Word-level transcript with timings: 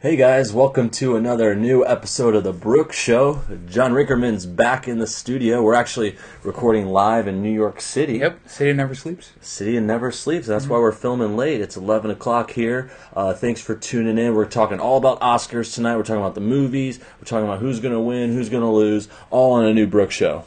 Hey 0.00 0.14
guys, 0.14 0.52
welcome 0.52 0.90
to 0.90 1.16
another 1.16 1.56
new 1.56 1.84
episode 1.84 2.36
of 2.36 2.44
The 2.44 2.52
Brooke 2.52 2.92
Show. 2.92 3.42
John 3.68 3.94
Rinkerman's 3.94 4.46
back 4.46 4.86
in 4.86 4.98
the 4.98 5.08
studio. 5.08 5.60
We're 5.60 5.74
actually 5.74 6.16
recording 6.44 6.86
live 6.86 7.26
in 7.26 7.42
New 7.42 7.50
York 7.50 7.80
City. 7.80 8.18
Yep, 8.18 8.48
City 8.48 8.72
Never 8.74 8.94
Sleeps. 8.94 9.32
City 9.40 9.80
never 9.80 10.12
sleeps. 10.12 10.46
That's 10.46 10.68
why 10.68 10.78
we're 10.78 10.92
filming 10.92 11.36
late. 11.36 11.60
It's 11.60 11.76
11 11.76 12.12
o'clock 12.12 12.52
here. 12.52 12.92
Uh, 13.12 13.34
thanks 13.34 13.60
for 13.60 13.74
tuning 13.74 14.18
in. 14.18 14.36
We're 14.36 14.44
talking 14.44 14.78
all 14.78 14.98
about 14.98 15.18
Oscars 15.20 15.74
tonight. 15.74 15.96
We're 15.96 16.04
talking 16.04 16.22
about 16.22 16.36
the 16.36 16.42
movies. 16.42 17.00
We're 17.18 17.24
talking 17.24 17.48
about 17.48 17.58
who's 17.58 17.80
going 17.80 17.92
to 17.92 17.98
win, 17.98 18.34
who's 18.34 18.50
going 18.50 18.62
to 18.62 18.68
lose, 18.68 19.08
all 19.30 19.54
on 19.54 19.64
a 19.64 19.74
new 19.74 19.88
Brooke 19.88 20.12
Show. 20.12 20.44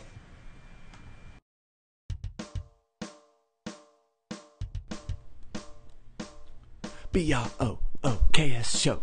B 7.12 7.34
R 7.34 7.52
O 7.60 7.80
O 8.06 8.20
K 8.32 8.54
S 8.54 8.80
show. 8.80 9.02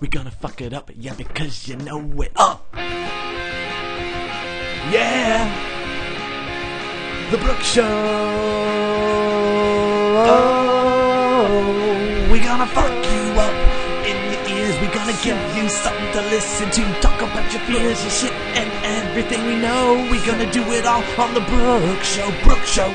We 0.00 0.06
gonna 0.06 0.30
fuck 0.30 0.60
it 0.60 0.72
up, 0.72 0.92
yeah, 0.94 1.14
because 1.14 1.66
you 1.66 1.74
know 1.74 1.98
it. 2.22 2.30
Oh! 2.36 2.60
Yeah! 4.92 5.50
The 7.32 7.38
Brook 7.38 7.58
Show! 7.58 7.82
Oh! 10.24 11.48
We 12.30 12.38
gonna 12.38 12.66
fuck 12.68 12.86
you 12.86 13.40
up 13.40 13.52
in 14.06 14.16
your 14.32 14.46
ears. 14.56 14.76
We're 14.80 14.94
gonna 14.94 15.18
give 15.24 15.56
you 15.56 15.68
something 15.68 16.12
to 16.12 16.22
listen 16.30 16.70
to. 16.70 17.00
Talk 17.00 17.20
about 17.20 17.52
your 17.52 17.62
fears, 17.62 18.00
your 18.02 18.12
shit, 18.12 18.32
and 18.54 18.70
everything 18.84 19.46
we 19.46 19.56
know. 19.56 20.06
We're 20.12 20.24
gonna 20.24 20.46
do 20.52 20.62
it 20.74 20.86
all 20.86 21.02
on 21.18 21.34
the 21.34 21.40
Brook 21.40 22.04
Show. 22.04 22.30
Brook 22.44 22.64
Show! 22.64 22.94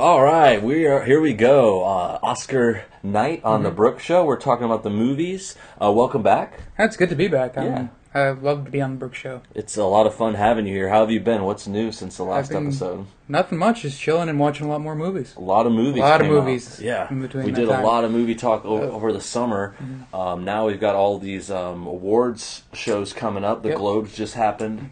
All 0.00 0.22
right, 0.22 0.62
we 0.62 0.86
are 0.86 1.04
here. 1.04 1.20
We 1.20 1.34
go. 1.34 1.84
Uh, 1.84 2.18
Oscar 2.22 2.84
night 3.02 3.42
on 3.44 3.62
the 3.64 3.70
Brooke 3.70 4.00
Show. 4.00 4.24
We're 4.24 4.38
talking 4.40 4.64
about 4.64 4.82
the 4.82 4.88
movies. 4.88 5.56
Uh, 5.80 5.92
welcome 5.92 6.22
back. 6.22 6.58
That's 6.78 6.96
good 6.96 7.10
to 7.10 7.14
be 7.16 7.28
back. 7.28 7.58
Um, 7.58 7.66
Yeah. 7.66 7.88
I 8.14 8.30
love 8.30 8.64
to 8.64 8.70
be 8.70 8.80
on 8.80 8.92
the 8.92 8.96
Brook 8.96 9.14
Show. 9.14 9.42
It's 9.54 9.76
a 9.76 9.84
lot 9.84 10.06
of 10.06 10.14
fun 10.14 10.34
having 10.34 10.66
you 10.66 10.74
here. 10.74 10.88
How 10.88 11.00
have 11.00 11.10
you 11.10 11.20
been? 11.20 11.44
What's 11.44 11.66
new 11.68 11.92
since 11.92 12.16
the 12.16 12.22
last 12.24 12.50
episode? 12.50 13.06
Nothing 13.28 13.58
much, 13.58 13.82
just 13.82 14.00
chilling 14.00 14.28
and 14.30 14.40
watching 14.40 14.66
a 14.66 14.70
lot 14.70 14.80
more 14.80 14.94
movies. 14.96 15.34
A 15.36 15.40
lot 15.40 15.66
of 15.66 15.72
movies. 15.72 16.00
A 16.02 16.06
lot 16.06 16.20
of 16.22 16.26
came 16.26 16.36
out. 16.36 16.44
movies 16.44 16.80
Yeah, 16.80 17.06
we 17.12 17.52
did 17.52 17.68
time. 17.68 17.84
a 17.84 17.86
lot 17.86 18.04
of 18.04 18.10
movie 18.10 18.34
talk 18.34 18.64
o- 18.64 18.80
Oh. 18.82 18.90
over 18.92 19.12
the 19.12 19.20
summer. 19.20 19.74
Um, 20.14 20.44
now 20.44 20.66
we've 20.66 20.80
got 20.80 20.94
all 20.96 21.18
these 21.18 21.50
um, 21.50 21.86
awards 21.86 22.62
shows 22.72 23.12
coming 23.12 23.44
up. 23.44 23.62
The 23.62 23.68
Yep. 23.70 23.78
Globes 23.78 24.16
just 24.16 24.34
happened. 24.34 24.90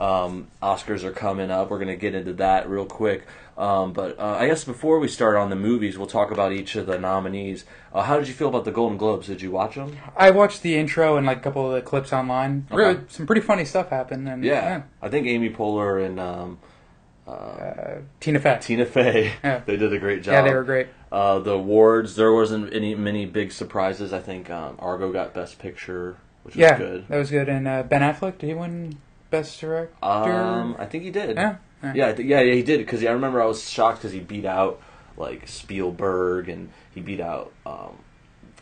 Um, 0.00 0.46
Oscars 0.62 1.02
are 1.02 1.10
coming 1.10 1.50
up. 1.50 1.70
We're 1.70 1.78
going 1.78 1.88
to 1.88 1.96
get 1.96 2.14
into 2.14 2.32
that 2.34 2.68
real 2.70 2.86
quick. 2.86 3.26
Um, 3.58 3.92
but 3.92 4.16
uh, 4.20 4.36
I 4.38 4.46
guess 4.46 4.62
before 4.62 5.00
we 5.00 5.08
start 5.08 5.34
on 5.34 5.50
the 5.50 5.56
movies, 5.56 5.98
we'll 5.98 6.06
talk 6.06 6.30
about 6.30 6.52
each 6.52 6.76
of 6.76 6.86
the 6.86 6.96
nominees. 6.96 7.64
Uh, 7.92 8.02
how 8.02 8.16
did 8.16 8.28
you 8.28 8.34
feel 8.34 8.48
about 8.48 8.64
the 8.64 8.70
Golden 8.70 8.96
Globes? 8.96 9.26
Did 9.26 9.42
you 9.42 9.50
watch 9.50 9.74
them? 9.74 9.96
I 10.16 10.30
watched 10.30 10.62
the 10.62 10.76
intro 10.76 11.16
and 11.16 11.26
like 11.26 11.38
a 11.38 11.40
couple 11.40 11.66
of 11.66 11.72
the 11.74 11.82
clips 11.82 12.12
online. 12.12 12.68
Okay. 12.70 12.76
Really, 12.76 13.00
some 13.08 13.26
pretty 13.26 13.42
funny 13.42 13.64
stuff 13.64 13.90
happened. 13.90 14.28
And 14.28 14.44
Yeah, 14.44 14.82
I 15.02 15.08
think 15.08 15.26
Amy 15.26 15.50
Poehler 15.50 16.06
and 16.06 16.20
um, 16.20 16.58
uh, 17.26 17.96
Tina 18.20 18.38
Fey. 18.38 18.58
Tina 18.60 18.86
Fey 18.86 19.32
Yeah. 19.42 19.62
they 19.66 19.76
did 19.76 19.92
a 19.92 19.98
great 19.98 20.22
job. 20.22 20.32
yeah, 20.34 20.42
they 20.42 20.54
were 20.54 20.62
great. 20.62 20.86
Uh, 21.10 21.40
the 21.40 21.52
awards, 21.52 22.14
there 22.14 22.32
wasn't 22.32 22.72
any 22.72 22.94
many 22.94 23.26
big 23.26 23.50
surprises. 23.50 24.12
I 24.12 24.20
think 24.20 24.50
um, 24.50 24.76
Argo 24.78 25.10
got 25.10 25.34
Best 25.34 25.58
Picture, 25.58 26.16
which 26.44 26.54
was 26.54 26.78
good. 26.78 27.08
that 27.08 27.18
was 27.18 27.30
good. 27.32 27.48
And 27.48 27.66
uh, 27.66 27.82
Ben 27.82 28.02
Affleck, 28.02 28.38
did 28.38 28.46
he 28.46 28.54
win 28.54 28.98
Best 29.30 29.60
Director? 29.60 29.94
Um, 30.02 30.76
I 30.78 30.86
think 30.86 31.04
he 31.04 31.10
did. 31.10 31.36
yeah. 31.36 31.56
yeah. 31.82 31.92
yeah, 31.94 32.06
I 32.08 32.12
thi- 32.14 32.22
yeah, 32.24 32.40
yeah, 32.40 32.54
he 32.54 32.62
did. 32.62 32.78
Because 32.78 33.04
I 33.04 33.10
remember 33.12 33.42
I 33.42 33.46
was 33.46 33.68
shocked 33.68 33.98
because 33.98 34.12
he 34.12 34.20
beat 34.20 34.44
out 34.44 34.80
like 35.16 35.46
Spielberg 35.48 36.48
and 36.48 36.70
he 36.94 37.00
beat 37.00 37.20
out 37.20 37.52
um, 37.66 37.98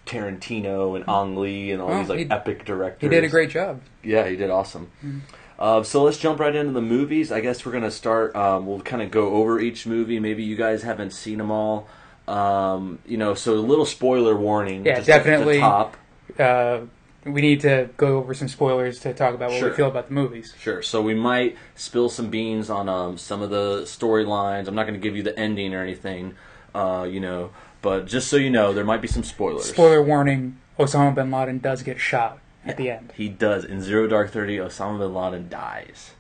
Tarantino 0.07 0.97
and 0.97 1.09
Ang 1.09 1.37
Lee 1.37 1.71
and 1.73 1.83
all 1.83 1.89
Well, 1.89 2.01
these 2.01 2.09
like 2.09 2.19
he- 2.21 2.31
epic 2.31 2.65
directors. 2.65 3.03
He 3.03 3.09
did 3.09 3.25
a 3.25 3.29
great 3.29 3.51
job. 3.51 3.81
Yeah, 4.03 4.29
he 4.29 4.37
did 4.37 4.51
awesome. 4.51 4.91
Mm-hmm. 5.05 5.19
Uh, 5.59 5.83
so 5.83 6.03
let's 6.03 6.19
jump 6.19 6.39
right 6.39 6.55
into 6.55 6.73
the 6.73 6.83
movies. 6.83 7.33
I 7.33 7.41
guess 7.41 7.65
we're 7.65 7.73
gonna 7.73 7.91
start. 7.91 8.37
Um, 8.37 8.67
we'll 8.67 8.81
kind 8.83 9.01
of 9.03 9.11
go 9.11 9.31
over 9.31 9.59
each 9.59 9.87
movie. 9.87 10.21
Maybe 10.21 10.43
you 10.45 10.55
guys 10.57 10.83
haven't 10.83 11.13
seen 11.13 11.39
them 11.39 11.51
all. 11.51 11.89
Um, 12.29 12.99
you 13.07 13.17
know, 13.17 13.35
so 13.35 13.55
a 13.55 13.57
little 13.57 13.87
spoiler 13.87 14.37
warning. 14.37 14.85
Yeah, 14.85 14.97
just 14.97 15.09
at 15.09 15.25
the 15.25 15.31
definitely. 15.31 15.61
top. 15.61 15.97
Uh, 16.39 16.81
we 17.27 17.41
need 17.41 17.61
to 17.61 17.91
go 17.97 18.19
over 18.19 18.33
some 18.35 18.49
spoilers 18.49 18.99
to 19.01 19.13
talk 19.13 19.35
about 19.35 19.51
what 19.51 19.59
Sure. 19.59 19.71
we 19.71 19.77
feel 19.77 19.89
about 19.89 20.09
the 20.09 20.15
movies. 20.15 20.55
Sure. 20.59 20.81
So 20.83 21.03
we 21.03 21.15
might 21.15 21.57
spill 21.75 22.09
some 22.09 22.31
beans 22.31 22.71
on 22.71 22.89
um, 22.89 23.19
some 23.19 23.43
of 23.43 23.51
the 23.51 23.83
storylines. 23.83 24.69
I'm 24.69 24.75
not 24.75 24.85
going 24.85 24.95
to 24.95 25.01
give 25.01 25.17
you 25.17 25.23
the 25.23 25.39
ending 25.39 25.75
or 25.75 25.83
anything, 25.83 26.35
uh, 26.75 27.07
you 27.11 27.21
know, 27.21 27.51
but 27.83 28.07
just 28.07 28.29
so 28.29 28.37
you 28.37 28.51
know, 28.51 28.73
there 28.73 28.85
might 28.85 29.03
be 29.03 29.09
some 29.09 29.23
spoilers. 29.25 29.67
Spoiler 29.67 30.03
warning: 30.03 30.59
Osama 30.79 31.15
bin 31.15 31.31
Laden 31.31 31.59
does 31.59 31.83
get 31.83 31.99
shot 32.01 32.39
at 32.65 32.77
the 32.77 32.91
end. 32.91 33.13
He 33.17 33.29
does 33.29 33.65
in 33.65 33.83
Zero 33.83 34.07
Dark 34.07 34.31
Thirty. 34.31 34.57
Osama 34.59 34.99
bin 34.99 35.15
Laden 35.15 35.49
dies, 35.49 36.13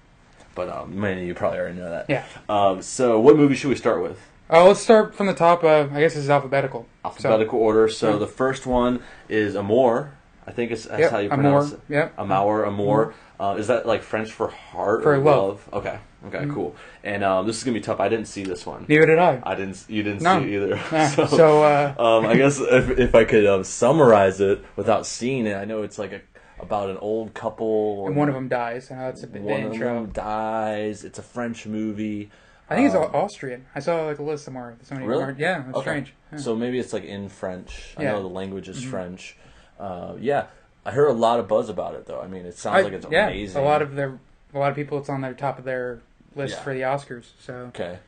but 0.54 0.68
um, 0.68 0.98
many 1.00 1.22
of 1.22 1.26
you 1.26 1.34
probably 1.34 1.58
already 1.58 1.78
know 1.78 1.90
that. 1.90 2.06
Yeah. 2.08 2.24
Um, 2.48 2.82
so 2.82 3.18
what 3.20 3.36
movie 3.36 3.54
should 3.54 3.68
we 3.70 3.76
start 3.76 4.02
with? 4.02 4.18
Uh, 4.48 4.64
let's 4.64 4.78
start 4.80 5.12
from 5.12 5.26
the 5.26 5.34
top. 5.34 5.64
Uh, 5.64 5.88
I 5.92 6.00
guess 6.00 6.14
this 6.14 6.22
is 6.22 6.30
alphabetical. 6.30 6.86
Alphabetical 7.04 7.58
order. 7.58 7.88
So 7.88 8.12
Yeah. 8.12 8.18
the 8.18 8.28
first 8.28 8.64
one 8.64 9.02
is 9.28 9.56
Amor. 9.56 10.12
I 10.46 10.52
think 10.52 10.70
it's 10.70 10.84
that's 10.84 11.00
Yep, 11.00 11.10
how 11.10 11.18
you 11.18 11.28
pronounce 11.28 11.72
it. 11.72 11.80
yep. 11.88 12.14
Amour, 12.18 12.64
Amor. 12.66 13.14
Uh, 13.38 13.56
is 13.58 13.66
that 13.66 13.84
like 13.86 14.02
French 14.02 14.30
for 14.32 14.48
heart 14.48 15.02
For 15.02 15.14
or 15.14 15.18
love. 15.18 15.68
Okay. 15.72 15.98
Okay. 16.28 16.46
Cool. 16.52 16.74
And 17.04 17.22
um, 17.22 17.46
this 17.46 17.58
is 17.58 17.64
gonna 17.64 17.74
be 17.74 17.80
tough. 17.80 18.00
I 18.00 18.08
didn't 18.08 18.26
see 18.26 18.42
this 18.44 18.64
one. 18.64 18.84
Neither 18.88 19.06
did 19.06 19.18
I. 19.18 19.40
I 19.44 19.54
didn't. 19.54 19.84
You 19.88 20.02
didn't 20.02 20.22
No. 20.22 20.40
see 20.40 20.54
it 20.54 20.62
either. 20.62 20.80
Yeah, 20.92 21.08
so, 21.10 21.26
so, 21.26 21.62
uh, 21.62 21.94
um, 21.98 22.26
I 22.26 22.36
guess 22.36 22.58
if, 22.60 22.90
if 22.98 23.14
I 23.14 23.24
could 23.24 23.46
um, 23.46 23.64
summarize 23.64 24.40
it 24.40 24.64
without 24.76 25.06
seeing 25.06 25.46
it, 25.46 25.54
I 25.56 25.64
know 25.64 25.82
it's 25.82 25.98
like 25.98 26.12
a 26.12 26.20
about 26.58 26.88
an 26.90 26.96
old 26.98 27.34
couple. 27.34 28.06
And 28.06 28.16
one 28.16 28.28
of 28.28 28.34
them 28.34 28.48
dies. 28.48 28.90
Uh, 28.90 28.94
that's 28.96 29.22
a 29.22 29.26
bit 29.26 29.42
one 29.42 29.60
the 29.62 29.66
of 29.68 29.72
intro. 29.74 29.94
them 29.94 30.10
dies. 30.12 31.04
It's 31.04 31.18
a 31.18 31.22
French 31.22 31.66
movie. 31.66 32.30
I 32.70 32.74
think 32.76 32.86
it's 32.86 32.96
Um, 32.96 33.10
Austrian. 33.14 33.66
I 33.74 33.80
saw 33.80 34.06
like 34.06 34.18
a 34.18 34.22
list 34.22 34.44
somewhere. 34.44 34.76
So 34.82 34.94
many 34.94 35.06
Really? 35.06 35.22
weren't- 35.22 35.38
Yeah, 35.38 35.60
it's 35.68 35.76
Okay. 35.76 35.80
strange. 35.82 36.14
Yeah. 36.32 36.38
So 36.38 36.56
maybe 36.56 36.78
it's 36.80 36.92
like 36.92 37.04
in 37.04 37.28
French. 37.28 37.94
I 37.96 38.02
Yeah. 38.02 38.08
Mm-hmm. 38.08 38.16
know 38.16 38.22
the 38.28 38.34
language 38.34 38.68
is 38.68 38.82
French. 38.82 39.36
Uh, 39.78 40.14
yeah, 40.20 40.46
I 40.84 40.92
hear 40.92 41.06
a 41.06 41.12
lot 41.12 41.40
of 41.40 41.48
buzz 41.48 41.68
about 41.68 41.94
it 41.94 42.06
though. 42.06 42.20
I 42.20 42.26
mean, 42.26 42.46
it 42.46 42.56
sounds 42.56 42.78
I- 42.78 42.82
like 42.82 42.92
it's 42.92 43.06
yeah, 43.10 43.28
amazing. 43.28 43.60
a 43.60 43.64
lot 43.64 43.82
of 43.82 43.94
their, 43.94 44.18
a 44.54 44.58
lot 44.58 44.70
of 44.70 44.76
people. 44.76 44.98
It's 44.98 45.08
on 45.08 45.20
their 45.20 45.34
top 45.34 45.58
of 45.58 45.64
their 45.64 46.00
list 46.34 46.54
Yeah. 46.56 46.62
for 46.62 46.74
the 46.74 46.80
Oscars. 46.80 47.26
So 47.40 47.54
okay. 47.74 47.98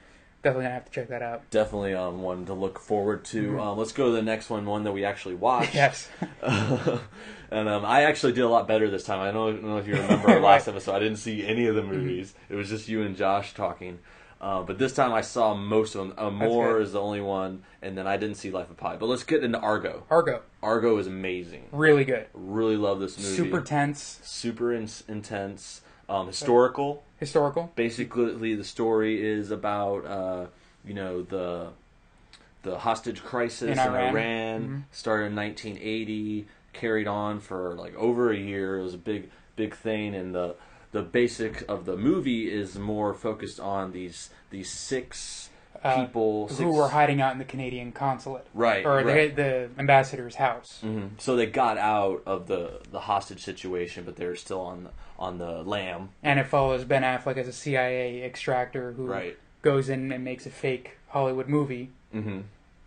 definitely 0.42 0.64
gonna 0.64 0.74
have 0.74 0.84
to 0.86 0.92
check 0.92 1.08
that 1.08 1.22
out. 1.22 1.48
Definitely 1.50 1.94
um, 1.94 2.22
one 2.22 2.46
to 2.46 2.54
look 2.54 2.78
forward 2.78 3.24
to. 3.26 3.42
Mm-hmm. 3.42 3.60
Um, 3.60 3.78
let's 3.78 3.92
go 3.92 4.06
to 4.06 4.12
the 4.12 4.22
next 4.22 4.48
one, 4.50 4.64
one 4.66 4.84
that 4.84 4.92
we 4.92 5.04
actually 5.04 5.34
watched. 5.34 5.74
Yes. 5.74 6.08
and 7.50 7.68
um, 7.68 7.84
I 7.84 8.02
actually 8.04 8.32
did 8.32 8.42
a 8.44 8.48
lot 8.48 8.68
better 8.68 8.90
this 8.90 9.04
time. 9.04 9.20
I 9.20 9.30
don't 9.30 9.62
know 9.64 9.78
if 9.78 9.86
you 9.86 9.94
remember 9.94 10.30
our 10.30 10.40
last 10.52 10.68
episode. 10.68 10.94
I 10.94 10.98
didn't 11.00 11.16
see 11.18 11.46
any 11.46 11.66
of 11.66 11.74
the 11.74 11.82
movies. 11.82 12.34
It 12.48 12.54
was 12.54 12.68
just 12.68 12.88
you 12.88 13.02
and 13.02 13.16
Josh 13.16 13.54
talking. 13.54 13.98
Uh, 14.40 14.62
but 14.62 14.78
this 14.78 14.92
time 14.92 15.12
I 15.12 15.20
saw 15.22 15.54
most 15.54 15.94
of 15.96 16.08
them. 16.08 16.14
Amor 16.16 16.80
is 16.80 16.92
the 16.92 17.00
only 17.00 17.20
one, 17.20 17.64
and 17.82 17.98
then 17.98 18.06
I 18.06 18.16
didn't 18.16 18.36
see 18.36 18.50
Life 18.52 18.70
of 18.70 18.76
Pi. 18.76 18.94
But 18.96 19.06
let's 19.06 19.24
get 19.24 19.42
into 19.42 19.58
Argo. 19.58 20.04
Argo, 20.10 20.42
Argo 20.62 20.96
is 20.98 21.06
amazing. 21.08 21.64
really 21.72 22.04
good. 22.04 22.26
Really 22.34 22.76
love 22.76 23.00
this 23.00 23.18
movie. 23.18 23.36
Super 23.36 23.60
tense, 23.60 24.20
super 24.22 24.72
in- 24.72 24.88
intense, 25.08 25.80
um, 26.08 26.28
historical. 26.28 27.02
historical. 27.18 27.72
Basically, 27.74 28.54
the 28.54 28.62
story 28.64 29.20
is 29.20 29.50
about 29.50 30.06
uh, 30.06 30.46
you 30.84 30.94
know 30.94 31.22
the 31.22 31.70
the 32.62 32.78
hostage 32.78 33.22
crisis 33.24 33.62
in 33.62 33.70
In 33.72 33.78
Iran, 33.80 34.16
Iran. 34.16 34.68
Mhm. 34.68 34.82
started 34.94 35.26
in 35.26 35.34
1980, 35.34 36.46
carried 36.72 37.08
on 37.08 37.40
for 37.40 37.74
like 37.74 37.94
over 37.96 38.30
a 38.30 38.36
year. 38.36 38.78
It 38.78 38.82
was 38.84 38.94
a 38.94 38.98
big 38.98 39.30
big 39.56 39.74
thing, 39.74 40.14
and 40.14 40.32
the 40.32 40.54
the 40.92 41.02
basic 41.02 41.64
of 41.68 41.84
the 41.84 41.96
movie 41.96 42.50
is 42.50 42.78
more 42.78 43.14
focused 43.14 43.60
on 43.60 43.92
these 43.92 44.30
these 44.50 44.70
six 44.70 45.50
Uh, 45.84 46.04
people 46.04 46.48
Who 46.48 46.72
were 46.72 46.88
hiding 46.88 47.20
out 47.20 47.32
in 47.32 47.38
the 47.38 47.44
Canadian 47.44 47.92
consulate, 47.92 48.46
right 48.52 48.84
or 48.84 48.96
right. 48.96 49.34
the 49.36 49.42
the 49.42 49.70
ambassador's 49.78 50.34
house. 50.36 50.80
hmm 50.80 51.08
So 51.18 51.36
they 51.36 51.46
got 51.46 51.78
out 51.78 52.22
of 52.26 52.46
the 52.48 52.80
the 52.90 53.00
hostage 53.00 53.42
situation, 53.44 54.04
but 54.04 54.16
they're 54.16 54.34
still 54.36 54.60
on 54.60 54.84
the, 54.84 54.90
on 55.18 55.38
the 55.38 55.62
lam. 55.62 56.08
And 56.22 56.40
it 56.40 56.46
follows 56.48 56.84
Ben 56.84 57.02
Affleck 57.02 57.36
as 57.36 57.46
a 57.48 57.52
CIA 57.52 58.22
extractor 58.24 58.92
who 58.92 59.06
Right. 59.06 59.36
goes 59.62 59.88
in 59.88 60.10
and 60.10 60.24
makes 60.24 60.46
a 60.46 60.50
fake 60.50 60.96
Hollywood 61.08 61.48
movie 61.48 61.90
hmm 62.12 62.40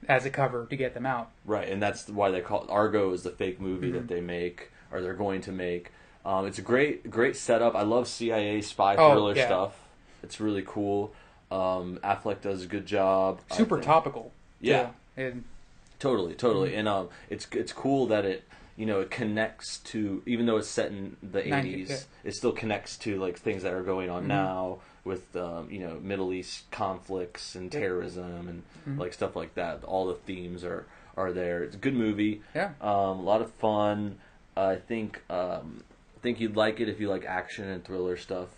as 0.07 0.25
a 0.25 0.29
cover 0.31 0.65
to 0.65 0.75
get 0.75 0.93
them 0.95 1.05
out. 1.05 1.29
Right, 1.45 1.69
and 1.69 1.81
that's 1.81 2.09
why 2.09 2.31
they 2.31 2.41
call 2.41 2.65
Argo 2.69 3.13
is 3.13 3.21
the 3.21 3.29
fake 3.29 3.61
movie 3.61 3.91
that 3.91 4.07
they 4.07 4.19
make 4.19 4.71
or 4.91 4.99
they're 4.99 5.13
going 5.13 5.41
to 5.41 5.51
make. 5.51 5.91
Um, 6.25 6.45
it's 6.45 6.59
a 6.59 6.61
great 6.61 7.09
great 7.09 7.35
setup. 7.35 7.75
I 7.75 7.81
love 7.83 8.07
CIA 8.07 8.61
spy 8.61 8.95
Oh, 8.95 9.11
thriller 9.13 9.35
yeah. 9.35 9.45
stuff. 9.47 9.79
It's 10.23 10.39
really 10.39 10.63
cool. 10.65 11.13
Um, 11.49 11.99
Affleck 12.03 12.41
does 12.41 12.63
a 12.63 12.67
good 12.67 12.85
job. 12.85 13.39
Super 13.51 13.81
topical. 13.81 14.31
Yeah. 14.59 14.91
And 15.17 15.43
Totally, 15.99 16.33
totally, 16.33 16.73
and 16.75 16.87
um, 16.87 17.09
it's 17.29 17.47
it's 17.51 17.71
cool 17.73 18.07
that 18.07 18.25
it 18.25 18.43
you 18.75 18.87
know 18.87 19.01
it 19.01 19.11
connects 19.11 19.77
to 19.79 20.23
even 20.25 20.47
though 20.47 20.57
it's 20.57 20.67
set 20.67 20.87
in 20.87 21.15
the 21.21 21.43
Ninety- 21.43 21.73
eighties, 21.75 21.89
yeah. 21.91 22.29
it 22.29 22.33
still 22.33 22.51
connects 22.53 22.97
to 22.99 23.19
like 23.19 23.37
things 23.37 23.61
that 23.61 23.73
are 23.73 23.83
going 23.83 24.09
on 24.09 24.23
Mhm. 24.23 24.27
now. 24.27 24.79
with 25.03 25.35
um, 25.35 25.67
you 25.71 25.79
know 25.79 25.99
Middle 25.99 26.31
East 26.31 26.69
conflicts 26.69 27.55
and 27.55 27.71
terrorism 27.71 28.47
and 28.47 28.63
Mhm. 28.87 28.99
like 28.99 29.13
stuff 29.13 29.35
like 29.35 29.53
that. 29.55 29.83
All 29.83 30.05
the 30.07 30.13
themes 30.13 30.63
are 30.63 30.85
are 31.17 31.31
there. 31.31 31.63
It's 31.63 31.75
a 31.75 31.79
good 31.79 31.95
movie. 31.95 32.41
Yeah. 32.55 32.71
Um, 32.81 33.19
a 33.19 33.21
lot 33.21 33.41
of 33.41 33.51
fun. 33.53 34.17
I 34.55 34.75
think 34.77 35.21
um, 35.29 35.83
think 36.21 36.39
you'd 36.39 36.55
like 36.55 36.79
it 36.79 36.87
if 36.89 36.99
you 36.99 37.09
like 37.09 37.25
action 37.25 37.67
and 37.67 37.83
thriller 37.83 38.17
stuff. 38.17 38.49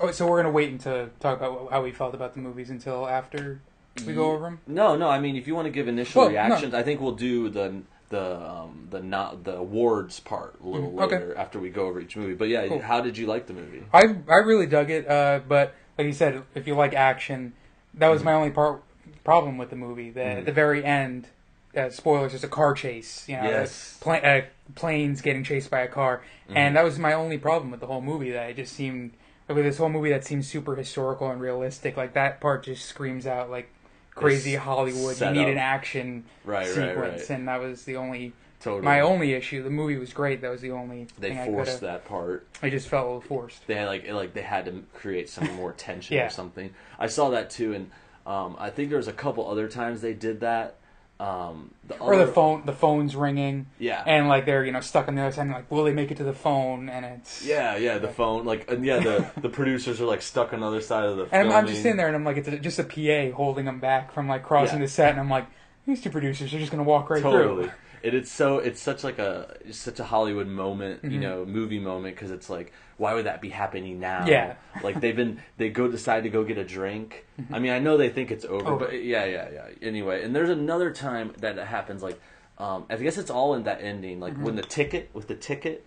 Oh, 0.00 0.10
so 0.10 0.26
we're 0.26 0.38
gonna 0.42 0.52
wait 0.52 0.80
to 0.80 1.10
talk 1.20 1.38
about 1.38 1.70
how 1.70 1.82
we 1.82 1.92
felt 1.92 2.14
about 2.14 2.34
the 2.34 2.40
movies 2.40 2.70
until 2.70 3.06
after 3.06 3.60
we 4.06 4.12
go 4.12 4.32
over 4.32 4.44
them. 4.44 4.60
No, 4.66 4.96
no. 4.96 5.08
I 5.08 5.20
mean, 5.20 5.36
if 5.36 5.46
you 5.46 5.54
want 5.54 5.66
to 5.66 5.70
give 5.70 5.86
initial 5.86 6.22
Well, 6.22 6.30
no. 6.30 6.34
reactions, 6.34 6.74
I 6.74 6.82
think 6.82 7.00
we'll 7.00 7.12
do 7.12 7.48
the 7.48 7.82
the 8.10 8.36
um, 8.48 8.88
the 8.90 9.00
not 9.00 9.44
the 9.44 9.56
awards 9.56 10.20
part 10.20 10.56
a 10.62 10.66
little 10.68 10.90
Mm, 10.92 11.02
okay. 11.02 11.14
later 11.16 11.36
after 11.38 11.58
we 11.58 11.70
go 11.70 11.86
over 11.86 12.00
each 12.00 12.16
movie. 12.16 12.34
But 12.34 12.48
yeah, 12.48 12.66
Cool. 12.68 12.80
how 12.80 13.00
did 13.00 13.16
you 13.16 13.26
like 13.26 13.46
the 13.46 13.52
movie? 13.54 13.82
I 13.92 14.16
I 14.28 14.36
really 14.38 14.66
dug 14.66 14.90
it, 14.90 15.08
uh, 15.08 15.40
but 15.48 15.74
like 15.96 16.06
you 16.06 16.12
said, 16.12 16.42
if 16.54 16.66
you 16.66 16.74
like 16.74 16.92
action, 16.94 17.54
that 17.94 18.08
was 18.08 18.22
Mhm. 18.22 18.24
my 18.26 18.32
only 18.34 18.50
part 18.50 18.82
problem 19.22 19.58
with 19.58 19.70
the 19.70 19.76
movie. 19.76 20.10
The 20.10 20.20
Mhm. 20.20 20.38
at 20.38 20.44
the 20.46 20.52
very 20.52 20.84
end, 20.84 21.28
uh, 21.76 21.90
spoilers, 21.90 22.32
there's 22.32 22.44
a 22.44 22.48
car 22.48 22.74
chase. 22.74 23.28
You 23.28 23.36
know, 23.36 23.48
Yes. 23.48 23.98
pla- 24.00 24.14
uh, 24.16 24.42
planes 24.74 25.20
getting 25.20 25.44
chased 25.44 25.70
by 25.70 25.80
a 25.80 25.88
car, 25.88 26.22
Mhm. 26.48 26.56
and 26.56 26.76
that 26.76 26.84
was 26.84 26.98
my 26.98 27.12
only 27.12 27.38
problem 27.38 27.70
with 27.70 27.80
the 27.80 27.86
whole 27.86 28.00
movie. 28.00 28.30
That 28.30 28.50
it 28.50 28.56
just 28.56 28.72
seemed 28.74 29.12
like 29.48 29.56
with 29.56 29.64
this 29.64 29.78
whole 29.78 29.88
movie 29.88 30.10
that 30.10 30.24
seems 30.24 30.46
super 30.48 30.74
historical 30.76 31.30
and 31.30 31.40
realistic. 31.40 31.96
Like 31.96 32.14
that 32.14 32.40
part 32.40 32.64
just 32.64 32.86
screams 32.86 33.26
out 33.26 33.50
like 33.50 33.68
crazy 34.14 34.54
It's 34.54 34.62
Hollywood. 34.64 35.20
You 35.20 35.30
need 35.30 35.42
up. 35.42 35.48
an 35.48 35.58
action 35.58 36.24
Right, 36.44 36.58
right, 36.60 36.66
sequence, 36.68 37.20
right. 37.22 37.30
and 37.30 37.48
that 37.48 37.60
was 37.60 37.84
the 37.84 37.96
only 37.96 38.32
Totally. 38.60 38.82
my 38.82 39.00
only 39.00 39.32
issue. 39.34 39.62
The 39.62 39.70
movie 39.70 39.96
was 39.98 40.12
great. 40.12 40.40
That 40.40 40.50
was 40.50 40.60
the 40.62 40.70
only 40.70 41.08
They 41.18 41.34
forced 41.44 41.80
that 41.82 42.04
part. 42.06 42.46
I 42.62 42.70
just 42.70 42.88
felt 42.88 43.04
a 43.04 43.06
little 43.06 43.20
forced. 43.20 43.66
They 43.66 43.74
had 43.74 43.88
like 43.88 44.08
like 44.10 44.32
they 44.34 44.42
had 44.42 44.64
to 44.66 44.84
create 44.94 45.28
some 45.28 45.50
more 45.56 45.72
tension 45.72 46.16
Yeah. 46.16 46.26
or 46.26 46.30
something. 46.30 46.70
I 46.98 47.08
saw 47.08 47.30
that 47.30 47.50
too, 47.50 47.74
and 47.74 47.90
um, 48.26 48.56
I 48.58 48.70
think 48.70 48.88
there 48.88 48.96
was 48.98 49.08
a 49.08 49.12
couple 49.12 49.50
other 49.50 49.68
times 49.68 50.00
they 50.00 50.14
did 50.14 50.40
that. 50.40 50.76
Um, 51.20 51.70
the 51.86 51.96
Or 51.98 52.16
the 52.16 52.26
phone, 52.26 52.66
the 52.66 52.72
phone's 52.72 53.14
ringing. 53.14 53.66
Yeah. 53.78 54.02
and 54.04 54.28
like 54.28 54.46
they're 54.46 54.64
you 54.64 54.72
know 54.72 54.80
stuck 54.80 55.06
on 55.06 55.14
the 55.14 55.22
other 55.22 55.32
side. 55.32 55.42
And 55.42 55.52
like, 55.52 55.70
will 55.70 55.84
they 55.84 55.92
make 55.92 56.10
it 56.10 56.16
to 56.16 56.24
the 56.24 56.32
phone? 56.32 56.88
And 56.88 57.04
it's 57.04 57.44
Yeah, 57.44 57.76
yeah, 57.76 57.98
the 57.98 58.08
phone, 58.08 58.44
like, 58.44 58.70
and 58.70 58.84
yeah, 58.84 58.98
the 58.98 59.30
the 59.40 59.48
producers 59.48 60.00
are 60.00 60.06
like 60.06 60.22
stuck 60.22 60.52
on 60.52 60.60
the 60.60 60.66
other 60.66 60.80
side 60.80 61.04
of 61.04 61.16
the. 61.16 61.28
And 61.30 61.48
I'm, 61.48 61.52
I'm 61.54 61.66
just 61.66 61.82
sitting 61.82 61.96
there, 61.96 62.08
and 62.08 62.16
I'm 62.16 62.24
like, 62.24 62.36
it's 62.38 62.48
a, 62.48 62.58
just 62.58 62.78
a 62.80 62.84
PA 62.84 63.34
holding 63.36 63.64
them 63.64 63.78
back 63.80 64.12
from 64.12 64.28
like 64.28 64.42
crossing 64.42 64.80
Yeah. 64.80 64.86
the 64.86 64.90
set, 64.90 65.10
and 65.12 65.20
I'm 65.20 65.30
like, 65.30 65.46
these 65.86 66.02
two 66.02 66.10
producers 66.10 66.52
are 66.52 66.58
just 66.58 66.70
gonna 66.72 66.82
walk 66.82 67.10
right 67.10 67.22
totally. 67.22 67.64
through. 67.64 67.72
It 68.04 68.12
is 68.14 68.30
so. 68.30 68.58
It's 68.58 68.80
such 68.80 69.02
like 69.02 69.18
a 69.18 69.56
such 69.72 69.98
a 69.98 70.04
Hollywood 70.04 70.46
moment, 70.46 71.02
you 71.04 71.18
Mhm. 71.18 71.20
know, 71.22 71.44
movie 71.46 71.78
moment 71.78 72.14
because 72.14 72.30
it's 72.30 72.50
like, 72.50 72.72
why 72.98 73.14
would 73.14 73.24
that 73.24 73.40
be 73.40 73.48
happening 73.48 73.98
now? 73.98 74.26
Yeah. 74.26 74.54
like 74.82 75.00
they've 75.00 75.16
been 75.16 75.40
they 75.56 75.70
go 75.70 75.88
decide 75.88 76.24
to 76.24 76.28
go 76.28 76.44
get 76.44 76.58
a 76.58 76.64
drink. 76.64 77.24
I 77.50 77.58
mean, 77.58 77.72
I 77.72 77.78
know 77.78 77.96
they 77.96 78.10
think 78.10 78.30
it's 78.30 78.44
over, 78.44 78.66
Over. 78.72 78.84
but 78.86 79.02
yeah, 79.04 79.24
yeah, 79.24 79.48
yeah. 79.52 79.66
Anyway, 79.80 80.22
and 80.22 80.36
there's 80.36 80.50
another 80.50 80.90
time 80.90 81.32
that 81.38 81.56
it 81.56 81.66
happens. 81.66 82.02
Like, 82.02 82.20
um, 82.58 82.84
I 82.90 82.96
guess 82.96 83.16
it's 83.16 83.30
all 83.30 83.54
in 83.54 83.62
that 83.64 83.80
ending, 83.82 84.20
like 84.20 84.36
when 84.36 84.54
the 84.56 84.62
ticket 84.62 85.08
with 85.14 85.26
the 85.26 85.34
ticket. 85.34 85.84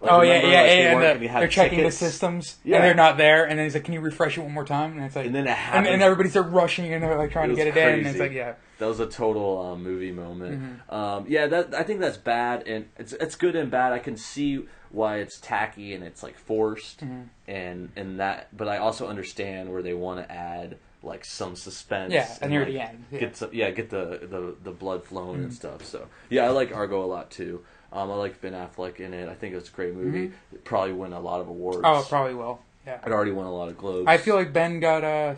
Like, 0.00 0.10
Mm-hmm. 0.10 0.20
oh 0.20 0.22
yeah, 0.22 0.32
remember, 0.34 0.48
yeah, 0.50 0.62
they 0.62 0.86
and 0.86 1.22
the, 1.22 1.28
they're 1.28 1.48
checking 1.48 1.78
tickets? 1.80 1.98
the 2.00 2.06
systems, 2.06 2.56
Yeah. 2.64 2.76
and 2.76 2.84
they're 2.84 2.94
not 2.94 3.16
there, 3.18 3.44
and 3.46 3.58
then 3.58 3.66
he's 3.66 3.74
like, 3.74 3.84
"Can 3.84 3.92
you 3.94 4.00
refresh 4.00 4.38
it 4.38 4.40
one 4.40 4.52
more 4.52 4.64
time?" 4.64 4.92
And 4.96 5.04
it's 5.04 5.14
like, 5.14 5.26
And 5.26 5.34
then 5.34 5.44
it 5.46 5.50
and, 5.50 5.58
happens. 5.58 5.88
and 5.88 6.02
everybody's 6.02 6.34
like 6.34 6.50
rushing, 6.50 6.92
and 6.94 7.02
they're 7.02 7.18
like 7.18 7.30
trying 7.32 7.50
to 7.50 7.54
get 7.54 7.66
it 7.68 7.76
in, 7.76 7.98
and 7.98 8.06
it's 8.06 8.18
like, 8.18 8.32
yeah, 8.32 8.54
That 8.80 8.86
was 8.86 8.98
a 8.98 9.06
total 9.06 9.60
um, 9.60 9.82
movie 9.84 10.10
moment. 10.10 10.60
Mm-hmm. 10.60 10.94
Um, 10.94 11.24
yeah, 11.28 11.46
that 11.46 11.72
I 11.74 11.84
think 11.84 12.00
that's 12.00 12.16
bad, 12.16 12.66
and 12.66 12.88
it's 12.98 13.12
it's 13.12 13.36
good 13.36 13.54
and 13.54 13.70
bad. 13.70 13.92
I 13.92 13.98
can 14.00 14.16
see 14.16 14.66
why 14.90 15.18
it's 15.18 15.38
tacky 15.38 15.94
and 15.94 16.02
it's 16.02 16.22
like 16.22 16.36
forced, 16.36 17.00
Mm-hmm. 17.04 17.22
and 17.46 17.90
and 17.94 18.18
that. 18.20 18.48
But 18.56 18.66
I 18.68 18.78
also 18.78 19.06
understand 19.06 19.70
where 19.72 19.82
they 19.82 19.94
want 19.94 20.26
to 20.26 20.32
add 20.32 20.78
like 21.02 21.24
some 21.24 21.54
suspense. 21.56 22.12
Yeah, 22.12 22.28
and 22.42 22.50
near 22.50 22.60
like, 22.64 22.68
the 22.72 22.80
end, 22.80 23.04
yeah. 23.12 23.20
get 23.20 23.36
some, 23.36 23.50
yeah, 23.52 23.70
get 23.70 23.90
the, 23.90 24.18
the 24.22 24.56
the 24.64 24.72
blood 24.72 25.04
flowing 25.04 25.36
Mm-hmm. 25.36 25.44
and 25.44 25.54
stuff. 25.54 25.84
So 25.84 26.08
yeah, 26.28 26.44
I 26.46 26.48
like 26.48 26.74
Argo 26.74 27.04
a 27.04 27.06
lot 27.06 27.30
too. 27.30 27.62
Um, 27.92 28.10
I 28.10 28.14
like 28.14 28.40
Ben 28.40 28.52
Affleck 28.52 29.00
in 29.00 29.12
it. 29.14 29.28
I 29.28 29.34
think 29.34 29.54
it's 29.54 29.68
a 29.68 29.72
great 29.72 29.94
movie. 29.94 30.32
It 30.52 30.64
probably 30.64 30.92
win 30.92 31.12
a 31.12 31.20
lot 31.20 31.40
of 31.40 31.48
awards. 31.48 31.78
Mm-hmm. 31.78 31.86
oh, 31.86 32.00
it 32.00 32.08
probably 32.08 32.34
will. 32.34 32.60
Yeah, 32.86 32.98
It 33.06 33.12
already 33.12 33.32
won 33.32 33.46
a 33.46 33.52
lot 33.52 33.68
of 33.68 33.76
globes. 33.76 34.06
I 34.08 34.16
feel 34.16 34.34
like 34.36 34.52
Ben 34.54 34.80
got 34.80 35.04
uh, 35.04 35.34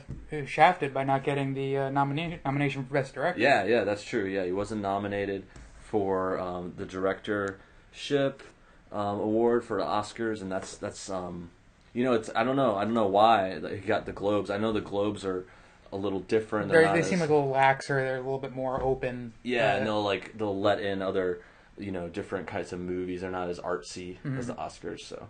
shafted 0.47 0.95
by 0.95 1.03
not 1.05 1.25
getting 1.25 1.55
the 1.55 1.77
uh, 1.77 1.91
nomination 1.91 2.39
nomination 2.45 2.85
for 2.85 2.95
best 2.95 3.15
director. 3.15 3.41
Yeah, 3.41 3.65
yeah, 3.65 3.83
that's 3.85 4.05
true. 4.05 4.25
Yeah, 4.27 4.45
he 4.45 4.53
wasn't 4.53 4.81
nominated 4.83 5.45
for 5.81 6.39
um, 6.39 6.73
the 6.77 6.87
directorship 6.87 8.43
um, 8.93 9.21
award 9.21 9.65
for 9.65 9.79
the 9.79 9.85
Oscars, 9.87 10.41
and 10.43 10.51
that's 10.53 10.77
that's 10.77 11.11
um, 11.11 11.51
you 11.93 12.05
know, 12.05 12.13
it's 12.13 12.31
I 12.35 12.45
don't 12.45 12.57
know, 12.57 12.77
I 12.77 12.85
don't 12.85 12.95
know 12.95 13.07
why 13.09 13.59
he 13.71 13.79
got 13.87 14.07
the 14.07 14.13
Globes. 14.13 14.51
I 14.51 14.59
know 14.59 14.73
the 14.73 14.81
Globes 14.81 15.25
are 15.25 15.45
a 15.93 15.97
little 15.97 16.21
different. 16.21 16.71
They 16.71 16.85
as- 16.85 17.09
seem 17.09 17.21
like 17.21 17.29
a 17.31 17.35
little 17.35 17.53
laxer. 17.53 17.89
They're 18.03 18.17
a 18.17 18.21
little 18.21 18.39
bit 18.39 18.55
more 18.55 18.83
open. 18.83 19.33
yeah, 19.43 19.75
Uh, 19.75 19.77
and 19.79 19.87
they'll 19.87 20.03
like 20.03 20.37
they'll 20.39 20.59
let 20.59 20.81
in 20.81 21.03
other 21.03 21.41
you 21.79 21.91
know 21.91 22.09
different 22.09 22.47
kinds 22.47 22.73
of 22.73 22.81
movies. 22.81 23.23
They're 23.23 23.31
not 23.31 23.49
as 23.51 23.59
artsy 23.59 24.19
Mm-hmm. 24.19 24.39
as 24.39 24.47
the 24.47 24.55
Oscars. 24.55 25.01
So 25.01 25.27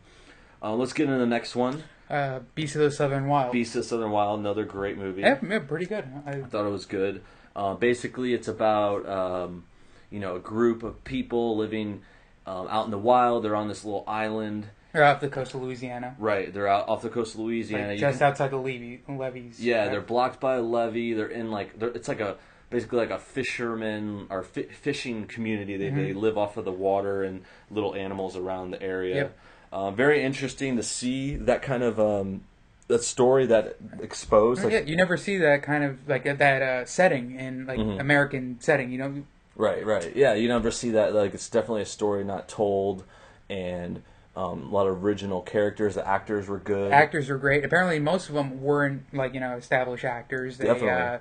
uh, 0.62 0.74
let's 0.74 0.92
get 0.92 1.06
into 1.06 1.18
the 1.18 1.26
next 1.26 1.56
one. 1.56 1.82
Uh, 2.12 2.40
Beast 2.54 2.76
of 2.76 2.82
the 2.82 2.90
Southern 2.90 3.26
Wild. 3.26 3.52
Beast 3.52 3.74
of 3.74 3.82
the 3.82 3.88
Southern 3.88 4.10
Wild, 4.10 4.38
another 4.40 4.64
great 4.64 4.96
movie. 4.98 5.22
Yeah, 5.22 5.38
yeah, 5.42 5.58
pretty 5.60 5.86
good. 5.86 6.04
I, 6.26 6.30
I 6.32 6.42
thought 6.42 6.66
it 6.66 6.70
was 6.70 6.86
good. 6.86 7.22
Uh, 7.56 7.74
basically, 7.74 8.34
it's 8.34 8.48
about 8.48 9.08
um, 9.08 9.64
you 10.10 10.20
know 10.20 10.36
a 10.36 10.40
group 10.40 10.82
of 10.82 11.02
people 11.04 11.56
living 11.56 12.02
um, 12.46 12.68
out 12.68 12.84
in 12.84 12.90
the 12.90 12.98
wild. 12.98 13.44
They're 13.44 13.56
on 13.56 13.68
this 13.68 13.84
little 13.84 14.04
island. 14.06 14.68
they're 14.92 15.04
off 15.04 15.20
the 15.20 15.28
coast 15.28 15.54
of 15.54 15.62
Louisiana, 15.62 16.14
Right, 16.18 16.52
they're 16.52 16.68
out 16.68 16.88
off 16.88 17.02
the 17.02 17.08
coast 17.08 17.34
of 17.34 17.40
Louisiana. 17.40 17.88
like 17.88 17.98
just 17.98 18.18
can- 18.18 18.28
outside 18.28 18.50
the 18.50 18.56
levee, 18.58 19.00
levees. 19.08 19.58
yeah, 19.58 19.82
right? 19.82 19.90
they're 19.90 20.00
blocked 20.00 20.38
by 20.40 20.56
a 20.56 20.62
levee. 20.62 21.14
They're 21.14 21.26
in 21.28 21.50
like 21.50 21.78
they're, 21.78 21.88
it's 21.90 22.08
like 22.08 22.20
a 22.20 22.36
basically 22.70 22.98
like 22.98 23.10
a 23.10 23.18
fisherman 23.18 24.26
or 24.30 24.42
fi- 24.42 24.62
fishing 24.68 25.26
community. 25.26 25.76
They 25.76 25.90
they 25.90 26.12
live 26.12 26.36
off 26.38 26.56
of 26.56 26.64
the 26.64 26.72
water 26.72 27.22
and 27.22 27.42
little 27.70 27.94
animals 27.94 28.36
around 28.36 28.70
the 28.70 28.82
area. 28.82 29.14
Yep. 29.16 29.38
Uh, 29.72 29.90
very 29.90 30.22
interesting 30.22 30.76
to 30.76 30.82
see 30.82 31.34
that 31.34 31.62
kind 31.62 31.82
of 31.82 31.98
um, 31.98 32.42
that 32.88 33.02
story 33.02 33.46
that 33.46 33.76
exposed. 34.00 34.62
Like, 34.62 34.72
yeah, 34.72 34.80
you 34.80 34.96
never 34.96 35.16
see 35.16 35.38
that 35.38 35.62
kind 35.62 35.82
of 35.82 36.06
like 36.06 36.24
that 36.24 36.62
uh, 36.62 36.84
setting 36.84 37.34
in 37.38 37.66
like 37.66 37.78
Mhm. 37.78 37.98
American 37.98 38.58
setting. 38.60 38.90
You 38.92 38.98
know, 38.98 39.22
Right, 39.56 39.84
right. 39.84 40.14
Yeah, 40.16 40.34
you 40.34 40.48
never 40.48 40.70
see 40.70 40.90
that. 40.90 41.14
Like, 41.14 41.34
it's 41.34 41.48
definitely 41.48 41.82
a 41.82 41.86
story 41.86 42.24
not 42.24 42.48
told, 42.48 43.04
and 43.50 44.02
um, 44.36 44.64
a 44.64 44.74
lot 44.74 44.86
of 44.86 45.02
original 45.04 45.40
characters. 45.42 45.94
The 45.94 46.06
actors 46.06 46.48
were 46.48 46.58
good. 46.58 46.92
actors 46.92 47.28
were 47.28 47.38
great. 47.38 47.64
Apparently, 47.64 47.98
most 47.98 48.28
of 48.28 48.34
them 48.34 48.62
weren't 48.62 49.02
like 49.14 49.32
you 49.34 49.40
know 49.40 49.56
established 49.56 50.04
actors. 50.04 50.58
They, 50.58 50.64
Definitely. 50.66 50.90
Uh, 50.90 51.18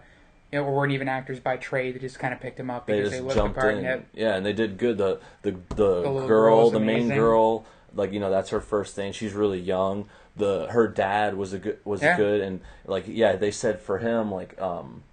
you 0.52 0.60
know, 0.60 0.70
weren't 0.70 0.92
even 0.92 1.08
actors 1.08 1.40
by 1.40 1.56
trade. 1.56 1.96
They 1.96 2.00
just 2.00 2.20
kind 2.20 2.34
of 2.34 2.42
picked 2.42 2.58
them 2.58 2.70
up 2.70 2.86
they 2.86 2.98
because 2.98 3.12
just 3.12 3.22
they 3.22 3.26
looked 3.26 3.36
jumped 3.36 3.56
the 3.56 3.62
part. 3.62 3.78
in. 3.78 3.86
And 3.86 4.06
Yeah, 4.14 4.36
and 4.36 4.46
they 4.46 4.52
did 4.54 4.78
good. 4.78 4.98
The 4.98 5.20
the 5.44 5.56
the, 5.76 5.86
little 6.02 6.28
girl, 6.28 6.70
the 6.70 6.80
main 6.82 6.98
amazing. 7.06 7.16
girl, 7.18 7.66
like 7.96 8.12
you 8.12 8.20
know, 8.20 8.30
that's 8.30 8.50
her 8.50 8.62
first 8.62 8.96
thing. 8.96 9.12
She's 9.12 9.34
really 9.34 9.60
young. 9.60 10.08
The 10.36 10.68
her 10.72 10.88
dad 10.88 11.36
was 11.36 11.54
a 11.54 11.60
good 11.60 11.80
was 11.86 12.02
Yeah. 12.02 12.16
good, 12.18 12.42
and 12.42 12.62
like 12.86 13.06
yeah, 13.08 13.36
they 13.36 13.52
said 13.52 13.80
for 13.80 13.98
him 14.00 14.32
like 14.32 14.60
um. 14.62 15.04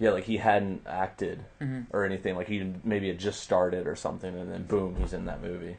Yeah, 0.00 0.10
like 0.10 0.24
he 0.24 0.36
hadn't 0.36 0.82
acted 0.86 1.44
Mm-hmm. 1.60 1.80
or 1.96 2.04
anything. 2.04 2.36
Like 2.36 2.46
he 2.46 2.72
maybe 2.84 3.08
had 3.08 3.18
just 3.18 3.40
started 3.42 3.88
or 3.88 3.96
something, 3.96 4.32
and 4.32 4.48
then 4.52 4.62
boom, 4.62 4.94
he's 4.96 5.12
in 5.12 5.24
that 5.24 5.42
movie. 5.42 5.76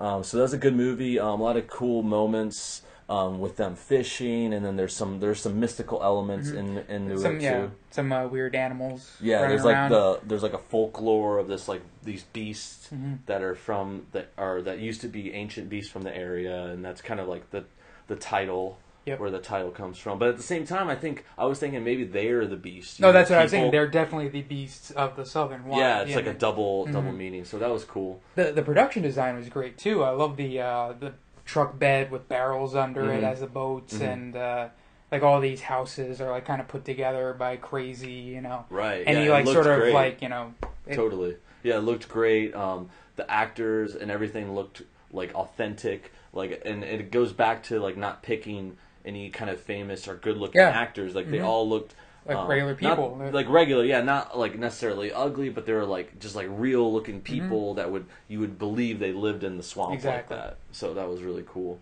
Um, 0.00 0.24
so 0.24 0.38
that's 0.38 0.52
a 0.52 0.58
good 0.58 0.74
movie. 0.74 1.16
Um, 1.20 1.40
a 1.40 1.44
lot 1.44 1.56
of 1.56 1.68
cool 1.68 2.02
moments 2.02 2.82
um, 3.12 3.40
with 3.40 3.56
them 3.56 3.74
fishing, 3.76 4.52
and 4.54 4.64
then 4.64 4.76
there's 4.76 4.94
some 4.96 5.20
there's 5.20 5.40
some 5.40 5.60
mystical 5.60 6.02
elements 6.02 6.50
in 6.50 6.78
into 6.88 7.18
some 7.18 7.36
it 7.36 7.42
yeah, 7.42 7.60
too. 7.60 7.70
some 7.90 8.10
uh, 8.12 8.26
weird 8.26 8.54
animals. 8.54 9.16
Yeah, 9.20 9.40
there's 9.48 9.64
like 9.64 9.90
the 9.90 10.20
there's 10.24 10.42
like 10.42 10.54
a 10.54 10.58
folklore 10.58 11.38
of 11.38 11.46
this 11.48 11.68
like 11.68 11.82
these 12.02 12.22
beasts 12.32 12.88
Mm-hmm. 12.92 13.14
that 13.26 13.42
are 13.42 13.54
from 13.54 14.06
that 14.12 14.28
are 14.36 14.60
that 14.62 14.78
used 14.78 15.00
to 15.02 15.08
be 15.08 15.32
ancient 15.32 15.68
beasts 15.70 15.90
from 15.90 16.02
the 16.02 16.14
area, 16.14 16.64
and 16.66 16.84
that's 16.84 17.00
kind 17.00 17.20
of 17.20 17.28
like 17.28 17.50
the 17.50 17.64
the 18.06 18.16
title. 18.16 18.78
Yep. 19.04 19.18
Where 19.18 19.30
the 19.32 19.40
title 19.40 19.72
comes 19.72 19.98
from, 19.98 20.20
but 20.20 20.28
at 20.28 20.36
the 20.36 20.44
same 20.44 20.64
time, 20.64 20.88
I 20.88 20.94
think 20.94 21.24
I 21.36 21.44
was 21.46 21.58
thinking 21.58 21.82
maybe 21.82 22.04
they're 22.04 22.46
the 22.46 22.54
beasts. 22.54 23.00
No, 23.00 23.08
know, 23.08 23.12
that's 23.12 23.30
what 23.30 23.40
I 23.40 23.42
was 23.42 23.50
saying. 23.50 23.72
They're 23.72 23.88
definitely 23.88 24.28
the 24.28 24.42
beasts 24.42 24.92
of 24.92 25.16
the 25.16 25.26
southern 25.26 25.64
wild. 25.64 25.80
yeah, 25.80 26.02
it's 26.02 26.14
like 26.14 26.28
a 26.28 26.32
double 26.34 26.86
double 26.86 27.10
Mhm. 27.10 27.16
meaning. 27.16 27.44
So 27.44 27.58
that 27.58 27.68
was 27.68 27.82
cool. 27.82 28.20
The 28.36 28.52
the 28.52 28.62
production 28.62 29.02
design 29.02 29.34
was 29.34 29.48
great 29.48 29.76
too. 29.76 30.04
I 30.04 30.10
love 30.10 30.36
the 30.36 30.60
uh, 30.60 30.92
the 31.00 31.14
truck 31.44 31.78
bed 31.78 32.10
with 32.10 32.28
barrels 32.28 32.74
under 32.74 33.12
it 33.12 33.22
Mhm. 33.22 33.30
as 33.32 33.40
the 33.40 33.46
boats, 33.46 33.94
Mhm. 33.98 34.12
and 34.12 34.36
uh, 34.36 34.68
like 35.10 35.22
all 35.22 35.40
these 35.40 35.62
houses 35.62 36.20
are 36.20 36.30
like 36.30 36.44
kind 36.46 36.60
of 36.60 36.68
put 36.68 36.84
together 36.84 37.32
by 37.34 37.56
crazy, 37.56 38.12
you 38.12 38.40
know. 38.40 38.64
Right. 38.70 39.04
And 39.06 39.18
yeah, 39.18 39.24
he 39.24 39.30
like 39.30 39.46
sort 39.46 39.66
of 39.66 39.78
great. 39.80 39.94
like 39.94 40.22
you 40.22 40.28
know. 40.28 40.54
it- 40.86 40.94
totally 40.96 41.36
yeah 41.62 41.76
it 41.76 41.80
looked 41.82 42.08
great 42.08 42.52
um 42.56 42.90
the 43.14 43.30
actors 43.30 43.94
and 43.94 44.10
everything 44.10 44.52
looked 44.52 44.82
like 45.12 45.32
authentic 45.34 46.10
like 46.32 46.60
and 46.64 46.82
it 46.82 47.12
goes 47.12 47.32
back 47.32 47.62
to 47.62 47.78
like 47.78 47.96
not 47.96 48.20
picking 48.22 48.76
any 49.04 49.30
kind 49.30 49.48
of 49.48 49.60
famous 49.60 50.08
or 50.08 50.14
good 50.16 50.36
looking 50.36 50.60
Yeah. 50.60 50.70
actors 50.70 51.14
like 51.14 51.30
they 51.30 51.38
Mhm. 51.38 51.44
all 51.44 51.68
looked 51.68 51.94
Like 52.26 52.36
um, 52.36 52.48
regular 52.48 52.72
not- 52.80 52.96
people. 52.96 53.30
like 53.32 53.48
regular 53.48 53.84
yeah 53.84 54.00
not 54.00 54.38
like 54.38 54.56
necessarily 54.58 55.12
ugly 55.12 55.48
but 55.48 55.66
they 55.66 55.72
were 55.72 55.84
like 55.84 56.18
just 56.20 56.36
like 56.36 56.46
real 56.50 56.92
looking 56.92 57.20
people 57.20 57.74
that 57.74 57.90
would 57.90 58.06
you 58.28 58.38
would 58.40 58.58
believe 58.58 58.98
they 59.00 59.12
lived 59.12 59.42
in 59.42 59.56
the 59.56 59.62
swamp 59.62 59.88
Mm-hmm. 59.90 59.96
Exactly. 59.96 60.36
like 60.36 60.44
that 60.46 60.56
so 60.70 60.94
that 60.94 61.08
was 61.08 61.22
really 61.22 61.44
cool 61.46 61.80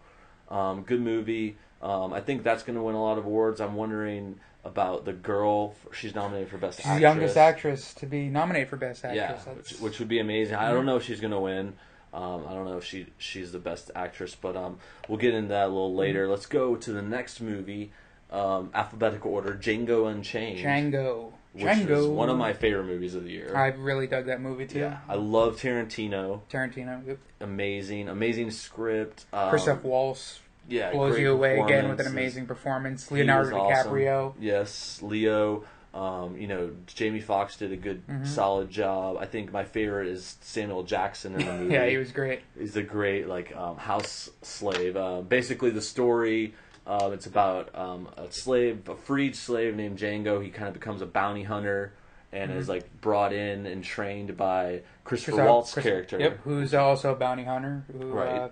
um 0.48 0.82
good 0.82 1.00
movie 1.02 1.56
Um, 1.82 2.12
I 2.12 2.20
think 2.20 2.42
that's 2.42 2.62
going 2.62 2.76
to 2.76 2.82
win 2.82 2.94
a 2.94 3.02
lot 3.02 3.16
of 3.16 3.24
awards. 3.24 3.58
I'm 3.58 3.74
wondering 3.74 4.38
about 4.66 5.06
the 5.06 5.14
girl. 5.14 5.74
She's 5.94 6.14
nominated 6.14 6.50
for 6.50 6.58
best 6.58 6.76
She's 6.78 6.84
actress. 6.86 7.00
youngest 7.02 7.36
actress 7.38 7.94
to 7.94 8.04
be 8.06 8.28
nominated 8.28 8.68
for 8.68 8.76
best 8.76 9.02
actress. 9.02 9.42
Yeah, 9.46 9.52
which, 9.54 9.70
which 9.80 9.98
would 9.98 10.08
be 10.08 10.18
amazing. 10.20 10.56
I 10.56 10.72
don't 10.72 10.84
know 10.84 10.96
if 10.96 11.04
she's 11.04 11.20
gonna 11.20 11.40
win. 11.40 11.72
Um, 12.12 12.44
I 12.46 12.52
don't 12.52 12.66
know 12.66 12.76
if 12.76 12.84
she 12.84 13.06
she's 13.16 13.52
the 13.52 13.58
best 13.58 13.90
actress, 13.94 14.34
but 14.34 14.56
um, 14.56 14.78
we'll 15.08 15.16
get 15.18 15.32
into 15.32 15.48
that 15.48 15.64
a 15.66 15.68
little 15.68 15.94
later. 15.94 16.24
Mm-hmm. 16.24 16.32
Let's 16.32 16.44
go 16.46 16.76
to 16.76 16.92
the 16.92 17.00
next 17.00 17.40
movie, 17.40 17.92
um, 18.30 18.70
alphabetical 18.74 19.32
order: 19.32 19.52
Django 19.54 20.10
Unchained, 20.10 20.60
Django. 20.60 21.32
which 21.52 21.64
Django. 21.64 21.90
is 21.90 22.06
one 22.06 22.28
of 22.28 22.36
my 22.38 22.52
favorite 22.52 22.84
movies 22.84 23.14
of 23.14 23.24
the 23.24 23.30
year. 23.30 23.56
I 23.56 23.68
really 23.68 24.06
dug 24.06 24.26
that 24.26 24.40
movie 24.40 24.66
too. 24.66 24.78
yeah, 24.80 24.98
I 25.08 25.14
love 25.16 25.56
Tarantino. 25.60 26.40
Tarantino. 26.50 27.06
Yep. 27.06 27.18
Amazing, 27.40 28.08
amazing 28.08 28.50
script. 28.50 29.24
Um, 29.32 29.50
Christoph 29.50 29.82
Waltz 29.82 30.40
yeah, 30.68 30.92
blows 30.92 31.18
you 31.18 31.32
away 31.32 31.58
again 31.58 31.88
with 31.88 32.00
an 32.00 32.06
amazing 32.06 32.46
performance. 32.46 33.10
Leonardo 33.10 33.56
was 33.56 33.76
awesome. 33.78 33.92
DiCaprio. 33.92 34.34
Yes, 34.38 35.00
Leo. 35.02 35.64
Um, 35.92 36.36
you 36.36 36.46
know, 36.46 36.70
Jamie 36.86 37.18
Foxx 37.20 37.56
did 37.56 37.72
a 37.72 37.76
good, 37.76 38.06
Mm-hmm. 38.06 38.24
solid 38.24 38.70
job. 38.70 39.16
I 39.18 39.26
think 39.26 39.50
my 39.52 39.64
favorite 39.64 40.06
is 40.06 40.36
Samuel 40.40 40.84
Jackson 40.84 41.34
in 41.34 41.44
the 41.44 41.52
movie. 41.58 41.74
Yeah, 41.74 41.86
he 41.86 41.96
was 41.96 42.12
great. 42.12 42.42
He's 42.56 42.76
a 42.76 42.82
great 42.84 43.26
like 43.26 43.56
um, 43.56 43.76
house 43.76 44.30
slave. 44.42 44.96
Uh, 44.96 45.22
basically, 45.22 45.70
the 45.70 45.80
story 45.82 46.54
uh, 46.90 47.10
it's 47.12 47.26
about 47.26 47.74
um, 47.78 48.08
a 48.16 48.30
slave, 48.32 48.88
a 48.88 48.96
freed 48.96 49.36
slave 49.36 49.76
named 49.76 49.98
Django. 49.98 50.42
He 50.42 50.50
kind 50.50 50.66
of 50.68 50.74
becomes 50.74 51.00
a 51.02 51.06
bounty 51.06 51.44
hunter 51.44 51.92
and 52.32 52.52
is 52.52 52.68
like 52.68 53.00
brought 53.00 53.32
in 53.32 53.66
and 53.66 53.82
trained 53.82 54.36
by 54.36 54.82
Christopher 55.04 55.32
Christoph- 55.32 55.48
Waltz 55.48 55.72
Chris- 55.72 55.84
character. 55.84 56.18
Yep, 56.20 56.40
who's 56.44 56.74
also 56.74 57.12
a 57.12 57.16
bounty 57.16 57.44
hunter. 57.44 57.84
Who, 57.92 58.06
Right. 58.08 58.28
Uh, 58.28 58.48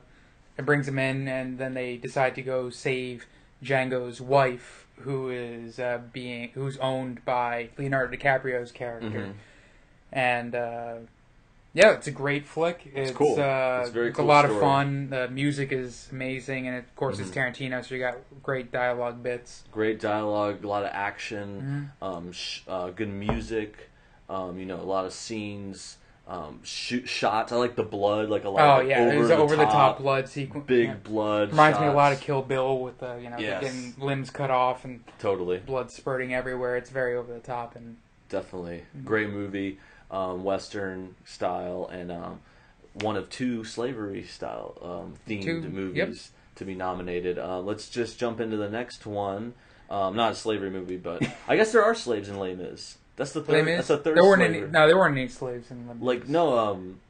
it 0.57 0.65
brings 0.67 0.89
him 0.89 0.99
in, 0.99 1.29
and 1.29 1.59
then 1.59 1.75
they 1.75 1.97
decide 1.97 2.35
to 2.35 2.43
go 2.43 2.71
save 2.71 3.27
Django's 3.63 4.21
wife, 4.21 4.87
who 5.01 5.31
is 5.31 5.79
uh, 5.79 6.01
being 6.13 6.51
who's 6.55 6.77
owned 6.79 7.25
by 7.25 7.69
Leonardo 7.79 8.17
DiCaprio's 8.17 8.73
character. 8.73 9.09
Mhm. 9.29 9.33
And 10.13 10.55
uh, 10.57 10.95
yeah, 11.79 11.93
it's 11.93 12.09
a 12.09 12.11
great 12.11 12.45
flick. 12.47 12.91
It's, 12.93 13.13
cool. 13.13 13.35
Uh, 13.41 13.81
It's 13.81 13.91
a 13.91 13.93
very 13.93 14.09
it's 14.09 14.17
cool 14.17 14.25
a 14.25 14.27
lot 14.27 14.45
story. 14.45 14.57
of 14.57 14.61
fun. 14.63 15.11
The 15.11 15.29
music 15.29 15.71
is 15.71 16.09
amazing, 16.11 16.67
and 16.67 16.77
of 16.77 16.97
course 16.97 17.17
Mhm. 17.19 17.21
it's 17.21 17.31
Tarantino, 17.31 17.85
so 17.85 17.95
you 17.95 18.01
got 18.01 18.17
great 18.43 18.73
dialogue 18.73 19.23
bits. 19.23 19.63
Great 19.71 20.01
dialogue, 20.01 20.65
a 20.65 20.69
lot 20.69 20.83
of 20.83 20.91
action, 20.93 21.93
um, 22.03 22.33
sh- 22.33 22.63
uh, 22.69 22.91
good 22.91 23.09
music. 23.11 23.91
Um, 24.29 24.59
you 24.59 24.67
know, 24.67 24.77
a 24.77 24.83
lot 24.85 25.07
of 25.07 25.13
scenes, 25.13 25.97
um, 26.27 26.61
shoot 26.63 27.09
shots. 27.09 27.51
I 27.53 27.57
like 27.57 27.77
the 27.77 27.83
blood, 27.83 28.29
like 28.29 28.45
a 28.45 28.51
lot. 28.51 28.61
Oh 28.79 28.83
of 28.83 28.89
yeah, 28.89 29.01
over 29.01 29.11
there's 29.11 29.29
the 29.29 29.37
over 29.37 29.57
the 29.57 29.65
top, 29.65 29.73
top 29.73 29.99
blood 30.01 30.29
sequence. 30.29 30.67
big 30.67 30.89
yeah. 30.89 30.95
blood. 31.03 31.51
Reminds 31.51 31.79
me 31.81 31.87
a 31.87 31.93
lot 31.93 32.13
of. 32.13 32.21
Kill 32.21 32.43
Bill 32.43 32.79
with 32.81 32.99
the 32.99 33.17
you 33.23 33.31
know 33.31 33.39
Yes. 33.39 33.63
getting 33.63 33.95
limbs 33.99 34.29
cut 34.31 34.51
off 34.51 34.85
and 34.85 35.03
Totally. 35.19 35.59
blood 35.59 35.91
spurting 35.93 36.35
everywhere. 36.35 36.77
It's 36.77 36.91
very 36.91 37.15
over 37.17 37.33
the 37.33 37.39
top 37.41 37.75
and 37.77 37.97
definitely 38.29 38.83
Mm-hmm. 38.95 39.07
great 39.07 39.31
movie 39.31 39.79
um, 40.11 40.45
western 40.45 41.15
style 41.25 41.89
and 41.93 42.11
um, 42.11 42.41
one 43.03 43.17
of 43.17 43.29
two 43.31 43.65
slavery 43.65 44.23
style 44.25 44.77
um, 44.83 45.15
themed 45.29 45.45
Two, 45.63 45.69
movies 45.69 45.97
yep. 45.97 46.57
to 46.57 46.65
be 46.65 46.75
nominated 46.75 47.39
uh, 47.39 47.61
let's 47.61 47.89
just 47.89 48.19
jump 48.19 48.41
into 48.41 48.57
the 48.57 48.69
next 48.69 49.07
one 49.07 49.55
um, 49.91 50.17
not 50.17 50.33
a 50.33 50.35
slavery 50.35 50.71
movie 50.71 50.97
but 50.97 51.23
i 51.49 51.57
guess 51.57 51.73
there 51.73 51.85
are 51.85 51.95
slaves 51.95 52.29
in 52.29 52.39
Les 52.39 52.55
Mis 52.55 52.97
that's 53.17 53.33
the 53.33 53.41
Les 53.41 53.47
third 53.47 53.65
Mis. 53.65 53.77
that's 53.77 53.89
the 53.89 53.99
third 53.99 54.17
there 54.17 54.25
weren't 54.25 54.41
slavery. 54.41 54.63
any. 54.63 54.71
No, 54.71 54.87
there 54.87 54.97
weren't 54.97 55.17
any 55.19 55.29
slaves 55.29 55.71
in 55.71 55.87
them. 55.87 56.01
like 56.03 56.29
no 56.29 56.59
um 56.59 57.01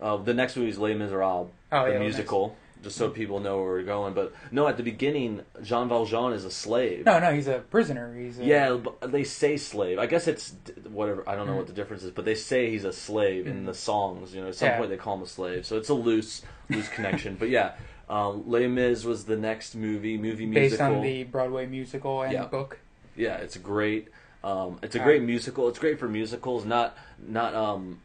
uh, 0.00 0.16
the 0.16 0.34
next 0.34 0.56
movie 0.56 0.68
is 0.70 0.78
Les 0.78 0.94
Miserables 0.94 1.48
Oh, 1.70 1.84
the 1.84 1.92
yeah, 1.92 1.98
Les 1.98 2.04
musical 2.04 2.56
just 2.82 2.96
so 2.96 3.08
people 3.08 3.40
know 3.40 3.56
where 3.56 3.66
we're 3.66 3.82
going 3.82 4.12
but 4.14 4.32
no 4.50 4.66
at 4.66 4.76
the 4.76 4.82
beginning 4.82 5.42
Jean 5.62 5.88
Valjean 5.88 6.32
is 6.32 6.44
a 6.44 6.50
slave 6.50 7.06
No, 7.06 7.18
no, 7.18 7.32
he's 7.32 7.46
a 7.46 7.58
prisoner. 7.70 8.14
He's 8.16 8.38
a, 8.38 8.44
Yeah, 8.44 8.78
they 9.02 9.24
say 9.24 9.56
slave. 9.56 9.98
I 9.98 10.06
guess 10.06 10.26
it's 10.26 10.54
whatever. 10.90 11.28
I 11.28 11.34
don't 11.36 11.46
know 11.46 11.54
Mm. 11.54 11.58
what 11.58 11.66
the 11.68 11.72
difference 11.72 12.02
is, 12.02 12.10
but 12.10 12.24
they 12.24 12.34
say 12.34 12.70
he's 12.70 12.84
a 12.84 12.92
slave 12.92 13.46
in 13.46 13.64
the 13.66 13.74
songs. 13.74 14.34
You 14.34 14.42
know, 14.42 14.48
at 14.48 14.54
some 14.56 14.68
Yeah. 14.68 14.78
point 14.78 14.90
they 14.90 14.96
call 14.96 15.16
him 15.16 15.22
a 15.22 15.26
slave, 15.26 15.64
so 15.66 15.76
it's 15.76 15.88
a 15.88 15.94
loose, 15.94 16.42
loose 16.70 16.88
connection. 16.88 17.36
But 17.38 17.48
yeah, 17.50 17.72
um, 18.08 18.44
Les 18.48 18.66
Mis 18.66 19.04
was 19.04 19.24
the 19.24 19.36
next 19.36 19.74
movie, 19.74 20.16
movie 20.18 20.46
based 20.46 20.72
musical. 20.80 20.96
on 20.96 21.02
the 21.02 21.24
Broadway 21.24 21.66
musical 21.66 22.22
and 22.22 22.32
Yeah. 22.32 22.44
book. 22.46 22.78
Yeah, 23.16 23.36
it's 23.36 23.56
great. 23.56 24.08
Um, 24.42 24.78
it's 24.82 24.96
a 24.96 24.98
great 24.98 25.22
musical. 25.22 25.68
It's 25.68 25.78
great 25.78 25.98
for 26.00 26.08
musicals. 26.08 26.64
Not 26.64 26.96
not 27.18 27.54
um, 27.54 28.00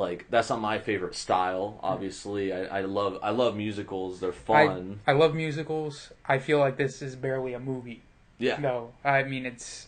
like 0.00 0.26
that's 0.30 0.48
not 0.50 0.60
my 0.60 0.78
favorite 0.78 1.14
style. 1.14 1.78
Obviously, 1.82 2.52
I, 2.52 2.78
I 2.78 2.80
love 2.80 3.18
I 3.22 3.30
love 3.30 3.54
musicals. 3.54 4.18
They're 4.20 4.32
fun. 4.32 5.00
I, 5.06 5.10
I 5.12 5.14
love 5.14 5.34
musicals. 5.34 6.10
I 6.26 6.38
feel 6.38 6.58
like 6.58 6.76
this 6.76 7.02
is 7.02 7.14
barely 7.14 7.52
a 7.54 7.60
movie. 7.60 8.02
yeah, 8.38 8.58
No, 8.58 8.92
I 9.04 9.22
mean 9.22 9.46
it's 9.46 9.86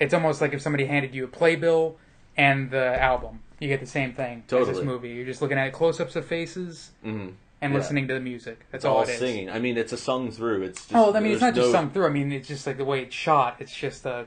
it's 0.00 0.14
almost 0.14 0.40
like 0.40 0.52
if 0.54 0.60
somebody 0.62 0.86
handed 0.86 1.14
you 1.14 1.24
a 1.24 1.28
playbill 1.28 1.96
and 2.36 2.70
the 2.70 3.00
album, 3.00 3.40
you 3.60 3.68
get 3.68 3.78
the 3.80 3.86
same 3.86 4.12
thing 4.14 4.42
as 4.50 4.66
this 4.66 4.82
movie. 4.82 5.10
You're 5.10 5.26
just 5.26 5.42
looking 5.42 5.58
at 5.58 5.72
close-ups 5.72 6.16
of 6.16 6.24
faces 6.26 6.90
hmm 7.02 7.28
and 7.60 7.72
Yeah. 7.72 7.78
listening 7.78 8.08
to 8.08 8.14
the 8.14 8.20
music. 8.20 8.58
That's 8.72 8.80
it's 8.82 8.84
all 8.86 8.96
all 8.96 9.02
it 9.04 9.10
is. 9.10 9.18
singing. 9.18 9.48
I 9.48 9.60
mean, 9.60 9.76
it's 9.78 9.92
a 9.92 9.96
sung 9.96 10.32
through. 10.32 10.62
It's 10.62 10.80
just, 10.86 10.96
Oh, 10.96 11.14
I 11.14 11.20
mean, 11.20 11.32
it's 11.32 11.40
not 11.42 11.54
there's 11.54 11.66
just 11.66 11.72
sung 11.78 11.90
through. 11.90 12.06
I 12.06 12.08
mean, 12.08 12.32
it's 12.32 12.48
just 12.48 12.66
like 12.66 12.76
the 12.78 12.84
way 12.84 13.02
it's 13.02 13.14
shot. 13.14 13.56
It's 13.60 13.76
just 13.76 14.04
a 14.04 14.10
lot 14.10 14.26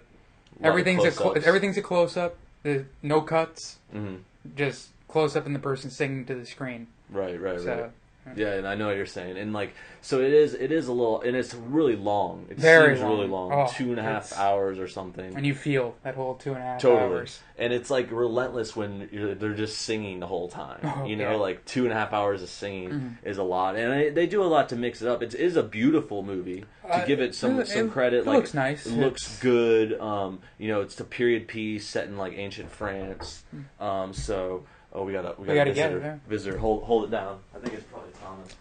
everything's 0.64 1.04
a 1.04 1.12
close-ups. 1.12 1.46
everything's 1.46 1.78
a 1.78 1.82
close 1.82 2.16
up. 2.16 2.38
There's 2.64 2.86
no 3.02 3.20
cuts. 3.22 3.80
Mhm. 3.94 4.20
Just 4.56 4.90
close 5.16 5.34
up 5.38 5.46
and 5.46 5.56
the 5.56 5.60
person 5.60 5.90
singing 5.90 6.26
to 6.26 6.36
the 6.36 6.46
screen. 6.46 6.88
Right, 7.10 7.40
right, 7.40 7.58
So 7.62 7.82
right. 7.84 7.92
Yeah, 8.36 8.54
and 8.56 8.68
I 8.68 8.74
know 8.74 8.88
what 8.88 8.98
you're 8.98 9.06
saying, 9.06 9.38
and 9.38 9.54
like, 9.54 9.76
so 10.02 10.20
it 10.20 10.34
is. 10.34 10.56
It 10.56 10.72
is 10.72 10.88
a 10.88 10.92
little, 10.92 11.22
and 11.22 11.38
it's 11.38 11.54
really 11.54 11.96
long. 11.96 12.48
It 12.50 12.58
Very 12.58 12.96
seems 12.96 13.08
really 13.08 13.28
long. 13.28 13.50
long, 13.52 13.68
Oh, 13.70 13.72
two 13.72 13.92
and 13.92 14.00
a 14.00 14.02
half 14.02 14.34
hours 14.36 14.80
or 14.80 14.88
something. 14.88 15.36
and 15.38 15.46
you 15.46 15.54
feel 15.54 15.94
that 16.02 16.16
whole 16.16 16.34
two 16.34 16.54
and 16.54 16.58
a 16.60 16.66
half 16.66 16.82
totally, 16.82 17.18
hours. 17.20 17.40
and 17.60 17.72
it's 17.72 17.92
like 17.92 18.10
relentless 18.12 18.76
when 18.76 19.10
you're, 19.12 19.36
they're 19.36 19.54
just 19.54 19.78
singing 19.78 20.20
the 20.22 20.26
whole 20.26 20.50
time. 20.50 20.80
Oh, 20.84 21.06
you 21.06 21.16
know, 21.16 21.26
yeah. 21.26 21.32
Mm-hmm. 21.34 21.42
like 21.42 21.66
two 21.66 21.84
and 21.84 21.92
a 21.92 21.96
half 21.96 22.14
hours 22.14 22.42
of 22.42 22.50
singing 22.50 23.20
is 23.24 23.38
a 23.38 23.44
lot, 23.44 23.76
and 23.76 23.94
I, 23.94 24.10
they 24.10 24.26
do 24.26 24.42
a 24.42 24.50
lot 24.50 24.70
to 24.70 24.76
mix 24.76 25.04
it 25.04 25.08
up. 25.08 25.22
It 25.22 25.36
is 25.36 25.56
a 25.56 25.62
beautiful 25.64 26.24
movie. 26.24 26.66
To 26.88 26.94
Uh, 26.96 27.06
give 27.06 27.22
it 27.22 27.36
some 27.36 27.60
it- 27.60 27.68
some 27.68 27.92
credit, 27.92 28.22
it 28.22 28.26
like 28.26 28.38
looks 28.38 28.56
nice. 28.56 28.88
It 28.88 28.94
looks 28.98 29.40
good. 29.40 30.00
Um, 30.00 30.40
you 30.58 30.68
know, 30.70 30.82
it's 30.82 31.00
a 31.00 31.04
period 31.06 31.48
piece 31.48 31.86
set 31.88 32.08
in 32.08 32.18
like 32.18 32.34
ancient 32.34 32.72
France. 32.72 33.44
Um, 33.80 34.14
so. 34.14 34.66
Oh, 34.98 35.04
we 35.04 35.12
got 35.12 35.26
a 35.26 35.36
we 35.38 35.46
got 35.46 35.48
We 35.48 35.52
a 35.52 35.56
gotta 35.56 35.74
get 35.74 35.90
visitor. 35.92 35.98
it, 35.98 36.04
yeah. 36.08 36.18
Visitor, 36.30 36.58
hold 36.58 36.84
hold 36.84 37.04
it 37.06 37.12
down. 37.12 37.40
I 37.54 37.60
think 37.60 37.74
it's 37.74 37.84
probably 37.84 38.12
Thomas. 38.24 38.56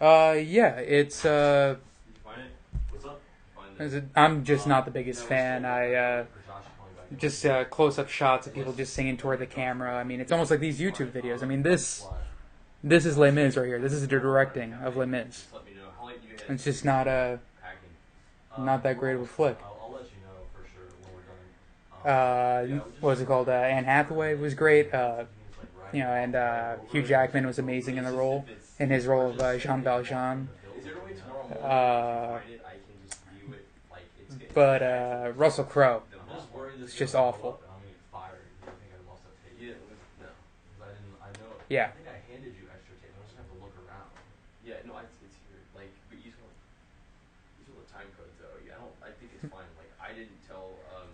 Uh, 0.00 0.38
yeah, 0.40 0.76
it's 0.78 1.24
uh, 1.26 1.76
Did 2.06 2.14
you 2.14 2.20
find 2.24 2.40
it? 2.40 2.50
What's 2.90 3.04
up? 3.04 3.20
Find 3.54 3.80
is 3.80 3.94
it- 3.94 4.04
I'm 4.16 4.44
just 4.44 4.66
not 4.66 4.86
the 4.86 4.90
biggest 4.90 5.24
fan. 5.24 5.64
I 5.66 5.92
uh, 5.94 6.24
just 7.18 7.44
uh, 7.44 7.64
close-up 7.64 8.08
shots 8.08 8.46
of 8.46 8.54
people 8.54 8.72
just 8.72 8.94
singing 8.94 9.16
toward 9.18 9.40
the 9.40 9.46
camera. 9.46 9.94
I 9.94 10.04
mean, 10.04 10.20
it's 10.20 10.32
almost 10.32 10.50
like 10.50 10.60
these 10.60 10.78
YouTube 10.80 11.10
videos. 11.10 11.42
I 11.42 11.46
mean, 11.46 11.62
this 11.62 12.06
this 12.82 13.04
is 13.04 13.18
Les 13.18 13.30
Mis 13.30 13.56
right 13.56 13.66
here. 13.66 13.78
This 13.78 13.92
is 13.92 14.00
the 14.00 14.06
directing 14.06 14.72
of 14.72 14.96
Les 14.96 15.06
Mis. 15.06 15.46
Let 15.52 15.64
me 15.66 15.72
know 15.72 15.88
how 15.98 16.06
late 16.06 16.16
you 16.22 16.36
get 16.36 16.48
It's 16.48 16.64
just 16.64 16.84
not 16.84 17.06
a 17.06 17.40
not 18.58 18.82
that 18.84 18.98
great 18.98 19.14
of 19.16 19.20
a 19.20 19.26
flick. 19.26 19.58
I'll, 19.62 19.78
I'll 19.84 19.92
let 19.92 20.02
you 20.04 20.08
know 20.24 20.46
for 20.54 20.66
sure 20.66 20.86
when 21.02 21.12
we're 21.14 22.70
done. 22.70 22.72
Um, 22.72 22.80
Uh, 22.80 22.84
what 23.00 23.10
was 23.10 23.20
it 23.20 23.26
called? 23.26 23.48
Uh, 23.48 23.52
Anne 23.52 23.84
Hathaway 23.84 24.34
was 24.34 24.54
great. 24.54 24.92
Uh, 24.94 25.24
you 25.92 26.00
know, 26.02 26.10
and 26.12 26.34
uh, 26.34 26.76
Hugh 26.90 27.02
Jackman 27.02 27.46
was 27.46 27.58
amazing 27.58 27.96
in 27.96 28.04
the 28.04 28.12
role, 28.12 28.44
in 28.78 28.90
his 28.90 29.06
role 29.06 29.30
of 29.30 29.40
uh, 29.40 29.56
Jean 29.58 29.82
Valjean. 29.82 30.48
Is 30.78 30.84
there 30.84 30.94
a 30.98 31.04
way 31.04 31.12
tomorrow 31.14 31.48
morning 31.48 31.64
Uh, 31.64 32.40
if 32.44 32.50
you 32.50 32.58
find 32.58 32.60
it, 32.60 32.62
I 32.66 32.70
can 32.72 33.08
just 33.08 33.20
view 33.34 33.54
it 33.54 33.66
like 33.90 34.04
it's 34.20 34.34
getting 34.36 34.54
But 34.54 34.82
uh, 34.82 35.32
Russell 35.36 35.64
Crowe, 35.64 36.02
I'm 36.12 36.18
just 36.78 36.82
it's 36.90 36.94
just 36.94 37.14
awful. 37.14 37.42
blow 37.42 37.50
up 37.50 37.62
and 37.62 37.72
I'm 37.72 38.30
fired. 38.30 38.44
You 38.62 38.72
think 38.78 38.92
I 38.94 39.10
lost 39.10 39.22
that 39.24 39.34
tape? 39.42 39.58
Yeah, 39.58 39.74
it 39.74 39.82
was, 39.88 39.98
no. 40.20 40.28
'Cause 40.28 40.82
I 40.86 40.90
didn't. 40.94 41.18
I 41.18 41.28
know. 41.40 41.50
I 41.58 41.90
think 41.96 42.08
I 42.08 42.18
handed 42.30 42.52
you 42.54 42.64
extra 42.70 42.94
tape. 43.02 43.12
I'm 43.16 43.24
just 43.26 43.34
gonna 43.36 43.48
have 43.48 43.52
to 43.52 43.58
look 43.64 43.74
around. 43.82 44.08
Yeah, 44.62 44.78
no, 44.86 44.92
it's, 45.02 45.16
it's 45.24 45.36
here. 45.48 45.58
Like, 45.74 45.90
but 46.12 46.18
you 46.22 46.30
still, 46.30 46.52
you 47.58 47.62
still 47.66 47.78
the 47.82 47.88
time 47.90 48.08
codes 48.14 48.36
though. 48.38 48.54
I 48.54 48.76
don't. 48.78 48.94
I 49.02 49.10
think 49.18 49.34
it's 49.34 49.48
fine. 49.50 49.66
Like, 49.80 49.90
I 49.98 50.10
didn't 50.14 50.38
tell. 50.46 50.76
Um, 50.94 51.10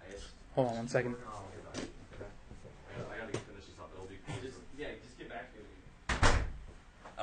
I 0.00 0.04
guess. 0.14 0.24
hold 0.56 0.72
on 0.72 0.86
one 0.86 0.88
second. 0.88 1.12
No, 1.18 1.28
I'll 1.28 1.50
get 1.52 1.62
back. 1.68 1.84
Okay. 1.84 2.28
I 2.30 2.92
gotta, 2.96 3.10
I 3.12 3.16
gotta 3.20 3.32
get 3.36 3.42
finish 3.44 3.66
this 3.68 3.76
up. 3.82 3.90
It'll 3.92 4.08
be. 4.08 4.16
Just 4.40 4.58
yeah, 4.78 4.94
just 5.02 5.18
get 5.20 5.28
back 5.28 5.50
to 5.52 5.58
me. 5.60 5.68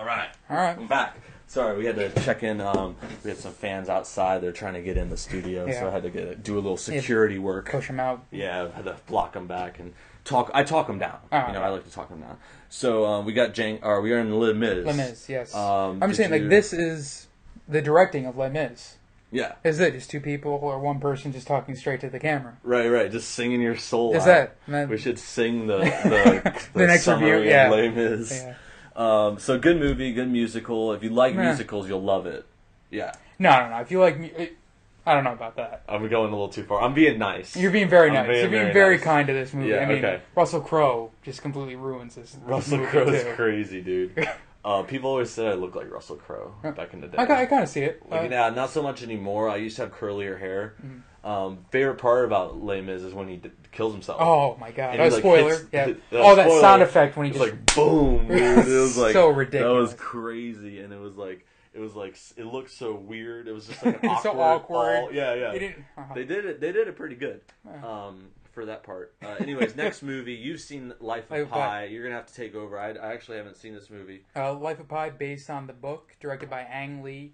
All 0.01 0.07
right. 0.07 0.29
All 0.49 0.57
right. 0.57 0.75
I'm 0.75 0.87
back. 0.87 1.15
Sorry, 1.45 1.77
we 1.77 1.85
had 1.85 1.95
to 1.97 2.09
check 2.23 2.41
in. 2.41 2.59
Um, 2.59 2.95
we 3.23 3.29
had 3.29 3.37
some 3.37 3.51
fans 3.51 3.87
outside. 3.87 4.41
They're 4.41 4.51
trying 4.51 4.73
to 4.73 4.81
get 4.81 4.97
in 4.97 5.11
the 5.11 5.17
studio, 5.17 5.71
so 5.71 5.87
I 5.87 5.91
had 5.91 6.01
to 6.01 6.09
get 6.09 6.41
do 6.43 6.55
a 6.55 6.61
little 6.61 6.75
security 6.75 7.37
work. 7.37 7.69
Push 7.69 7.87
him 7.87 7.99
out. 7.99 8.25
Yeah, 8.31 8.69
I 8.73 8.75
had 8.75 8.85
to 8.85 8.95
block 9.05 9.33
them 9.33 9.45
back 9.45 9.77
and 9.77 9.93
talk. 10.23 10.49
I 10.55 10.63
talk 10.63 10.87
them 10.87 10.97
down. 10.97 11.19
Oh, 11.31 11.45
you 11.45 11.53
know, 11.53 11.59
yeah. 11.59 11.65
I 11.67 11.69
like 11.69 11.83
to 11.85 11.91
talk 11.91 12.09
them 12.09 12.21
down. 12.21 12.37
So 12.69 13.05
um, 13.05 13.25
we 13.25 13.33
got 13.33 13.53
Jang. 13.53 13.77
Or 13.83 14.01
we 14.01 14.11
are 14.11 14.17
in 14.17 14.33
Les 14.39 14.53
Mis. 14.53 14.83
Les 14.87 14.93
Mis, 14.97 15.29
yes. 15.29 15.53
Um, 15.53 16.01
I'm 16.01 16.15
saying 16.15 16.31
like 16.31 16.49
this 16.49 16.73
is 16.73 17.27
the 17.67 17.81
directing 17.83 18.25
of 18.25 18.37
Les 18.37 18.49
Mis. 18.49 18.95
Yeah, 19.33 19.53
Is 19.63 19.79
it 19.79 19.93
just 19.93 20.09
two 20.09 20.19
people 20.19 20.51
or 20.51 20.77
one 20.79 20.99
person 20.99 21.31
just 21.31 21.47
talking 21.47 21.75
straight 21.75 22.01
to 22.01 22.09
the 22.09 22.19
camera? 22.19 22.57
right, 22.63 22.89
right. 22.89 23.09
Just 23.09 23.29
singing 23.29 23.61
your 23.61 23.77
soul. 23.77 24.13
Is 24.13 24.23
out. 24.23 24.25
that? 24.25 24.57
man- 24.67 24.89
We 24.89 24.97
should 24.97 25.19
sing 25.19 25.67
the 25.67 25.77
the, 25.77 26.61
The 26.73 26.87
next 26.87 27.03
summary 27.03 27.31
review, 27.31 27.49
yeah. 27.51 27.69
Les 27.69 27.89
Mis. 27.89 28.31
Yeah. 28.31 28.55
Um, 29.01 29.39
so 29.39 29.57
good 29.57 29.77
movie, 29.79 30.13
good 30.13 30.29
musical. 30.29 30.93
If 30.93 31.03
you 31.03 31.09
like 31.09 31.33
Yeah. 31.35 31.43
musicals, 31.45 31.87
you'll 31.87 32.03
love 32.03 32.25
it. 32.25 32.45
Yeah. 32.89 33.13
No, 33.39 33.49
no, 33.59 33.69
no. 33.69 33.75
I 33.75 33.83
feel 33.83 33.99
like 33.99 34.19
me- 34.19 34.31
it, 34.37 34.57
I 35.05 35.15
don't 35.15 35.23
know 35.23 35.31
about 35.33 35.55
that. 35.55 35.81
I'm 35.89 36.07
going 36.07 36.27
a 36.27 36.31
little 36.35 36.49
too 36.49 36.63
far. 36.63 36.81
I'm 36.81 36.93
being 36.93 37.17
nice. 37.17 37.55
You're 37.55 37.71
being 37.71 37.89
very 37.89 38.09
I'm 38.09 38.13
nice. 38.13 38.27
being 38.27 38.39
You're 38.41 38.49
being 38.51 38.61
very 38.65 38.73
very, 38.73 38.95
nice. 38.97 39.03
kind 39.03 39.27
to 39.27 39.33
this 39.33 39.53
movie. 39.53 39.69
Yeah, 39.69 39.77
I 39.79 39.85
mean, 39.87 39.97
okay. 39.97 40.21
Russell 40.35 40.61
Crowe 40.61 41.11
just 41.23 41.41
completely 41.41 41.75
ruins 41.75 42.13
this. 42.15 42.33
this 42.33 42.41
Russell 42.43 42.77
movie, 42.77 42.89
Crowe's 42.91 43.23
too. 43.23 43.33
crazy, 43.35 43.81
dude. 43.81 44.27
Uh, 44.63 44.83
people 44.83 45.09
always 45.09 45.31
said 45.31 45.47
I 45.47 45.53
look 45.55 45.73
like 45.73 45.91
Russell 45.91 46.17
Crowe 46.17 46.53
back 46.61 46.93
in 46.93 47.01
the 47.01 47.07
day. 47.07 47.17
I, 47.17 47.25
ki- 47.25 47.33
I 47.33 47.45
kind 47.47 47.63
of 47.63 47.69
see 47.69 47.81
it. 47.81 47.99
Like, 48.07 48.25
Uh, 48.29 48.29
yeah, 48.29 48.49
not 48.51 48.69
so 48.69 48.83
much 48.83 49.01
anymore. 49.01 49.49
I 49.49 49.55
used 49.55 49.75
to 49.77 49.81
have 49.81 49.91
curlier 49.91 50.39
hair. 50.39 50.75
Um, 51.23 51.65
favorite 51.69 51.97
part 51.99 52.25
about 52.25 52.63
Les 52.63 52.81
Mis 52.81 53.03
is 53.03 53.13
when 53.13 53.27
he 53.27 53.37
d- 53.37 53.51
kills 53.71 53.93
himself. 53.93 54.19
Oh 54.21 54.57
my 54.59 54.71
god! 54.71 54.93
And 54.95 55.01
Oh, 55.01 55.07
like, 55.07 55.13
spoiler. 55.19 55.49
hits- 55.51 55.67
yeah. 55.71 55.93
oh, 56.13 56.35
that 56.35 56.45
spoiler. 56.47 56.61
sound 56.61 56.81
effect 56.81 57.15
when 57.15 57.27
he 57.27 57.31
It 57.31 57.33
just 57.37 57.43
was 57.43 57.51
like 57.51 57.75
boom, 57.75 58.27
dude. 58.27 58.67
It 58.67 58.79
was 58.81 58.97
like 58.97 59.13
So 59.13 59.31
That 59.33 59.67
was 59.67 59.93
crazy, 59.93 60.79
and 60.79 60.91
it 60.91 60.99
was 60.99 61.15
like 61.17 61.45
it 61.73 61.79
was 61.79 61.95
like 61.95 62.17
it 62.37 62.45
looked 62.45 62.71
so 62.71 62.95
weird. 62.95 63.47
It 63.47 63.51
was 63.53 63.67
just 63.67 63.85
like 63.85 64.03
awkward. 64.03 64.19
so 64.23 64.39
awkward. 64.41 65.13
yeah, 65.13 65.33
yeah. 65.35 65.53
He 65.53 65.59
didn't- 65.59 65.85
uh-huh. 65.95 66.13
They 66.15 66.23
did 66.25 66.45
it. 66.45 66.59
They 66.59 66.71
did 66.71 66.87
it 66.87 66.95
pretty 66.95 67.15
good. 67.15 67.41
Um, 67.83 68.29
for 68.51 68.65
that 68.65 68.83
part. 68.83 69.13
Uh, 69.23 69.35
anyways, 69.39 69.75
next 69.77 70.01
movie 70.03 70.33
you've 70.33 70.59
seen 70.59 70.91
Life 70.99 71.25
of 71.31 71.37
Life 71.37 71.49
Pi. 71.51 71.59
Pi. 71.59 71.83
You're 71.85 72.03
gonna 72.03 72.15
have 72.15 72.25
to 72.25 72.33
take 72.33 72.55
over. 72.55 72.77
I, 72.79 72.93
I 72.93 73.13
actually 73.13 73.37
haven't 73.37 73.55
seen 73.57 73.73
this 73.75 73.89
movie. 73.89 74.25
Uh, 74.35 74.53
Life 74.55 74.79
of 74.79 74.87
Pi, 74.89 75.11
based 75.11 75.49
on 75.49 75.67
the 75.67 75.73
book 75.73 76.15
directed 76.19 76.49
by 76.49 76.61
Ang 76.63 77.01
Lee, 77.03 77.33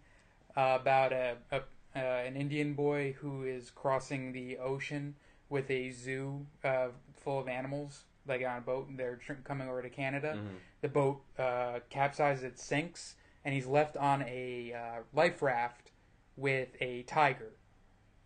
uh, 0.56 0.77
about 0.79 1.13
a, 1.13 1.38
a 1.51 1.62
uh, 1.97 2.25
an 2.27 2.35
Indian 2.35 2.73
boy 2.73 3.15
who 3.19 3.43
is 3.43 3.71
crossing 3.71 4.31
the 4.33 4.57
ocean 4.57 5.15
with 5.49 5.69
a 5.71 5.91
zoo 5.91 6.45
uh, 6.63 6.87
full 7.15 7.39
of 7.39 7.47
animals, 7.47 8.03
like 8.27 8.41
on 8.45 8.57
a 8.57 8.61
boat. 8.61 8.87
and 8.89 8.99
They're 8.99 9.15
tr- 9.17 9.33
coming 9.43 9.67
over 9.67 9.81
to 9.81 9.89
Canada. 9.89 10.33
Mm-hmm. 10.37 10.55
The 10.81 10.89
boat 10.89 11.21
uh, 11.39 11.79
capsizes, 11.91 12.43
it 12.43 12.59
sinks, 12.59 13.15
and 13.43 13.53
he's 13.53 13.65
left 13.65 13.97
on 13.97 14.21
a 14.23 14.73
uh, 14.73 15.01
life 15.13 15.41
raft 15.41 15.91
with 16.35 16.69
a 16.81 17.03
tiger, 17.03 17.51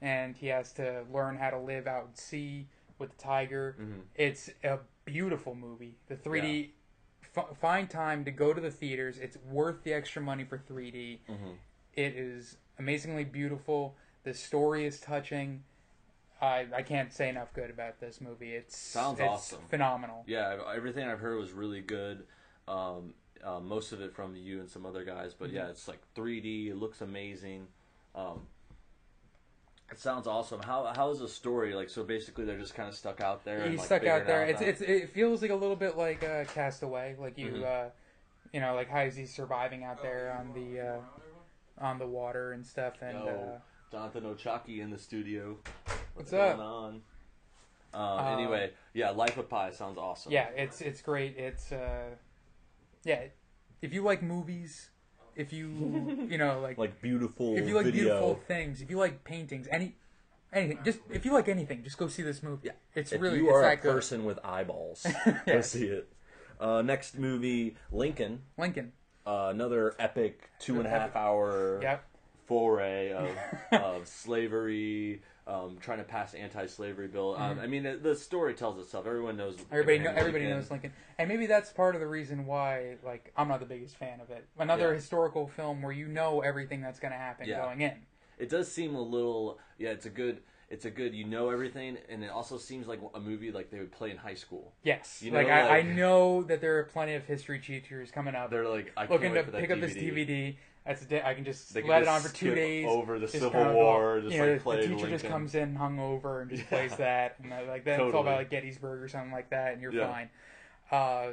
and 0.02 0.36
he 0.36 0.48
has 0.48 0.74
to 0.74 1.04
learn 1.14 1.38
how 1.38 1.50
to 1.52 1.60
live 1.60 1.88
out 1.88 2.10
at 2.12 2.18
sea 2.18 2.68
with 3.00 3.12
the 3.16 3.24
tiger. 3.24 3.78
It's 4.16 4.50
a 4.64 4.80
beautiful 5.06 5.56
movie. 5.56 5.96
The 6.08 6.16
3D 6.16 6.70
f- 7.36 7.58
find 7.60 7.90
time 7.90 8.26
to 8.26 8.32
go 8.32 8.54
to 8.54 8.60
the 8.62 8.72
theaters. 8.72 9.18
It's 9.18 9.38
worth 9.50 9.84
the 9.84 9.94
extra 9.94 10.22
money 10.22 10.44
for 10.44 10.58
3D. 10.58 11.20
It 11.94 12.16
is 12.16 12.58
amazingly 12.80 13.24
beautiful. 13.24 13.96
The 14.24 14.34
story 14.34 14.86
is 14.86 15.00
touching. 15.00 15.64
I 16.42 16.66
I 16.76 16.82
can't 16.82 17.14
say 17.14 17.30
enough 17.30 17.54
good 17.54 17.70
about 17.70 18.00
this 18.00 18.20
movie. 18.22 18.54
It's 18.56 18.76
Sounds 18.78 19.20
it's 19.20 19.28
awesome. 19.28 19.60
phenomenal. 19.70 20.24
Yeah, 20.28 20.58
everything 20.76 21.08
I've 21.08 21.20
heard 21.20 21.38
was 21.40 21.52
really 21.52 21.82
good. 21.82 22.24
Um, 22.68 23.14
uh, 23.44 23.60
most 23.60 23.92
of 23.92 24.02
it 24.02 24.14
from 24.16 24.36
you 24.36 24.60
and 24.60 24.70
some 24.70 24.86
other 24.86 25.04
guys, 25.04 25.34
but 25.34 25.48
Mm-hmm. 25.50 25.58
yeah, 25.58 25.68
it's 25.70 25.88
like 25.88 26.00
3D. 26.16 26.68
It 26.70 26.76
looks 26.78 27.02
amazing. 27.02 27.68
Um, 28.16 28.42
it 29.92 30.00
sounds 30.00 30.26
awesome. 30.26 30.62
How 30.62 30.92
how 30.96 31.10
is 31.12 31.20
the 31.20 31.28
story 31.28 31.74
like? 31.74 31.90
So 31.90 32.04
basically, 32.04 32.46
they're 32.46 32.58
just 32.58 32.76
kind 32.76 32.88
of 32.88 32.96
stuck 32.96 33.20
out 33.22 33.44
there. 33.44 33.62
and, 33.62 33.72
He's 33.72 33.80
like, 33.80 33.86
stuck 33.88 34.06
out 34.06 34.22
figuring 34.22 34.28
there. 34.28 34.46
It's 34.48 34.62
how- 34.62 34.68
it's 34.68 34.82
it 34.82 35.10
feels 35.10 35.42
like 35.42 35.52
a 35.52 35.56
little 35.56 35.76
bit 35.76 35.98
like 35.98 36.24
uh, 36.24 36.46
Castaway. 36.46 37.16
Like 37.20 37.38
you 37.38 37.48
Mm-hmm. 37.48 37.64
uh, 37.66 37.90
you 38.54 38.62
know 38.62 38.74
like 38.76 38.90
how 38.90 39.02
is 39.02 39.16
he 39.16 39.26
surviving 39.26 39.84
out 39.84 40.02
there 40.02 40.36
on 40.40 40.54
the 40.54 40.80
uh, 40.80 40.98
on 41.82 42.00
the 42.00 42.08
water 42.08 42.52
and 42.54 42.66
stuff 42.66 42.94
and. 43.02 43.18
Yo, 43.18 43.28
Uh, 43.56 43.60
Jonathan 43.92 44.24
Ochaki 44.24 44.80
in 44.80 44.90
the 44.90 44.98
studio. 44.98 45.58
What's, 46.14 46.32
What's 46.32 46.34
up? 46.34 46.58
going 46.58 46.68
on? 46.68 47.02
Uh, 47.94 48.38
anyway, 48.38 48.72
yeah, 48.94 49.10
Life 49.10 49.36
of 49.38 49.50
Pi 49.50 49.72
sounds 49.72 49.98
awesome. 49.98 50.32
Yeah, 50.32 50.48
it's 50.56 50.80
it's 50.80 51.02
great. 51.02 51.36
It's 51.38 51.74
uh, 51.74 52.12
yeah. 53.04 53.24
If 53.82 53.94
you 53.94 54.02
like 54.02 54.24
movies, 54.24 54.92
if 55.36 55.52
you 55.52 55.68
you 56.30 56.38
know 56.38 56.62
like, 56.62 56.78
like 56.78 57.02
beautiful. 57.02 57.58
if 57.58 57.68
you 57.68 57.76
like 57.76 57.86
video. 57.86 58.04
beautiful 58.04 58.40
things, 58.48 58.82
if 58.82 58.90
you 58.90 58.98
like 58.98 59.26
paintings, 59.26 59.68
any 59.70 59.96
anything, 60.54 60.80
just 60.86 61.00
if 61.10 61.26
you 61.26 61.34
like 61.34 61.50
anything, 61.50 61.84
just 61.84 61.98
go 61.98 62.08
see 62.08 62.22
this 62.24 62.42
movie. 62.42 62.68
Yeah, 62.68 62.74
it's 62.96 63.12
if 63.12 63.20
really 63.20 63.40
you 63.40 63.48
it's 63.50 63.56
are 63.56 63.70
a 63.72 63.76
good. 63.76 63.92
person 63.92 64.24
with 64.24 64.40
eyeballs, 64.42 65.06
Yeah. 65.26 65.42
go 65.46 65.62
see 65.62 65.88
it. 65.88 66.08
Uh, 66.62 66.82
next 66.82 67.18
movie, 67.18 67.76
Lincoln. 67.92 68.44
Lincoln. 68.58 68.94
Uh, 69.26 69.50
another 69.52 69.96
epic 70.00 70.50
two 70.60 70.78
and 70.78 70.88
a 70.88 70.90
half 70.90 71.16
hour 71.16 71.80
Yep. 71.82 72.04
foray 72.48 73.12
of, 73.14 73.30
of 73.80 74.08
slavery, 74.08 75.22
um, 75.46 75.78
trying 75.80 76.00
to 76.00 76.04
pass 76.04 76.34
anti-slavery 76.34 77.08
bill. 77.08 77.36
Um, 77.38 77.60
I 77.60 77.68
mean, 77.68 77.84
the, 78.02 78.16
story 78.16 78.54
tells 78.56 78.80
itself. 78.80 79.06
Everyone 79.06 79.38
knows. 79.38 79.56
Mm-hmm. 79.58 79.66
Everybody, 79.74 80.00
know, 80.00 80.10
everybody 80.12 80.46
Lincoln. 80.46 80.60
knows 80.60 80.72
Lincoln, 80.72 80.94
and 81.20 81.30
maybe 81.30 81.46
that's 81.46 81.72
part 81.72 81.94
of 81.96 82.02
the 82.02 82.08
reason 82.08 82.46
why, 82.48 82.96
like, 83.06 83.32
I'm 83.38 83.48
not 83.48 83.60
the 83.60 83.66
biggest 83.68 83.96
fan 83.96 84.22
of 84.22 84.30
it. 84.32 84.46
Another 84.58 84.90
Yeah. 84.90 84.96
historical 84.96 85.48
film 85.48 85.82
where 85.82 85.94
you 85.94 86.08
know 86.08 86.42
everything 86.42 86.82
that's 86.82 87.00
going 87.00 87.12
to 87.12 87.18
happen 87.18 87.48
Yeah. 87.48 87.62
going 87.64 87.82
in. 87.82 87.94
It 88.40 88.50
does 88.50 88.72
seem 88.72 88.96
a 88.96 89.02
little. 89.02 89.60
Yeah, 89.78 89.90
it's 89.92 90.08
a 90.08 90.10
good. 90.10 90.42
It's 90.72 90.86
a 90.86 90.90
good. 90.90 91.14
You 91.14 91.26
know 91.26 91.50
everything, 91.50 91.98
and 92.10 92.24
it 92.24 92.30
also 92.32 92.58
seems 92.58 92.88
like 92.88 93.00
a 93.14 93.20
movie 93.20 93.52
like 93.52 93.70
they 93.70 93.80
would 93.80 93.92
play 93.92 94.10
in 94.10 94.18
high 94.18 94.34
school. 94.36 94.74
Yes, 94.84 95.22
You 95.22 95.32
like, 95.32 95.48
know, 95.48 95.54
I, 95.54 95.60
I 95.60 95.70
like- 95.82 95.88
know 95.88 96.44
that 96.44 96.62
there 96.62 96.80
are 96.80 96.84
plenty 96.86 97.14
of 97.16 97.26
history 97.26 97.60
teachers 97.60 98.10
coming 98.10 98.36
up, 98.36 98.50
They're 98.50 98.68
like, 98.68 98.92
I 98.96 99.02
can't 99.06 99.12
looking 99.12 99.34
to 99.34 99.44
pick 99.44 99.70
up 99.70 99.82
this 99.82 99.94
DVD. 99.94 100.56
That's 100.86 101.04
a 101.04 101.06
day 101.06 101.22
I 101.24 101.36
can 101.36 101.44
just 101.44 101.74
They 101.76 101.82
can 101.82 101.90
let 101.92 102.02
it 102.02 102.08
on 102.08 102.22
for 102.22 102.34
two 102.34 102.56
days. 102.56 102.88
over 102.90 103.20
the 103.20 103.28
Civil 103.28 103.52
kind 103.52 103.68
of 103.70 103.76
War, 103.76 104.16
go- 104.16 104.22
just, 104.22 104.34
you 104.34 104.40
know, 104.42 104.48
like, 104.48 104.58
the- 104.58 104.64
play 104.64 104.88
the 104.88 104.96
teacher 104.96 105.10
just 105.10 105.26
comes 105.26 105.54
in 105.56 105.78
hungover 105.78 106.42
and 106.42 106.50
just 106.50 106.64
Yeah. 106.64 106.70
plays 106.78 106.96
that, 106.96 107.36
and 107.44 107.54
uh, 107.54 107.58
like 107.68 107.84
that. 107.86 108.00
It's 108.00 108.14
all 108.16 108.22
about 108.22 108.38
like 108.38 108.50
Gettysburg 108.50 109.02
or 109.04 109.08
something 109.08 109.32
like 109.32 109.50
that, 109.52 109.74
and 109.74 109.82
you're 109.82 109.94
Yeah. 109.94 110.08
fine. 110.12 110.30
Uh, 110.90 111.32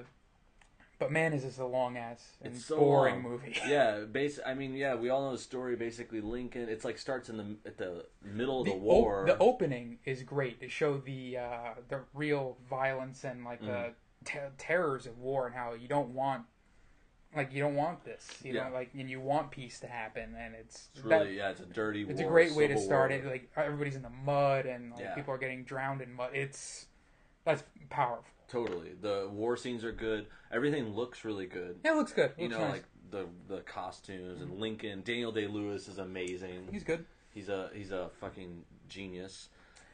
but 0.98 1.12
man, 1.12 1.32
is 1.32 1.44
this 1.44 1.58
a 1.58 1.64
long 1.64 1.96
ass 1.96 2.36
and 2.42 2.54
It's 2.54 2.64
so 2.64 2.76
boring 2.78 3.22
long. 3.22 3.22
movie. 3.32 3.54
yeah, 3.68 4.00
base. 4.00 4.40
I 4.44 4.54
mean, 4.54 4.74
yeah, 4.74 4.94
we 4.96 5.10
all 5.10 5.22
know 5.22 5.32
the 5.32 5.38
story. 5.42 5.76
Basically, 5.76 6.20
Lincoln. 6.20 6.68
It's 6.68 6.84
like 6.84 6.98
starts 6.98 7.28
in 7.28 7.36
the 7.36 7.56
at 7.66 7.78
the 7.78 8.06
middle 8.22 8.60
of 8.60 8.66
the, 8.66 8.72
the, 8.72 8.78
war. 8.78 9.24
the 9.26 9.38
opening 9.38 9.98
is 10.04 10.22
great 10.22 10.60
to 10.60 10.68
show 10.68 10.98
the 10.98 11.38
uh, 11.38 11.74
the 11.88 12.00
real 12.14 12.56
violence 12.68 13.24
and 13.24 13.44
like 13.44 13.60
Mm-hmm. 13.62 13.66
the 13.72 13.92
ter- 14.24 14.52
terrors 14.58 15.06
of 15.06 15.18
war 15.18 15.46
and 15.46 15.54
how 15.54 15.74
you 15.74 15.86
don't 15.88 16.10
want 16.14 16.42
like 17.36 17.52
you 17.52 17.60
don't 17.60 17.74
want 17.76 18.04
this 18.04 18.26
you 18.42 18.52
Yeah. 18.54 18.68
know 18.68 18.74
like 18.74 18.90
and 18.98 19.08
you 19.08 19.20
want 19.20 19.50
peace 19.50 19.78
to 19.80 19.86
happen 19.86 20.34
and 20.36 20.54
it's 20.54 20.88
it's 20.94 21.02
that- 21.04 21.20
really, 21.22 21.36
yeah, 21.36 21.50
it's 21.50 21.60
a 21.60 21.66
dirty. 21.66 22.02
it's 22.08 22.20
a 22.20 22.24
great 22.24 22.52
way 22.54 22.66
to 22.66 22.78
start 22.78 23.10
War. 23.10 23.20
it 23.20 23.26
like 23.26 23.50
everybody's 23.56 23.96
in 23.96 24.02
the 24.02 24.08
mud 24.10 24.64
and 24.66 24.90
like 24.92 25.00
Yeah. 25.00 25.14
people 25.14 25.32
are 25.34 25.38
getting 25.38 25.62
drowned 25.64 26.00
in 26.00 26.12
mud 26.12 26.30
it's 26.34 26.86
that's 27.44 27.62
powerful 27.90 28.24
Totally, 28.48 28.92
the 29.00 29.28
war 29.30 29.56
scenes 29.56 29.84
are 29.84 29.92
good. 29.92 30.26
Everything 30.50 30.94
looks 30.94 31.24
really 31.24 31.46
good. 31.46 31.76
yeah 31.84 31.92
it 31.92 31.96
looks 31.96 32.12
good 32.12 32.32
it 32.36 32.42
you 32.42 32.48
looks 32.48 32.58
know, 32.58 32.64
nice. 32.64 32.72
like 32.72 32.84
the 33.10 33.26
the 33.48 33.60
costumes 33.62 34.40
and 34.40 34.58
Lincoln. 34.58 35.02
Daniel 35.04 35.32
Day 35.32 35.46
Lewis 35.46 35.88
is 35.88 35.98
amazing. 35.98 36.68
he's 36.70 36.84
good 36.84 37.04
He's 37.34 37.48
a 37.50 37.70
he's 37.74 37.92
a 37.92 38.10
fucking 38.20 38.64
genius. 38.88 39.48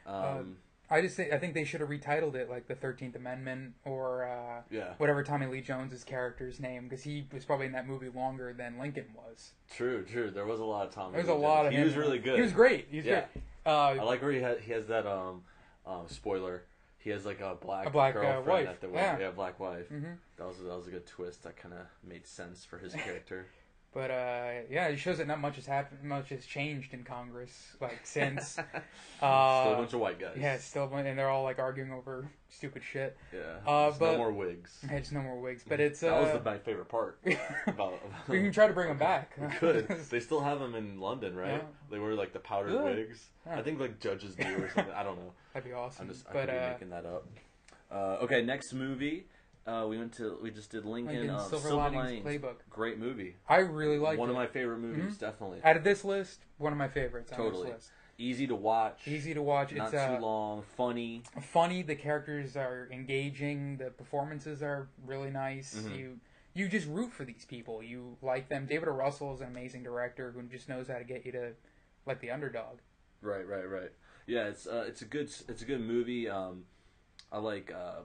Um, 0.07 0.15
Uh, 0.15 0.95
I 0.95 1.01
just 1.01 1.17
think 1.17 1.33
I 1.33 1.39
think 1.39 1.55
they 1.55 1.65
should 1.65 1.81
have 1.81 1.89
retitled 1.91 2.35
it 2.37 2.49
like 2.49 2.69
the 2.69 2.75
Thirteenth 2.75 3.17
Amendment 3.17 3.75
or 3.85 4.25
uh, 4.29 4.63
Yeah. 4.71 4.95
whatever 4.99 5.23
Tommy 5.25 5.47
Lee 5.47 5.61
Jones's 5.61 6.05
character's 6.05 6.61
name 6.61 6.85
because 6.89 7.03
he 7.03 7.27
was 7.33 7.45
probably 7.45 7.67
in 7.67 7.73
that 7.73 7.87
movie 7.89 8.09
longer 8.15 8.53
than 8.53 8.79
Lincoln 8.79 9.07
was. 9.17 9.53
true, 9.75 10.05
true. 10.05 10.31
There 10.31 10.45
was 10.47 10.61
a 10.61 10.65
lot 10.65 10.87
of 10.87 10.95
Tommy. 10.95 11.15
There's 11.15 11.27
Lee 11.27 11.33
a 11.33 11.37
lot 11.37 11.63
Jones. 11.65 11.75
of 11.75 11.79
He 11.81 11.85
was 11.85 11.97
really 11.97 12.19
good. 12.19 12.37
He 12.37 12.43
was 12.43 12.53
great. 12.53 12.87
He 12.91 12.99
was 12.99 13.07
Yeah. 13.07 13.25
great. 13.33 13.45
I 13.67 13.99
Uh, 13.99 14.05
like 14.05 14.23
where 14.23 14.31
he 14.31 14.41
has 14.41 14.59
he 14.61 14.73
has 14.73 14.87
that 14.87 15.07
um, 15.07 15.43
um 15.87 16.05
spoiler. 16.09 16.63
He 17.05 17.11
has 17.11 17.27
like 17.27 17.41
a 17.41 17.55
black 17.61 17.87
A 17.87 17.91
black, 17.91 18.17
uh, 18.17 18.21
girlfriend 18.23 18.47
wife. 18.47 18.67
at 18.69 18.81
the 18.81 18.87
Yeah. 18.89 18.93
wedding. 19.13 19.21
Yeah, 19.21 19.31
black 19.33 19.61
wife. 19.61 19.91
Mhm. 19.91 20.17
That 20.39 20.47
was 20.49 20.57
that 20.59 20.75
was 20.75 20.87
a 20.89 20.91
good 20.91 21.07
twist. 21.07 21.43
That 21.43 21.55
kind 21.55 21.75
of 21.75 21.87
made 22.03 22.27
sense 22.27 22.65
for 22.65 22.79
his 22.79 22.95
character. 23.07 23.47
But 23.95 24.11
uh, 24.11 24.51
yeah, 24.69 24.89
it 24.89 24.97
shows 24.99 25.19
that 25.19 25.29
not 25.29 25.41
much 25.41 25.55
has 25.57 25.67
happened. 25.67 26.03
Much 26.03 26.31
has 26.31 26.45
changed 26.45 26.93
in 26.93 27.05
Congress 27.05 27.77
like 27.81 28.01
since. 28.05 28.49
Still 28.51 28.65
uh, 29.23 29.73
a 29.73 29.77
bunch 29.77 29.93
of 29.95 30.01
white 30.01 30.19
guys. 30.19 30.37
yeah, 30.39 30.59
still, 30.59 30.93
and 30.93 31.17
they're 31.19 31.31
all 31.31 31.45
like 31.45 31.61
arguing 31.61 31.93
over 31.93 32.29
stupid 32.51 32.83
shit. 32.83 33.17
Yeah. 33.33 33.41
Uh, 33.67 33.93
but- 33.99 34.13
no 34.13 34.19
more 34.19 34.33
wigs. 34.33 34.85
Yeah, 34.91 34.99
just 34.99 35.13
no 35.13 35.23
more 35.23 35.41
wigs, 35.41 35.65
but 35.67 35.81
it's 35.81 36.03
uh, 36.03 36.11
that 36.11 36.23
was 36.23 36.33
the, 36.33 36.51
my 36.51 36.59
favorite 36.59 36.89
part. 36.89 37.19
about, 37.67 38.01
we 38.29 38.41
can 38.43 38.53
try 38.53 38.67
to 38.67 38.73
bring 38.73 38.89
them 38.89 38.99
back. 38.99 39.33
We 39.41 39.47
could. 39.57 39.89
They 40.11 40.21
still 40.21 40.41
have 40.41 40.59
them 40.59 40.75
in 40.75 41.01
London, 41.01 41.37
right? 41.37 41.53
Yeah. 41.53 41.61
They 41.91 41.99
wear 41.99 42.15
like 42.15 42.33
the 42.33 42.41
powdered 42.41 42.71
Good. 42.71 42.97
wigs. 42.97 43.29
Yeah. 43.47 43.59
I 43.59 43.63
think 43.63 43.79
like 43.81 44.01
judges 44.01 44.35
do 44.35 44.45
or 44.63 44.71
something. 44.75 44.93
I 44.95 45.03
don't 45.03 45.17
know. 45.17 45.33
That'd 45.53 45.69
be 45.69 45.75
awesome. 45.75 46.07
I'm 46.07 46.13
just 46.13 46.27
I 46.29 46.33
but 46.33 46.47
could 46.47 46.51
be 46.53 46.59
uh, 46.59 46.71
making 46.73 46.91
that 46.91 47.07
up. 47.07 47.27
Uh, 47.91 48.25
okay, 48.25 48.43
next 48.43 48.73
movie. 48.73 49.27
Uh, 49.67 49.87
we 49.89 49.97
went 49.97 50.13
to 50.13 50.39
we 50.43 50.51
just 50.51 50.71
did 50.71 50.85
Lincoln. 50.85 51.15
Lincoln 51.17 51.37
um, 51.37 51.49
Silver, 51.49 51.69
Silver 51.69 51.91
Linings 51.97 52.25
Playbook. 52.27 52.57
Great 52.69 52.99
movie. 52.99 53.37
I 53.49 53.57
really 53.59 53.99
like 53.99 54.19
One 54.19 54.29
it. 54.29 54.33
of 54.33 54.37
my 54.37 54.47
favorite 54.47 54.79
movies, 54.79 55.15
Mhm. 55.15 55.19
definitely. 55.21 55.61
Out 55.65 55.77
of 55.77 55.85
this 55.85 56.05
list, 56.05 56.45
one 56.59 56.73
of 56.73 56.79
my 56.79 56.89
favorites. 56.89 57.33
On 57.33 57.39
Totally. 57.39 57.69
This 57.69 57.75
list. 57.77 57.91
Easy 58.17 58.47
to 58.47 58.55
watch. 58.55 59.09
Easy 59.09 59.35
to 59.35 59.43
watch. 59.43 59.73
Not 59.73 59.87
it's 59.93 59.95
uh, 59.95 60.17
too 60.17 60.23
long. 60.23 60.63
Funny. 60.77 61.23
funny. 61.41 61.83
The 61.83 61.97
characters 61.97 62.57
are 62.57 62.89
engaging. 62.93 63.79
The 63.79 63.91
performances 63.91 64.63
are 64.63 64.89
really 65.05 65.31
nice. 65.31 65.75
Mhm. 65.75 65.97
You 65.99 66.21
you 66.57 66.69
just 66.69 66.87
root 66.87 67.11
for 67.11 67.25
these 67.25 67.45
people. 67.45 67.83
You 67.83 68.17
like 68.23 68.49
them. 68.49 68.67
David 68.67 68.87
O. 68.89 68.93
Russell 68.93 69.35
is 69.35 69.41
an 69.41 69.49
amazing 69.49 69.83
director 69.83 70.31
who 70.31 70.43
just 70.45 70.69
knows 70.69 70.87
how 70.87 70.99
to 70.99 71.05
get 71.05 71.27
you 71.27 71.33
to 71.33 71.55
like 72.07 72.21
the 72.21 72.31
underdog. 72.31 72.79
Right, 73.21 73.47
right, 73.49 73.69
right. 73.69 73.91
Yeah, 74.27 74.45
it's 74.49 74.67
uh, 74.67 74.85
it's 74.87 75.01
a 75.03 75.07
good 75.07 75.33
it's 75.49 75.63
a 75.63 75.65
good 75.65 75.81
movie. 75.81 76.29
Um, 76.29 76.67
I 77.33 77.39
like 77.39 77.73
uh, 77.75 78.03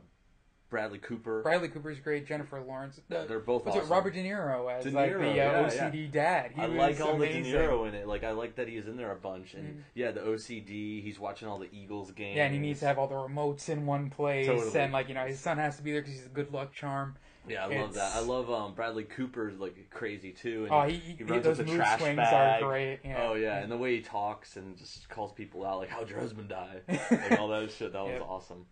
Bradley 0.70 1.00
Cooper. 1.00 1.42
Bradley 1.42 1.68
Cooper's 1.70 2.00
great. 2.00 2.28
Jennifer 2.28 2.62
Lawrence. 2.62 3.00
Uh, 3.12 3.26
They're 3.26 3.40
both 3.40 3.66
what's 3.66 3.78
it. 3.78 3.90
Robert 3.90 4.14
De 4.14 4.24
Niro 4.24 4.72
as 4.72 4.84
De 4.84 4.92
like 4.92 5.12
Niro, 5.12 5.20
the 5.22 5.30
uh, 5.32 5.34
yeah, 5.34 5.64
OCD 5.90 6.12
dad. 6.12 6.52
He 6.56 6.62
I 6.62 6.66
like 6.68 7.02
all 7.02 7.16
amazing. 7.16 7.44
the 7.44 7.52
De 7.52 7.58
Niro 7.58 7.88
in 7.88 7.96
it. 7.96 8.08
Like 8.08 8.24
I 8.24 8.32
like 8.32 8.56
that 8.58 8.68
he's 8.68 8.88
in 8.88 8.96
there 8.96 9.12
a 9.12 9.16
bunch, 9.16 9.56
and 9.56 9.80
Mhm. 9.80 9.82
yeah, 9.96 10.12
the 10.12 10.22
OCD. 10.22 11.02
He's 11.02 11.20
watching 11.20 11.48
all 11.48 11.58
the 11.58 11.70
Eagles 11.74 12.12
games. 12.12 12.38
Yeah, 12.38 12.46
and 12.46 12.54
he 12.54 12.60
needs 12.60 12.80
to 12.82 12.86
have 12.86 13.00
all 13.00 13.08
the 13.08 13.16
remotes 13.16 13.68
in 13.70 13.86
one 13.86 14.10
place, 14.10 14.46
Totally. 14.46 14.80
and 14.80 14.94
like 14.94 15.08
you 15.10 15.16
know, 15.16 15.26
his 15.26 15.40
son 15.40 15.58
has 15.58 15.78
to 15.78 15.84
be 15.84 15.92
there 15.92 16.02
because 16.02 16.16
he's 16.16 16.26
a 16.26 16.30
good 16.30 16.52
luck 16.54 16.72
charm. 16.74 17.16
Yeah, 17.48 17.66
I 17.66 17.80
love 17.82 17.94
that. 17.96 18.16
I 18.16 18.20
love 18.20 18.52
um, 18.52 18.76
Bradley 18.76 19.06
Cooper's 19.06 19.58
like 19.60 19.90
crazy 19.90 20.32
too. 20.34 20.66
And 20.66 20.72
Oh, 20.74 20.82
he, 20.84 20.98
he, 20.98 21.14
he 21.16 21.24
runs 21.24 21.44
those 21.46 21.58
with 21.58 21.68
the 21.68 21.76
trash 21.78 22.00
swings 22.00 22.18
bag. 22.18 22.62
are 22.62 22.68
great. 22.68 23.00
Yeah. 23.04 23.24
Oh 23.28 23.34
yeah, 23.34 23.58
and 23.58 23.72
the 23.72 23.78
way 23.78 23.96
he 23.96 24.02
talks 24.02 24.56
and 24.56 24.78
just 24.78 25.10
calls 25.10 25.32
people 25.32 25.66
out, 25.66 25.80
like 25.80 25.90
"How'd 25.90 26.10
your 26.12 26.20
husband 26.20 26.50
die?" 26.50 26.82
like 27.10 27.40
all 27.40 27.48
that 27.48 27.72
shit. 27.72 27.94
That 27.94 28.04
was 28.04 28.12
Yep. 28.12 28.22
awesome. 28.28 28.66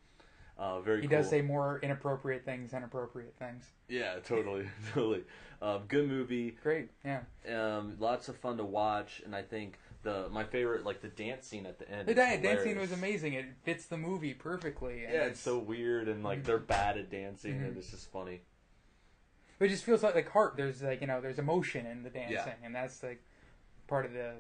Uh, 0.58 0.80
very. 0.82 1.02
he 1.02 1.08
cool. 1.08 1.18
does 1.20 1.30
say 1.30 1.42
more 1.42 1.80
inappropriate 1.84 2.44
things 2.44 2.72
than 2.72 2.84
appropriate 2.84 3.36
things. 3.38 3.64
Yeah, 3.88 4.16
totally, 4.26 4.68
totally. 4.94 5.24
Um, 5.62 5.84
good 5.88 6.08
movie. 6.10 6.56
Great. 6.64 6.90
Yeah. 7.06 7.22
Um, 7.52 7.96
lots 8.00 8.28
of 8.30 8.38
fun 8.38 8.58
to 8.58 8.64
watch, 8.66 9.22
and 9.26 9.36
I 9.36 9.42
think 9.44 9.78
the 10.04 10.30
my 10.30 10.44
favorite 10.44 10.84
like 10.86 11.02
the 11.02 11.08
dance 11.10 11.46
scene 11.48 11.66
at 11.66 11.78
the 11.80 11.90
end. 11.90 12.08
The 12.08 12.12
is 12.12 12.16
dan- 12.18 12.42
dance 12.42 12.64
scene 12.64 12.80
was 12.80 12.92
amazing. 12.92 13.34
It 13.34 13.46
fits 13.64 13.86
the 13.86 13.98
movie 13.98 14.34
perfectly. 14.34 15.04
and 15.06 15.14
Yeah, 15.14 15.24
it's 15.26 15.40
so 15.40 15.58
weird 15.60 16.08
and 16.08 16.24
like 16.24 16.44
they're 16.44 16.58
bad 16.60 16.98
at 16.98 17.10
dancing, 17.12 17.54
and 17.54 17.74
Mhm. 17.76 17.78
it's 17.78 17.92
just 17.92 18.12
funny. 18.12 18.42
It 19.60 19.70
just 19.70 19.84
feels 19.84 20.04
like 20.04 20.16
like 20.16 20.30
heart. 20.30 20.54
There's 20.58 20.82
like 20.84 21.02
you 21.02 21.08
know 21.08 21.22
there's 21.22 21.40
emotion 21.40 21.86
in 21.86 22.04
the 22.04 22.10
dancing, 22.10 22.36
Yeah. 22.36 22.54
and 22.66 22.74
that's 22.76 23.02
like 23.04 23.24
part 23.88 24.06
of 24.06 24.14
the 24.14 24.34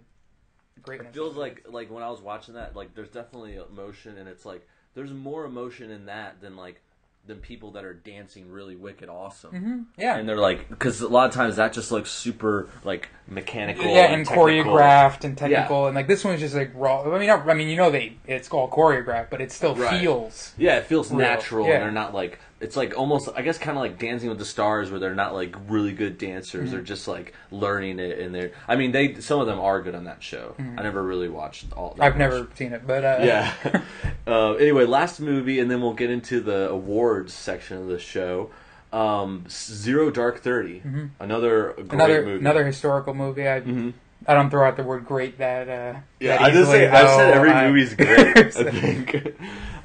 greatness. 0.81 1.09
It 1.09 1.13
feels 1.15 1.35
like 1.35 1.65
like 1.69 1.89
when 1.91 2.03
I 2.03 2.09
was 2.09 2.21
watching 2.21 2.53
that, 2.55 2.75
like 2.75 2.93
there's 2.93 3.09
definitely 3.09 3.55
emotion, 3.55 4.17
and 4.17 4.27
it's 4.29 4.45
like 4.45 4.67
there's 4.97 5.13
more 5.13 5.45
emotion 5.45 5.91
in 5.91 6.07
that 6.07 6.41
than 6.41 6.55
like 6.57 6.81
than 7.27 7.37
people 7.37 7.71
that 7.71 7.83
are 7.83 7.93
dancing 7.93 8.49
really 8.49 8.75
wicked 8.75 9.09
awesome. 9.09 9.51
hmm 9.51 9.79
Yeah. 10.01 10.15
And 10.17 10.27
they're 10.27 10.37
like, 10.37 10.69
because 10.69 11.01
a 11.01 11.07
lot 11.09 11.27
of 11.27 11.35
times 11.35 11.57
that 11.57 11.71
just 11.73 11.91
looks 11.91 12.09
super 12.09 12.67
like 12.83 13.09
mechanical, 13.27 13.83
yeah, 13.85 14.13
and 14.13 14.25
technical. 14.25 14.45
choreographed 14.73 15.23
and 15.25 15.37
technical, 15.37 15.85
and 15.87 15.95
like 15.95 16.07
this 16.07 16.23
one's 16.23 16.39
just 16.39 16.55
like 16.55 16.71
raw. 16.73 17.03
I 17.03 17.19
mean, 17.19 17.27
not, 17.27 17.47
I 17.47 17.53
mean, 17.53 17.67
you 17.67 17.75
know, 17.75 17.91
they 17.91 18.17
it's 18.25 18.49
all 18.49 18.69
choreographed, 18.69 19.29
but 19.29 19.39
it 19.41 19.51
still 19.51 19.75
Right. 19.75 19.99
feels. 19.99 20.53
Yeah, 20.57 20.77
it 20.77 20.85
feels 20.85 21.11
Real. 21.11 21.19
natural, 21.19 21.67
Yeah. 21.67 21.73
and 21.75 21.83
they're 21.83 21.91
not 21.91 22.13
like 22.15 22.39
it's 22.59 22.75
like 22.75 22.97
almost 22.97 23.29
I 23.35 23.41
guess 23.43 23.57
kind 23.57 23.77
of 23.77 23.81
like 23.83 23.99
Dancing 23.99 24.29
with 24.29 24.39
the 24.39 24.45
Stars, 24.45 24.89
where 24.89 24.99
they're 24.99 25.13
not 25.15 25.33
like 25.33 25.55
really 25.67 25.91
good 25.91 26.17
dancers. 26.17 26.71
They're 26.71 26.81
just 26.81 27.07
like 27.07 27.33
learning 27.51 27.99
it, 27.99 28.17
and 28.19 28.33
they're. 28.33 28.51
I 28.67 28.75
mean, 28.75 28.91
they 28.91 29.19
some 29.21 29.39
of 29.39 29.47
them 29.47 29.59
are 29.59 29.81
good 29.81 29.93
on 29.95 30.05
that 30.05 30.23
show. 30.23 30.55
I 30.59 30.81
never 30.81 31.03
really 31.03 31.29
watched 31.29 31.71
all. 31.73 31.95
I've 31.99 32.13
much. 32.13 32.19
never 32.19 32.47
seen 32.55 32.73
it, 32.73 32.87
but 32.87 33.03
uh, 33.05 33.19
Yeah. 33.21 33.53
uh, 34.27 34.53
anyway, 34.53 34.85
last 34.85 35.19
movie, 35.19 35.59
and 35.59 35.69
then 35.69 35.81
we'll 35.81 35.93
get 35.93 36.09
into 36.09 36.39
the 36.39 36.69
awards 36.69 37.33
section 37.33 37.77
of 37.77 37.87
the 37.87 37.99
show. 37.99 38.49
Um, 38.93 39.43
Zero 39.49 40.09
Dark 40.09 40.39
30 40.39 40.81
another 41.19 41.73
great 41.73 41.77
Mm-hmm. 41.87 41.93
another 41.93 42.21
movie. 42.25 42.39
another 42.39 42.65
historical 42.65 43.13
movie. 43.13 43.47
I 43.47 43.59
Mhm. 43.61 43.93
I 44.25 44.33
don't 44.33 44.49
throw 44.49 44.67
out 44.67 44.77
the 44.77 44.83
word 44.83 45.05
great 45.05 45.37
that. 45.37 45.67
Uh, 45.69 45.99
Yeah, 46.19 46.37
that 46.37 46.41
I 46.41 46.51
just 46.51 46.71
say 46.71 46.87
I've 46.87 47.09
said 47.09 47.33
every 47.33 47.51
I- 47.51 47.67
movie's 47.67 47.93
great. 47.93 48.37
I 48.57 48.71
think. 48.71 49.35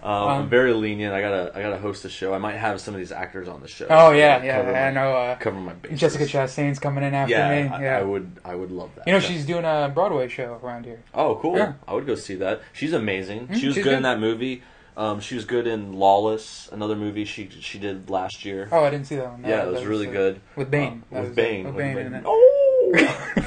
Um, 0.03 0.11
I'm 0.29 0.41
Um, 0.43 0.49
very 0.49 0.73
lenient. 0.73 1.15
I 1.15 1.21
gotta 1.21 1.53
I 1.55 1.62
gotta 1.62 1.79
host 1.79 2.05
a 2.05 2.09
show. 2.09 2.35
I 2.35 2.38
might 2.38 2.57
have 2.57 2.81
some 2.81 2.93
of 2.95 2.99
these 2.99 3.12
actors 3.12 3.47
on 3.49 3.61
the 3.61 3.69
show. 3.69 3.87
Oh 3.88 4.11
so 4.11 4.12
yeah, 4.12 4.38
I 4.43 4.45
yeah. 4.45 4.62
my, 4.62 4.81
I 4.88 4.91
know. 4.91 5.12
Uh, 5.17 5.37
Cover 5.37 5.61
my 5.61 5.75
bases. 5.75 6.01
Jessica 6.01 6.25
Chastain's 6.25 6.79
coming 6.81 7.05
in 7.05 7.15
after 7.15 7.33
Yeah, 7.33 7.51
me. 7.62 7.69
I, 7.69 7.83
Yeah. 7.83 7.99
I 7.99 8.03
would 8.03 8.33
I 8.45 8.55
would 8.57 8.73
love 8.73 8.91
that. 8.97 9.07
You 9.07 9.12
know, 9.12 9.19
Yeah. 9.21 9.25
she's 9.29 9.47
doing 9.47 9.65
a 9.65 9.91
Broadway 9.95 10.27
show 10.29 10.59
around 10.62 10.87
here. 10.87 11.03
Oh, 11.15 11.37
cool. 11.37 11.57
Yeah. 11.57 11.75
I 11.87 11.95
would 11.95 12.07
go 12.07 12.17
see 12.17 12.35
that. 12.37 12.62
She's 12.73 12.93
amazing. 12.93 13.47
Mhm, 13.47 13.57
she 13.61 13.67
was 13.67 13.75
she's 13.77 13.85
good, 13.85 13.95
in 13.95 14.03
that 14.03 14.19
movie. 14.19 14.62
Um, 14.97 15.21
she 15.21 15.37
was 15.37 15.45
good 15.47 15.67
in 15.67 15.93
Lawless, 15.95 16.69
another 16.73 16.97
movie 16.97 17.25
she 17.25 17.49
she 17.61 17.79
did 17.79 18.11
last 18.11 18.45
year. 18.45 18.69
Oh, 18.73 18.85
I 18.85 18.91
didn't 18.91 19.07
see 19.07 19.17
that 19.17 19.31
one. 19.31 19.45
yeah, 19.47 19.62
it 19.65 19.73
was 19.73 19.85
really 19.87 20.09
uh, 20.09 20.12
good. 20.12 20.41
With 20.57 20.71
Bane. 20.71 21.05
Uh, 21.12 21.21
with 21.21 21.29
was, 21.29 21.37
Bane. 21.37 21.65
with 21.65 21.75
with 21.77 21.85
Bane 21.85 21.95
Bane. 21.97 22.07
in 22.07 22.15
it. 22.15 22.25
Oh. 22.27 23.43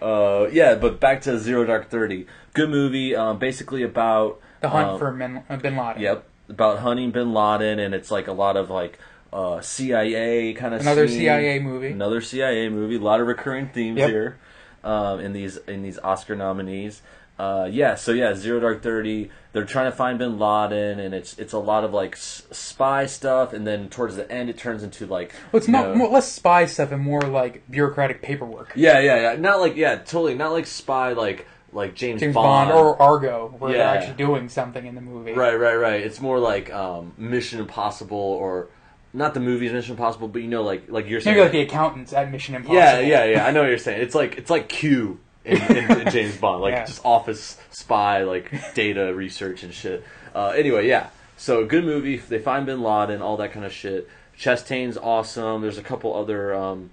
uh, 0.46 0.48
yeah, 0.52 0.74
but 0.76 1.00
back 1.00 1.20
to 1.22 1.38
Zero 1.38 1.64
Dark 1.64 1.90
Thirty. 1.90 2.26
Good 2.54 2.70
movie. 2.70 3.14
Um, 3.14 3.38
basically 3.38 3.82
about 3.82 4.40
The 4.60 4.68
Hunt 4.70 4.88
um, 4.90 4.98
for 4.98 5.12
Bin, 5.12 5.42
uh, 5.48 5.56
Bin 5.56 5.76
Laden. 5.76 6.02
Yep, 6.02 6.24
about 6.48 6.78
hunting 6.80 7.10
Bin 7.10 7.32
Laden, 7.34 7.78
and 7.78 7.94
it's 7.94 8.10
like 8.10 8.26
a 8.28 8.32
lot 8.32 8.56
of 8.56 8.70
like 8.70 8.98
uh, 9.32 9.60
CIA 9.60 10.54
kind 10.54 10.74
of 10.74 10.80
Another 10.80 11.06
scene. 11.08 11.18
CIA 11.20 11.58
movie. 11.58 11.88
Another 11.88 12.20
CIA 12.20 12.68
movie. 12.68 12.96
A 12.96 13.00
lot 13.00 13.20
of 13.20 13.26
recurring 13.26 13.68
themes 13.68 13.98
Yep. 13.98 14.08
here 14.10 14.38
um, 14.84 15.20
in 15.20 15.32
these 15.32 15.56
in 15.58 15.82
these 15.82 15.98
Oscar 15.98 16.34
nominees. 16.36 17.02
Uh, 17.38 17.68
yeah, 17.70 17.94
so 17.94 18.12
yeah, 18.12 18.34
Zero 18.34 18.60
Dark 18.60 18.82
Thirty. 18.82 19.30
They're 19.52 19.66
trying 19.66 19.90
to 19.90 19.96
find 19.96 20.18
Bin 20.18 20.38
Laden, 20.38 20.98
and 20.98 21.14
it's 21.14 21.38
it's 21.38 21.52
a 21.52 21.58
lot 21.58 21.84
of 21.84 21.92
like 21.92 22.14
s- 22.14 22.44
spy 22.50 23.04
stuff, 23.04 23.52
and 23.52 23.66
then 23.66 23.90
towards 23.90 24.16
the 24.16 24.30
end, 24.32 24.48
it 24.48 24.56
turns 24.56 24.82
into 24.82 25.04
like 25.06 25.34
Well, 25.52 25.58
it's 25.58 25.68
not 25.68 25.88
know- 25.88 25.94
more, 25.96 26.08
less 26.08 26.32
spy 26.32 26.64
stuff 26.64 26.92
and 26.92 27.02
more 27.02 27.20
like 27.20 27.62
bureaucratic 27.70 28.22
paperwork. 28.22 28.72
Yeah, 28.74 29.00
yeah, 29.00 29.32
yeah. 29.32 29.36
Not 29.38 29.60
like 29.60 29.76
yeah, 29.76 29.96
totally. 29.96 30.34
Not 30.34 30.52
like 30.52 30.66
spy, 30.66 31.12
like 31.12 31.46
like 31.72 31.94
James, 31.94 32.20
James 32.20 32.34
Bond, 32.34 32.70
or 32.72 33.00
Argo, 33.00 33.54
where 33.58 33.72
Yeah. 33.72 33.78
they're 33.78 33.86
actually 33.98 34.14
doing 34.16 34.48
something 34.48 34.86
in 34.86 34.94
the 34.94 35.00
movie. 35.00 35.32
Right, 35.32 35.54
right, 35.58 35.74
right. 35.74 36.00
It's 36.00 36.20
more 36.20 36.38
like 36.38 36.72
um, 36.72 37.12
Mission 37.18 37.60
Impossible, 37.60 38.16
or 38.16 38.68
not 39.12 39.34
the 39.34 39.40
movies 39.40 39.72
Mission 39.72 39.92
Impossible, 39.92 40.28
but 40.28 40.42
you 40.42 40.48
know, 40.48 40.62
like 40.62 40.88
like 40.88 41.08
you're 41.08 41.20
saying. 41.20 41.36
Maybe 41.36 41.44
like 41.44 41.52
the 41.52 41.60
accountants 41.62 42.12
at 42.12 42.30
Mission 42.30 42.54
Impossible. 42.54 42.76
yeah, 42.76 43.00
yeah, 43.00 43.24
yeah. 43.24 43.46
I 43.46 43.50
know 43.50 43.60
what 43.62 43.68
you're 43.68 43.78
saying. 43.78 44.00
It's 44.00 44.14
like 44.14 44.38
it's 44.38 44.50
like 44.50 44.68
Q 44.68 45.20
in, 45.44 45.60
in, 45.76 46.00
in 46.00 46.10
James 46.10 46.36
Bond, 46.36 46.62
like 46.62 46.72
Yeah. 46.72 46.84
just 46.86 47.04
office 47.04 47.58
spy, 47.70 48.22
like 48.24 48.50
data 48.74 49.12
research 49.14 49.62
and 49.62 49.72
shit. 49.74 50.02
Uh, 50.34 50.48
anyway, 50.56 50.86
yeah. 50.88 51.08
So 51.36 51.66
good 51.66 51.84
movie. 51.84 52.16
They 52.16 52.38
find 52.38 52.64
Bin 52.66 52.82
Laden, 52.82 53.20
all 53.22 53.36
that 53.38 53.52
kind 53.52 53.64
of 53.66 53.72
shit. 53.72 54.08
Chastain's 54.38 54.96
awesome. 54.96 55.62
There's 55.62 55.78
a 55.78 55.82
couple 55.82 56.14
other 56.14 56.54
um, 56.54 56.90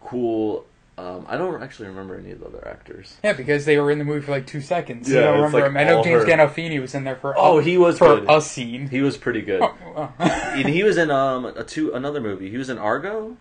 cool. 0.00 0.66
Um, 0.98 1.26
I 1.28 1.36
don't 1.36 1.62
actually 1.62 1.88
remember 1.88 2.18
any 2.18 2.30
of 2.30 2.40
the 2.40 2.46
other 2.46 2.66
actors. 2.66 3.16
Yeah, 3.22 3.34
because 3.34 3.66
they 3.66 3.76
were 3.78 3.90
in 3.90 3.98
the 3.98 4.04
movie 4.04 4.24
for 4.24 4.32
like 4.32 4.46
two 4.46 4.62
seconds. 4.62 5.10
Yeah, 5.10 5.20
I 5.20 5.22
don't 5.24 5.34
remember 5.36 5.58
like 5.60 5.70
him. 5.70 5.76
I 5.76 5.84
know 5.84 6.02
James 6.02 6.22
her. 6.24 6.28
Gandolfini 6.28 6.80
was 6.80 6.94
in 6.94 7.04
there 7.04 7.16
for 7.16 7.34
Oh, 7.36 7.58
a, 7.58 7.62
he 7.62 7.76
was 7.76 7.98
for 7.98 8.18
good. 8.20 8.30
a 8.30 8.40
scene. 8.40 8.88
He 8.88 9.02
was 9.02 9.18
pretty 9.18 9.42
good. 9.42 9.60
Oh, 9.60 9.74
oh. 9.94 10.12
and 10.18 10.66
he 10.68 10.82
was 10.82 10.96
in 10.96 11.10
um 11.10 11.44
a 11.44 11.64
two 11.64 11.92
another 11.92 12.20
movie. 12.20 12.48
He 12.50 12.56
was 12.56 12.70
in 12.70 12.78
Argo. 12.78 13.36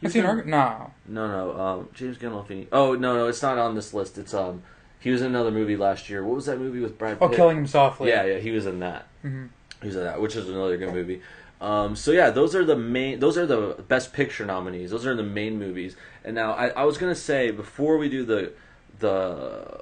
He 0.00 0.06
I've 0.06 0.12
seen 0.12 0.22
in- 0.22 0.28
Argo. 0.30 0.44
No, 0.48 0.90
No, 1.08 1.26
no. 1.52 1.60
Um, 1.60 1.88
James 1.94 2.16
Gandolfini. 2.16 2.68
Oh 2.70 2.94
no, 2.94 3.14
no, 3.16 3.26
it's 3.26 3.42
not 3.42 3.58
on 3.58 3.74
this 3.74 3.92
list. 3.92 4.16
It's 4.16 4.32
um, 4.32 4.62
he 5.00 5.10
was 5.10 5.20
in 5.20 5.26
another 5.28 5.50
movie 5.50 5.76
last 5.76 6.08
year. 6.08 6.22
What 6.24 6.36
was 6.36 6.46
that 6.46 6.58
movie 6.60 6.78
with 6.80 6.96
Brad? 6.96 7.18
oh, 7.20 7.28
Killing 7.28 7.56
Him 7.58 7.66
Softly. 7.66 8.10
Yeah, 8.10 8.24
yeah, 8.24 8.38
he 8.38 8.52
was 8.52 8.66
in 8.66 8.78
that. 8.80 9.08
Mhm. 9.24 9.48
He 9.82 9.88
was 9.88 9.96
in 9.96 10.04
that, 10.04 10.20
which 10.20 10.36
is 10.36 10.48
another 10.48 10.76
good 10.76 10.94
movie. 10.94 11.20
Um, 11.64 11.96
so 11.96 12.10
yeah, 12.10 12.30
those 12.30 12.54
are 12.54 12.64
the 12.64 12.76
main. 12.76 13.20
Those 13.20 13.38
are 13.38 13.46
the 13.46 13.82
best 13.88 14.12
picture 14.12 14.44
nominees. 14.44 14.90
Those 14.90 15.06
are 15.06 15.14
the 15.16 15.22
main 15.22 15.58
movies. 15.58 15.96
And 16.24 16.34
now 16.34 16.52
I, 16.52 16.68
I 16.68 16.84
was 16.84 16.98
gonna 16.98 17.14
say 17.14 17.50
before 17.50 17.96
we 17.98 18.08
do 18.08 18.24
the 18.24 18.52
the 19.00 19.80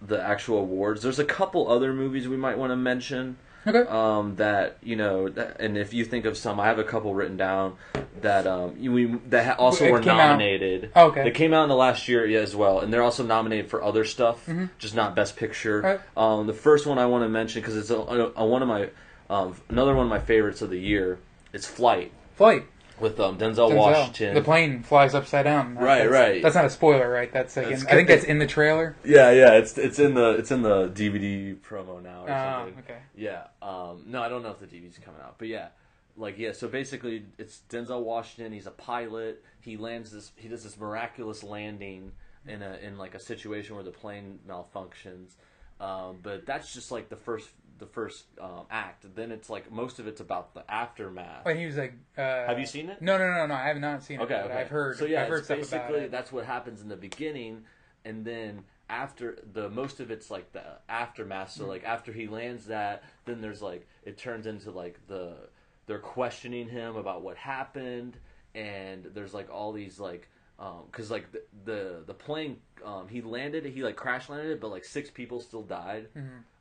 the 0.00 0.22
actual 0.22 0.58
awards, 0.58 1.02
there's 1.02 1.18
a 1.18 1.24
couple 1.24 1.70
other 1.70 1.92
movies 1.92 2.28
we 2.28 2.36
might 2.36 2.58
want 2.58 2.70
to 2.72 2.76
mention 2.76 3.36
Okay. 3.66 3.88
um, 3.88 4.36
that 4.36 4.76
you 4.82 4.94
know, 4.94 5.30
that, 5.30 5.58
and 5.58 5.78
if 5.78 5.94
you 5.94 6.04
think 6.04 6.26
of 6.26 6.36
some, 6.36 6.60
I 6.60 6.66
have 6.66 6.78
a 6.78 6.84
couple 6.84 7.14
written 7.14 7.38
down 7.38 7.76
that 8.20 8.46
um, 8.46 8.78
we 8.92 9.06
that 9.30 9.58
also 9.58 9.86
It 9.86 9.90
were 9.92 10.02
nominated. 10.02 10.90
Oh, 10.94 11.06
okay. 11.06 11.24
They 11.24 11.30
came 11.30 11.54
out 11.54 11.62
in 11.62 11.68
the 11.70 11.74
last 11.74 12.06
year 12.06 12.26
yeah, 12.26 12.40
as 12.40 12.54
well, 12.54 12.80
and 12.80 12.92
they're 12.92 13.02
also 13.02 13.24
nominated 13.24 13.70
for 13.70 13.82
other 13.82 14.04
stuff, 14.04 14.44
Mm-hmm. 14.46 14.66
just 14.78 14.94
not 14.94 15.16
Best 15.16 15.36
Picture. 15.36 15.80
Right. 15.80 16.00
Um, 16.16 16.46
the 16.46 16.52
first 16.52 16.86
one 16.86 16.98
I 16.98 17.06
want 17.06 17.24
to 17.24 17.28
mention 17.30 17.62
because 17.62 17.76
it's 17.76 17.88
a, 17.90 17.96
a, 17.96 18.32
a- 18.36 18.46
one 18.46 18.60
of 18.60 18.68
my 18.68 18.90
um, 19.30 19.54
another 19.68 19.94
one 19.94 20.06
of 20.06 20.10
my 20.10 20.20
favorites 20.20 20.62
of 20.62 20.70
the 20.70 20.78
year. 20.80 21.18
It's 21.52 21.66
Flight 21.66 22.12
Flight. 22.36 22.64
with 23.00 23.18
um, 23.20 23.38
Denzel, 23.38 23.70
Denzel. 23.70 23.76
Washington. 23.76 24.34
The 24.34 24.42
plane 24.42 24.82
flies 24.82 25.14
upside 25.14 25.44
down. 25.44 25.74
Right, 25.76 25.98
That's- 25.98 26.10
right. 26.10 26.42
That's 26.42 26.54
not 26.54 26.64
a 26.64 26.70
spoiler, 26.70 27.08
right? 27.10 27.32
That's 27.32 27.56
like 27.56 27.68
in, 27.68 27.74
I 27.86 27.92
think 27.92 28.08
that's 28.08 28.24
in 28.24 28.38
the 28.38 28.46
trailer. 28.46 28.96
Yeah, 29.04 29.30
yeah, 29.30 29.52
it's 29.54 29.78
it's 29.78 29.98
in 29.98 30.14
the 30.14 30.30
it's 30.30 30.50
in 30.50 30.62
the 30.62 30.88
DVD 30.88 31.56
promo 31.56 32.02
now 32.02 32.24
or 32.24 32.30
Ah, 32.30 32.64
something. 32.64 32.78
okay. 32.84 32.98
Yeah. 33.16 33.44
Um, 33.62 34.02
no, 34.06 34.22
I 34.22 34.28
don't 34.28 34.42
know 34.42 34.50
if 34.50 34.58
the 34.58 34.66
DVD's 34.66 34.98
coming 34.98 35.20
out, 35.22 35.36
but 35.38 35.48
yeah, 35.48 35.68
like 36.16 36.36
yeah. 36.38 36.52
So 36.52 36.68
basically, 36.68 37.24
it's 37.38 37.62
Denzel 37.70 38.02
Washington. 38.02 38.52
He's 38.52 38.66
a 38.66 38.72
pilot. 38.72 39.42
He 39.60 39.76
lands 39.76 40.10
this. 40.10 40.32
He 40.36 40.48
does 40.48 40.64
this 40.64 40.76
miraculous 40.78 41.42
landing 41.44 42.12
in 42.46 42.62
a 42.62 42.78
in 42.82 42.98
like 42.98 43.14
a 43.14 43.20
situation 43.20 43.74
where 43.76 43.84
the 43.84 43.90
plane 43.92 44.40
malfunctions. 44.48 45.34
Um, 45.80 46.18
but 46.22 46.46
that's 46.46 46.72
just 46.72 46.90
like 46.92 47.08
the 47.08 47.16
first 47.16 47.48
the 47.78 47.86
first 47.86 48.24
um, 48.40 48.66
act. 48.70 49.06
Then 49.14 49.32
it's 49.32 49.50
like 49.50 49.70
most 49.70 49.98
of 49.98 50.06
it's 50.06 50.20
about 50.20 50.54
the 50.54 50.70
aftermath. 50.70 51.44
But 51.44 51.56
he 51.56 51.66
was 51.66 51.76
like, 51.76 51.94
uh, 52.16 52.46
Have 52.46 52.58
you 52.58 52.66
seen 52.66 52.88
it? 52.88 53.00
No, 53.02 53.18
no, 53.18 53.30
no, 53.30 53.46
no. 53.46 53.54
I 53.54 53.68
have 53.68 53.80
not 53.80 54.02
seen 54.02 54.20
it. 54.20 54.24
Okay, 54.24 54.40
but 54.42 54.50
okay. 54.50 54.60
I've 54.60 54.68
heard. 54.68 54.98
So 54.98 55.04
yeah, 55.06 55.22
I've 55.22 55.28
heard 55.28 55.38
it's 55.38 55.46
stuff 55.46 55.58
about 55.58 55.70
basically 55.70 56.00
it. 56.04 56.10
that's 56.10 56.32
what 56.32 56.44
happens 56.44 56.80
in 56.80 56.88
the 56.88 56.96
beginning, 56.96 57.64
and 58.04 58.24
then 58.24 58.64
after 58.88 59.38
the 59.52 59.68
most 59.70 60.00
of 60.00 60.10
it's 60.10 60.30
like 60.30 60.52
the 60.52 60.62
aftermath. 60.88 61.52
So 61.52 61.66
like 61.66 61.84
after 61.84 62.12
he 62.12 62.26
lands 62.26 62.66
that, 62.66 63.04
then 63.24 63.40
there's 63.40 63.62
like 63.62 63.86
it 64.04 64.18
turns 64.18 64.46
into 64.46 64.70
like 64.70 64.98
the 65.08 65.34
they're 65.86 65.98
questioning 65.98 66.68
him 66.68 66.96
about 66.96 67.22
what 67.22 67.36
happened, 67.36 68.16
and 68.54 69.04
there's 69.14 69.34
like 69.34 69.50
all 69.50 69.72
these 69.72 69.98
like 69.98 70.28
because 70.90 71.10
like 71.10 71.32
the, 71.32 71.42
the 71.64 72.02
the 72.06 72.14
plane 72.14 72.58
um, 72.84 73.08
he 73.08 73.20
landed 73.20 73.64
he 73.64 73.82
like 73.82 73.96
crash 73.96 74.28
landed 74.28 74.52
it, 74.52 74.60
but 74.60 74.70
like 74.70 74.84
six 74.84 75.10
people 75.10 75.40
still 75.40 75.62
died. 75.62 76.08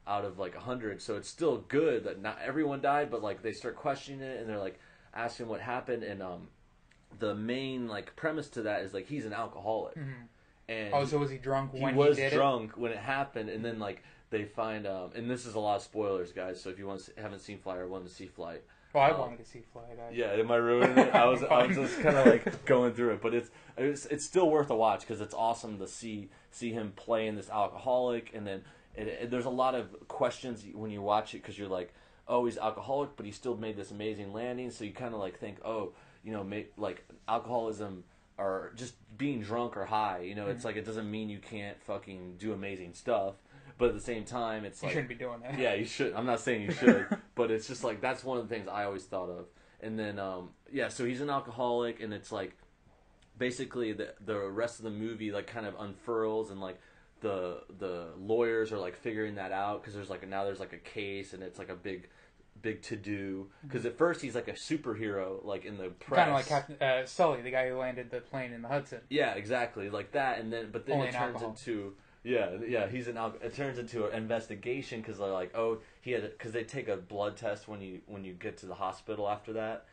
Out 0.06 0.26
of 0.26 0.38
like 0.38 0.56
a 0.56 0.60
hundred, 0.60 1.02
so 1.02 1.16
it's 1.16 1.30
still 1.30 1.64
good 1.70 2.04
that 2.04 2.22
not 2.22 2.38
everyone 2.44 2.82
died, 2.82 3.10
but 3.10 3.24
like 3.24 3.42
they 3.42 3.54
start 3.54 3.76
questioning 3.78 4.22
it, 4.22 4.40
and 4.40 4.50
they're 4.50 4.60
like, 4.60 4.80
asking 5.14 5.48
what 5.48 5.62
happened, 5.62 6.04
and 6.04 6.22
um, 6.22 6.48
the 7.20 7.36
main 7.36 7.88
like 7.88 8.16
premise 8.16 8.50
to 8.50 8.64
that 8.64 8.82
is 8.82 8.94
like 8.94 9.08
he's 9.08 9.26
an 9.26 9.34
alcoholic, 9.34 9.96
and 10.68 10.94
Oh, 10.94 11.06
so 11.06 11.18
was 11.18 11.30
he 11.30 11.38
drunk 11.38 11.74
he 11.74 11.82
when 11.82 11.96
was 11.96 12.18
he 12.18 12.24
did 12.24 12.34
drunk 12.34 12.74
when 12.76 12.92
it 12.92 12.98
happened, 12.98 13.50
and 13.50 13.64
then 13.64 13.80
like 13.80 14.04
they 14.30 14.46
find 14.46 14.88
um, 14.88 15.12
and 15.16 15.30
this 15.30 15.46
is 15.46 15.56
a 15.56 15.60
lot 15.60 15.78
of 15.78 15.84
spoilers, 15.84 16.32
guys. 16.32 16.62
So 16.62 16.70
if 16.70 16.80
you 16.80 16.88
want 16.88 17.02
to, 17.06 17.22
haven't 17.22 17.40
seen 17.40 17.60
Flight 17.60 17.78
or 17.78 17.88
want 17.88 18.06
to 18.06 18.12
see 18.12 18.26
Flight, 18.26 18.56
it? 18.56 18.68
Well, 18.94 19.04
I 19.04 19.12
um, 19.12 19.20
wanted 19.20 19.40
to 19.40 19.46
see 19.46 19.62
Flight. 19.72 19.98
I, 20.00 20.14
yeah, 20.14 20.32
am 20.34 20.52
I 20.52 20.56
ruining 20.56 20.98
it? 20.98 21.14
I 21.14 21.26
was 21.26 21.44
I 21.44 21.68
was 21.68 21.78
just 21.78 22.02
kind 22.02 22.18
of 22.18 22.26
like 22.28 22.66
going 22.66 22.94
through 22.94 23.12
it, 23.12 23.22
but 23.22 23.34
it's 23.34 23.50
it's, 23.78 24.06
it's 24.08 24.26
still 24.26 24.50
worth 24.50 24.70
a 24.70 24.76
watch 24.76 25.02
because 25.02 25.22
it's 25.22 25.34
awesome 25.34 25.78
to 25.80 25.88
see 25.88 26.30
see 26.52 26.72
him 26.72 26.94
playing 26.96 27.36
this 27.36 27.50
alcoholic, 27.50 28.32
and 28.34 28.46
then 28.46 28.64
it, 28.96 29.08
it- 29.08 29.32
there's 29.32 29.46
a 29.46 29.50
lot 29.50 29.76
of 29.76 30.08
questions 30.08 30.64
when 30.74 30.92
you 30.92 31.02
watch 31.02 31.34
it 31.34 31.42
because 31.42 31.58
you're 31.58 31.68
like, 31.70 31.94
oh, 32.28 32.46
he's 32.46 32.58
alcoholic, 32.58 33.16
but 33.18 33.26
he 33.26 33.32
still 33.32 33.58
made 33.58 33.76
this 33.76 33.92
amazing 33.92 34.32
landing, 34.34 34.72
so 34.72 34.84
you 34.86 34.92
kind 34.94 35.14
of 35.14 35.20
like 35.20 35.38
think, 35.40 35.58
oh, 35.66 35.92
you 36.24 36.32
know, 36.32 36.44
ma- 36.44 36.70
like 36.78 37.04
alcoholism 37.28 38.04
or 38.38 38.72
just 38.76 38.96
being 39.18 39.42
drunk 39.42 39.76
or 39.78 39.86
high, 39.86 40.20
you 40.20 40.34
know, 40.36 40.44
Mm-hmm. 40.44 40.52
it's 40.52 40.66
like 40.66 40.76
it 40.78 40.86
doesn't 40.86 41.10
mean 41.12 41.30
you 41.30 41.40
can't 41.40 41.80
fucking 41.84 42.36
do 42.40 42.54
amazing 42.54 42.94
stuff, 42.94 43.36
but 43.78 43.90
at 43.90 43.94
the 43.94 44.00
same 44.02 44.24
time, 44.24 44.64
it's 44.66 44.82
You 44.82 44.88
like 44.88 44.94
shouldn't 44.94 45.10
be 45.10 45.16
doing 45.16 45.42
that. 45.42 45.60
yeah, 45.60 45.74
you 45.74 45.86
should. 45.86 46.14
I'm 46.14 46.26
not 46.26 46.40
saying 46.40 46.62
you 46.64 46.72
should, 46.82 47.06
but 47.36 47.52
it's 47.52 47.68
just 47.68 47.84
like 47.84 48.00
that's 48.02 48.24
one 48.24 48.38
of 48.38 48.48
the 48.48 48.56
things 48.56 48.68
I 48.68 48.86
always 48.86 49.04
thought 49.04 49.30
of. 49.30 49.46
And 49.82 50.00
then, 50.00 50.18
um, 50.18 50.50
yeah, 50.72 50.88
so 50.88 51.04
he's 51.06 51.20
an 51.22 51.30
alcoholic, 51.30 52.02
and 52.02 52.14
it's 52.14 52.32
like 52.32 52.56
basically 53.38 53.94
the 53.94 54.14
the 54.26 54.40
rest 54.40 54.80
of 54.80 54.86
the 54.86 54.92
movie 54.92 55.32
like 55.32 55.48
kind 55.48 55.66
of 55.66 55.76
unfurls, 55.80 56.52
and 56.52 56.62
like 56.62 56.80
the 57.24 57.64
the 57.80 58.10
lawyers 58.20 58.72
are 58.72 58.78
like 58.78 58.96
figuring 58.96 59.36
that 59.36 59.52
out 59.52 59.82
because 59.82 59.96
there's 59.96 60.12
like 60.12 60.28
now 60.30 60.44
there's 60.44 60.60
like 60.60 60.74
a 60.74 60.78
case, 60.78 61.34
and 61.34 61.42
it's 61.42 61.58
like 61.58 61.70
a 61.70 61.76
big 61.76 62.08
big 62.62 62.82
to 62.84 62.96
do 62.96 63.50
because 63.64 63.86
at 63.86 63.98
first 63.98 64.22
he's 64.22 64.36
like 64.36 64.48
a 64.48 64.54
superhero 64.54 65.44
like 65.44 65.66
in 65.66 65.78
the 65.78 65.90
press 65.90 66.20
Kind 66.20 66.30
of 66.30 66.36
like 66.36 66.48
Captain 66.48 66.78
uh, 66.82 67.06
Sully, 67.06 67.42
the 67.42 67.52
guy 67.52 67.68
who 67.70 67.78
landed 67.78 68.12
the 68.12 68.22
plane 68.22 68.54
in 68.54 68.62
the 68.62 68.68
Hudson. 68.68 69.00
yeah, 69.10 69.34
exactly, 69.34 69.90
like 69.90 70.12
that, 70.12 70.40
and 70.40 70.54
then 70.54 70.70
but 70.72 70.86
then 70.86 70.98
Only 70.98 71.08
it 71.08 71.14
turns 71.14 71.36
alcohol. 71.42 71.50
into 71.50 71.96
yeah, 72.24 72.52
yeah, 72.66 72.88
he's 72.88 73.08
an 73.10 73.18
al- 73.18 73.36
it 73.42 73.54
turns 73.56 73.80
into 73.80 74.06
an 74.08 74.16
investigation 74.16 75.02
because 75.02 75.18
they're 75.18 75.28
like, 75.28 75.58
oh, 75.58 75.80
he 76.02 76.12
had 76.12 76.22
because 76.24 76.52
they 76.54 76.64
take 76.64 76.88
a 76.88 76.96
blood 76.96 77.36
test 77.36 77.68
when 77.68 77.82
you 77.82 78.00
when 78.06 78.24
you 78.24 78.34
get 78.34 78.58
to 78.60 78.66
the 78.66 78.76
hospital 78.76 79.28
after 79.28 79.54
that, 79.54 79.86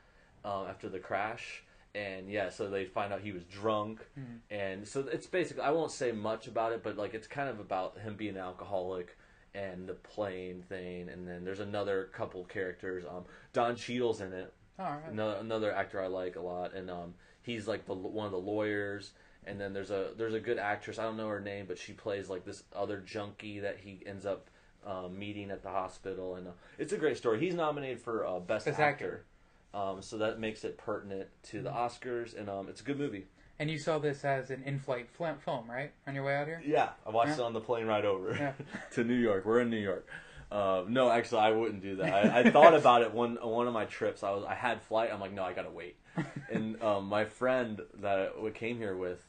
um, 0.45 0.67
after 0.69 0.89
the 0.89 1.01
crash, 1.01 1.65
and 1.95 2.31
yeah, 2.31 2.51
so 2.51 2.69
they 2.71 2.85
find 2.85 3.13
out 3.13 3.21
he 3.21 3.33
was 3.33 3.45
drunk, 3.45 4.01
Mm-hmm. 4.19 4.55
and 4.55 4.87
so 4.89 5.05
it's 5.13 5.27
basically 5.27 5.63
I 5.63 5.71
won't 5.71 5.91
say 5.93 6.13
much 6.13 6.47
about 6.47 6.73
it, 6.73 6.83
but 6.83 6.97
like 6.97 7.15
it's 7.15 7.27
kind 7.27 7.49
of 7.49 7.61
about 7.61 7.99
him 7.99 8.17
being 8.17 8.37
an 8.37 8.43
alcoholic. 8.43 9.17
And 9.53 9.89
the 9.89 9.95
plane 9.95 10.63
thing, 10.69 11.09
and 11.09 11.27
then 11.27 11.45
there's 11.45 11.59
another 11.59 12.09
couple 12.13 12.45
characters. 12.45 13.03
Um, 13.05 13.25
Don 13.53 13.75
Cheadle's 13.75 14.21
in 14.21 14.33
it, 14.33 14.53
All 14.79 14.87
right. 14.87 15.11
another 15.11 15.39
another 15.41 15.73
actor 15.75 16.01
I 16.01 16.07
like 16.07 16.37
a 16.37 16.41
lot, 16.41 16.73
and 16.73 16.89
um, 16.89 17.15
he's 17.43 17.67
like 17.67 17.85
the 17.85 17.95
one 17.95 18.27
of 18.27 18.31
the 18.31 18.39
lawyers. 18.39 19.11
And 19.45 19.61
then 19.61 19.73
there's 19.73 19.91
a 19.91 20.11
there's 20.17 20.35
a 20.35 20.39
good 20.39 20.59
actress 20.59 21.01
I 21.01 21.03
don't 21.03 21.17
know 21.17 21.27
her 21.27 21.41
name, 21.41 21.65
but 21.67 21.79
she 21.79 21.93
plays 21.95 22.29
like 22.31 22.45
this 22.45 22.63
other 22.77 22.99
junkie 22.99 23.59
that 23.59 23.79
he 23.81 24.01
ends 24.07 24.25
up 24.25 24.51
um, 24.87 25.19
meeting 25.19 25.51
at 25.51 25.65
the 25.65 25.69
hospital, 25.71 26.37
and 26.37 26.47
uh, 26.47 26.53
it's 26.79 26.93
a 26.93 26.97
great 26.99 27.17
story. 27.17 27.41
He's 27.41 27.55
nominated 27.57 27.99
for 28.01 28.25
uh, 28.25 28.39
best, 28.39 28.67
Best 28.67 28.79
actor, 28.79 29.25
Um, 29.73 30.03
so 30.03 30.19
that 30.19 30.41
makes 30.41 30.65
it 30.65 30.77
pertinent 30.79 31.29
to 31.45 31.63
the 31.63 31.71
Oscars, 31.71 32.37
and 32.39 32.49
um, 32.51 32.69
it's 32.69 32.81
a 32.81 32.85
good 32.85 32.99
movie. 32.99 33.27
And 33.59 33.71
you 33.71 33.79
saw 33.79 33.99
this 33.99 34.25
as 34.25 34.51
an 34.51 34.63
in-flight 34.65 35.09
fl- 35.11 35.27
film, 35.45 35.71
right? 35.71 35.93
On 36.07 36.15
your 36.15 36.25
way 36.25 36.35
out 36.37 36.47
here? 36.47 36.63
Yeah, 36.65 36.89
I 37.07 37.11
watched 37.11 37.29
Yeah. 37.31 37.35
it 37.45 37.47
on 37.47 37.53
the 37.53 37.61
plane 37.61 37.87
ride 37.87 38.05
over 38.05 38.35
Yeah. 38.35 38.53
to 38.93 39.05
New 39.05 39.15
York. 39.15 39.45
We're 39.45 39.61
in 39.61 39.71
New 39.71 39.77
York. 39.79 40.09
Uh, 40.51 40.83
no, 40.89 41.11
actually, 41.11 41.43
I 41.43 41.51
wouldn't 41.53 41.83
do 41.83 41.97
that. 41.97 42.13
I, 42.13 42.41
I 42.41 42.51
thought 42.51 42.75
about 42.75 43.03
it 43.03 43.13
one 43.13 43.37
one 43.37 43.69
of 43.69 43.75
my 43.75 43.85
trips. 43.85 44.25
I 44.25 44.31
was 44.31 44.45
I 44.49 44.55
had 44.55 44.83
flight. 44.83 45.11
I'm 45.13 45.21
like, 45.21 45.33
no, 45.33 45.45
I 45.45 45.53
gotta 45.53 45.71
wait. 45.71 45.97
and 46.51 46.83
um, 46.83 47.07
my 47.07 47.25
friend 47.27 47.81
that 48.01 48.33
I 48.45 48.51
came 48.51 48.79
here 48.79 48.97
with 48.97 49.25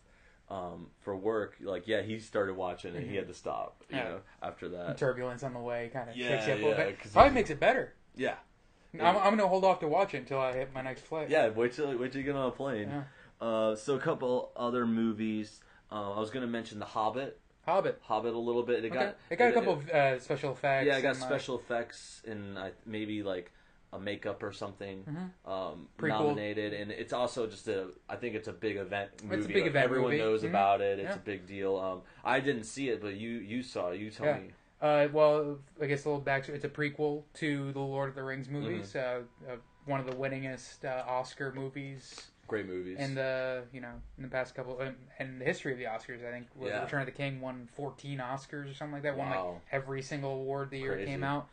um, 0.50 0.88
for 1.02 1.16
work, 1.16 1.58
like, 1.62 1.88
yeah, 1.88 2.02
he 2.02 2.18
started 2.20 2.56
watching 2.56 2.96
it. 2.96 3.04
He 3.08 3.16
had 3.16 3.28
to 3.28 3.34
stop, 3.36 3.84
you 3.90 3.98
Mm-hmm. 3.98 4.06
Yeah. 4.08 4.12
know, 4.14 4.20
after 4.42 4.70
that. 4.70 4.98
Turbulence 4.98 5.44
on 5.44 5.54
the 5.54 5.60
way 5.60 5.90
kind 5.94 6.10
of 6.10 6.16
Yeah, 6.18 6.30
shakes 6.30 6.48
you 6.48 6.54
up 6.54 6.60
a 6.60 6.66
little 6.66 6.86
yeah, 6.86 6.96
Probably 7.14 7.32
makes 7.34 7.50
it 7.52 7.60
better. 7.60 7.94
Yeah, 8.16 8.36
I'm, 9.00 9.16
I'm 9.18 9.36
gonna 9.36 9.48
hold 9.48 9.64
off 9.64 9.80
to 9.80 9.88
watch 9.88 10.14
it 10.14 10.18
until 10.18 10.40
I 10.40 10.54
hit 10.54 10.74
my 10.74 10.82
next 10.82 11.02
flight. 11.02 11.30
yeah. 11.30 11.50
Wait 11.50 11.74
till 11.74 11.98
wait 11.98 12.12
till 12.12 12.20
you 12.22 12.26
get 12.26 12.36
on 12.36 12.48
a 12.48 12.52
plane. 12.52 12.90
Yeah. 12.90 13.04
Uh, 13.46 13.76
so 13.76 13.96
a 13.96 14.00
couple 14.00 14.52
other 14.56 14.86
movies. 14.86 15.60
Uh, 15.92 16.14
I 16.14 16.20
was 16.20 16.30
gonna 16.30 16.48
mention 16.48 16.80
The 16.80 16.86
Hobbit. 16.86 17.40
Hobbit. 17.66 18.00
Hobbit 18.04 18.34
a 18.34 18.38
little 18.40 18.64
bit. 18.64 18.84
It 18.84 18.92
Okay. 18.92 18.96
got 19.06 19.16
it 19.30 19.36
got 19.38 19.50
a 19.50 19.54
couple 19.54 19.74
of 19.74 19.90
uh, 19.90 20.20
special 20.20 20.52
effects. 20.54 20.88
Yeah, 20.88 20.98
it 20.98 21.02
got 21.02 21.16
special 21.16 21.58
effects 21.60 22.22
and 22.28 22.58
I, 22.58 22.72
maybe 22.86 23.24
like 23.24 23.52
a 23.94 24.00
makeup 24.00 24.42
or 24.42 24.52
something 24.54 25.04
um, 25.08 25.28
Mm-hmm. 25.46 25.84
Cool. 26.00 26.10
nominated, 26.10 26.74
and 26.74 26.92
it's 26.92 27.12
also 27.14 27.46
just 27.48 27.68
a. 27.68 27.88
I 28.10 28.16
think 28.16 28.36
it's 28.36 28.48
a 28.48 28.54
big 28.54 28.78
event 28.78 29.10
movie. 29.24 29.48
big 29.48 29.56
Like, 29.58 29.66
event 29.68 29.84
Everyone 29.86 30.12
movie. 30.12 30.24
knows 30.24 30.44
Mhm. 30.44 30.50
about 30.50 30.82
it. 30.82 31.00
It's 31.00 31.10
Yeah. 31.10 31.16
a 31.16 31.20
big 31.20 31.46
deal. 31.46 31.76
Um, 31.78 32.02
I 32.24 32.40
didn't 32.40 32.64
see 32.64 32.90
it, 32.90 33.02
but 33.02 33.16
you 33.16 33.30
you 33.32 33.62
saw. 33.64 33.90
it. 33.90 34.00
You 34.00 34.10
tell 34.12 34.28
Yeah. 34.28 34.38
me. 34.40 34.52
Uh, 34.82 35.08
well, 35.14 35.60
I 35.82 35.86
guess 35.86 36.06
a 36.06 36.10
little 36.10 36.24
backstory. 36.24 36.56
It's 36.56 36.66
a 36.66 36.70
prequel 36.70 37.24
to 37.36 37.72
the 37.72 37.80
Lord 37.80 38.10
of 38.10 38.16
the 38.16 38.24
Rings 38.24 38.50
movies. 38.50 38.94
Mm-hmm. 38.96 39.50
Uh, 39.50 39.54
uh, 39.54 39.56
one 39.86 40.00
of 40.00 40.06
the 40.08 40.14
winningest 40.14 40.86
uh, 40.86 41.04
Oscar 41.10 41.52
movies 41.56 42.30
Great 42.48 42.68
movies. 42.68 42.98
in 43.00 43.16
the 43.16 43.64
you 43.74 43.82
know 43.82 43.94
in 44.18 44.24
the 44.24 44.30
past 44.30 44.54
couple 44.56 44.78
um, 44.82 44.96
in 45.20 45.40
the 45.40 45.46
history 45.46 45.72
of 45.72 45.78
the 45.78 45.86
Oscars. 45.86 46.28
I 46.28 46.32
think 46.32 46.48
was 46.56 46.70
Yeah. 46.70 46.84
Return 46.84 47.02
of 47.02 47.06
the 47.06 47.12
King 47.12 47.42
won 47.42 47.68
14 47.76 48.18
Oscars 48.20 48.72
or 48.72 48.74
something 48.74 48.94
like 48.94 49.04
that. 49.04 49.16
Won 49.18 49.30
like 49.30 49.40
every 49.72 50.02
single 50.02 50.34
award 50.34 50.70
the 50.72 50.80
year 50.80 50.98
it 50.98 51.06
came 51.06 51.24
out. 51.24 51.48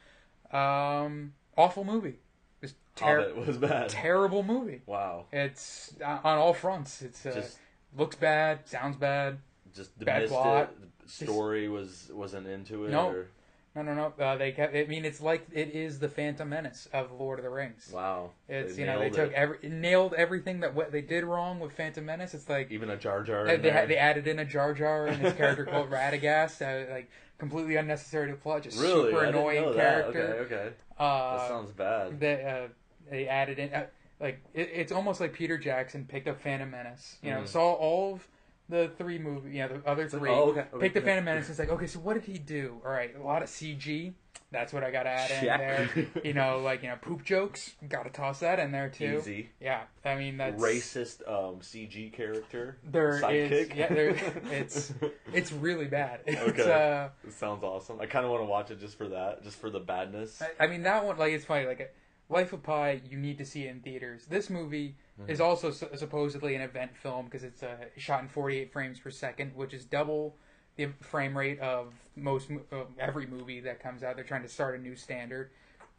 Um, 0.52 1.34
awful 1.56 1.84
movie. 1.84 2.18
Just 2.60 2.74
ter- 2.96 3.28
Hobbit 3.30 3.46
was 3.46 3.58
bad. 3.58 3.88
terrible 3.90 4.42
movie. 4.42 4.82
wow. 4.86 5.26
It's 5.32 5.94
uh, 6.04 6.18
on 6.24 6.38
all 6.38 6.54
fronts. 6.54 7.02
It's 7.02 7.24
uh, 7.26 7.32
Just 7.32 7.58
looks 7.96 8.16
bad, 8.16 8.66
sounds 8.68 8.96
bad. 8.96 9.38
just 9.74 9.98
bad 10.04 10.28
plot. 10.28 10.74
it. 10.82 10.97
Story 11.10 11.68
was 11.68 12.10
wasn't 12.12 12.46
into 12.46 12.84
it. 12.86 12.90
No. 12.90 13.08
or- 13.10 13.26
No, 13.74 13.82
no, 13.82 13.94
no. 13.94 14.24
Uh, 14.24 14.36
they 14.36 14.50
kept. 14.52 14.74
I 14.74 14.84
mean, 14.86 15.04
it's 15.04 15.20
like 15.20 15.46
it 15.52 15.70
is 15.74 15.98
the 16.00 16.08
Phantom 16.08 16.48
Menace 16.48 16.88
of 16.92 17.12
Lord 17.12 17.38
of 17.38 17.44
the 17.44 17.50
Rings. 17.50 17.90
Wow. 17.94 18.30
It's 18.48 18.74
They 18.74 18.80
you 18.82 18.86
know 18.86 18.98
they 18.98 19.04
nailed 19.10 19.14
took 19.14 19.30
it. 19.30 19.34
every 19.34 19.58
nailed 19.68 20.14
everything 20.14 20.60
that 20.60 20.74
what 20.74 20.90
they 20.90 21.02
did 21.02 21.22
wrong 21.24 21.60
with 21.60 21.72
Phantom 21.72 22.04
Menace. 22.04 22.34
It's 22.34 22.48
like 22.48 22.70
even 22.72 22.90
a 22.90 22.96
Jar 22.96 23.22
Jar. 23.22 23.44
they 23.46 23.56
they, 23.56 23.70
had, 23.70 23.88
they 23.88 23.96
added 23.96 24.26
in 24.26 24.38
a 24.40 24.44
Jar 24.44 24.74
Jar 24.74 25.06
and 25.06 25.20
his 25.22 25.34
character 25.34 25.64
called 25.64 25.90
Radagast, 25.90 26.60
uh, 26.62 26.90
like 26.92 27.08
completely 27.38 27.76
unnecessary 27.76 28.30
to 28.30 28.36
plot, 28.36 28.62
just 28.64 28.80
really 28.80 29.12
super 29.12 29.24
I 29.24 29.28
annoying 29.28 29.74
character. 29.74 30.22
Okay, 30.44 30.54
okay. 30.54 30.70
Uh, 30.98 31.38
That 31.38 31.48
sounds 31.48 31.70
bad. 31.72 32.18
they 32.18 32.42
uh, 32.44 32.68
they 33.10 33.28
added 33.28 33.58
in 33.60 33.72
uh, 33.72 33.86
like 34.18 34.40
it, 34.54 34.70
it's 34.72 34.90
almost 34.90 35.20
like 35.20 35.32
Peter 35.34 35.56
Jackson 35.56 36.04
picked 36.04 36.26
up 36.26 36.40
Phantom 36.40 36.68
Menace. 36.68 37.18
You 37.22 37.30
know, 37.30 37.42
Mhm. 37.42 37.48
saw 37.48 37.74
all 37.74 38.14
of 38.14 38.26
the 38.68 38.90
three 38.98 39.18
movies, 39.18 39.54
yeah, 39.54 39.68
the 39.68 39.82
other 39.86 40.08
three. 40.08 40.30
oh, 40.30 40.50
okay, 40.50 40.60
okay, 40.72 40.78
picked 40.80 40.94
the 40.94 41.00
yeah. 41.00 41.06
Phantom 41.06 41.24
Menace. 41.24 41.48
It's 41.50 41.58
like, 41.58 41.70
okay, 41.70 41.86
so 41.86 41.98
what 42.00 42.14
did 42.14 42.24
he 42.24 42.38
do? 42.38 42.80
All 42.84 42.90
right, 42.90 43.14
a 43.18 43.22
lot 43.22 43.42
of 43.42 43.48
CG. 43.48 44.12
That's 44.50 44.72
what 44.72 44.82
I 44.82 44.90
got 44.90 45.02
to 45.02 45.10
add 45.10 45.30
in 45.30 45.46
there. 45.46 46.06
You 46.24 46.32
know, 46.32 46.60
like 46.60 46.82
you 46.82 46.88
know, 46.88 46.96
poop 47.00 47.22
jokes. 47.22 47.74
Got 47.86 48.04
to 48.04 48.10
toss 48.10 48.40
that 48.40 48.58
in 48.58 48.72
there 48.72 48.88
too. 48.88 49.18
Easy. 49.20 49.50
Yeah, 49.60 49.82
I 50.04 50.14
mean 50.14 50.38
that's 50.38 50.60
Racist 50.62 51.20
um, 51.28 51.56
CG 51.60 52.12
character. 52.14 52.78
There 52.82 53.16
is, 53.16 53.22
sidekick. 53.22 53.74
yeah, 53.76 53.88
there, 53.92 54.08
it's 54.50 54.94
it's 55.34 55.52
really 55.52 55.84
bad. 55.86 56.20
It's, 56.26 56.40
Okay. 56.40 56.62
uh, 56.62 57.08
It 57.26 57.34
sounds 57.34 57.62
awesome. 57.62 58.00
I 58.00 58.06
kind 58.06 58.24
of 58.24 58.30
want 58.30 58.40
to 58.42 58.46
watch 58.46 58.70
it 58.70 58.80
just 58.80 58.96
for 58.96 59.08
that, 59.08 59.42
just 59.42 59.58
for 59.60 59.68
the 59.68 59.80
badness. 59.80 60.40
I, 60.40 60.64
I 60.64 60.66
mean 60.66 60.82
that 60.84 61.04
one 61.04 61.18
like 61.18 61.32
it's 61.32 61.44
funny 61.44 61.66
like 61.66 61.94
Life 62.28 62.52
of 62.52 62.62
Pi 62.62 63.00
you 63.08 63.16
need 63.18 63.38
to 63.38 63.44
see 63.44 63.64
it 63.66 63.70
in 63.70 63.80
theaters. 63.80 64.26
This 64.26 64.50
movie 64.50 64.96
Mm-hmm. 65.20 65.30
is 65.32 65.40
also 65.40 65.72
su- 65.72 65.88
supposedly 65.96 66.54
an 66.54 66.60
event 66.60 66.96
film 66.96 67.24
because 67.24 67.42
it's 67.42 67.64
uh, 67.64 67.74
shot 67.96 68.22
in 68.22 68.28
48 68.28 68.72
frames 68.72 69.00
per 69.00 69.10
second, 69.10 69.50
which 69.56 69.74
is 69.74 69.84
double 69.84 70.36
the 70.76 70.90
frame 71.00 71.36
rate 71.36 71.58
of 71.58 71.92
most 72.14 72.48
uh, 72.72 72.82
every 73.00 73.26
movie 73.26 73.58
that 73.58 73.82
comes 73.82 74.04
out. 74.04 74.14
They're 74.14 74.24
trying 74.24 74.42
to 74.44 74.48
start 74.48 74.78
a 74.78 74.80
new 74.80 74.94
standard. 74.94 75.50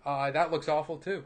Uh, 0.06 0.32
that 0.32 0.52
looks 0.52 0.70
awful 0.70 0.96
too. 0.98 1.26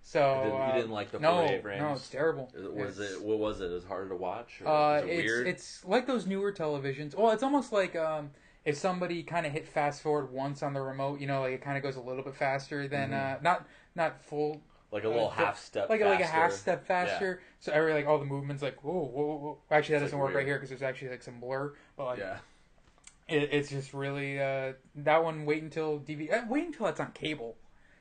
So 0.00 0.20
You 0.36 0.44
didn't- 0.44 0.54
you 0.56 0.62
uh, 0.62 0.72
didn't 0.76 0.90
like 0.92 1.10
the 1.10 1.18
no, 1.18 1.36
48 1.40 1.62
frames? 1.62 1.82
no, 1.82 1.92
it's 1.92 2.08
terrible. 2.08 2.50
It- 2.56 2.72
Was 2.72 2.98
It's- 2.98 3.12
it? 3.16 3.22
What 3.22 3.38
was 3.38 3.60
it? 3.60 3.70
Is 3.72 3.84
it 3.84 3.88
harder 3.88 4.08
to 4.08 4.16
watch? 4.16 4.62
Or 4.64 4.68
Uh, 4.68 4.98
it 5.00 5.08
it's 5.10 5.22
weird? 5.24 5.46
it's 5.46 5.84
like 5.84 6.06
those 6.06 6.26
newer 6.26 6.50
televisions. 6.50 7.14
Well, 7.14 7.30
it's 7.32 7.42
almost 7.42 7.72
like 7.72 7.94
um, 7.94 8.30
if 8.64 8.78
somebody 8.78 9.22
kind 9.22 9.44
of 9.44 9.52
hit 9.52 9.68
fast 9.68 10.00
forward 10.00 10.32
once 10.32 10.62
on 10.62 10.72
the 10.72 10.80
remote, 10.80 11.20
you 11.20 11.26
know, 11.26 11.42
like 11.42 11.52
it 11.52 11.60
kind 11.60 11.76
of 11.76 11.82
goes 11.82 11.96
a 11.96 12.00
little 12.00 12.22
bit 12.24 12.34
faster 12.36 12.88
than 12.88 13.12
uh, 13.12 13.38
not 13.42 13.66
not 13.94 14.22
full, 14.22 14.60
like 14.90 15.04
a 15.04 15.08
little 15.08 15.28
uh, 15.28 15.30
half 15.30 15.58
step. 15.58 15.88
like 15.88 16.00
a, 16.00 16.04
like 16.06 16.20
a 16.20 16.26
half 16.26 16.52
step 16.52 16.86
faster. 16.86 17.40
So 17.60 17.72
every 17.72 17.92
like 17.94 18.06
all 18.06 18.18
the 18.18 18.24
movements 18.24 18.62
like 18.62 18.82
whoa 18.84 18.92
whoa 18.92 19.36
whoa. 19.36 19.58
Actually, 19.70 19.94
that 19.94 20.02
It's, 20.02 20.06
doesn't 20.12 20.18
like, 20.18 20.28
work 20.28 20.36
right 20.36 20.46
here 20.46 20.56
because 20.56 20.70
there's 20.70 20.82
actually 20.82 21.10
like 21.10 21.22
some 21.22 21.40
blur. 21.40 21.72
But 21.96 22.04
like 22.06 22.18
Yeah. 22.18 22.38
it, 23.28 23.48
it's 23.52 23.70
just 23.70 23.94
really 23.94 24.40
uh, 24.40 24.72
that 24.96 25.22
one. 25.24 25.44
Wait 25.46 25.62
until 25.62 25.98
DV. 26.00 26.32
Uh, 26.32 26.42
wait 26.48 26.66
until 26.66 26.86
it's 26.86 27.00
on 27.00 27.12
cable. 27.12 27.56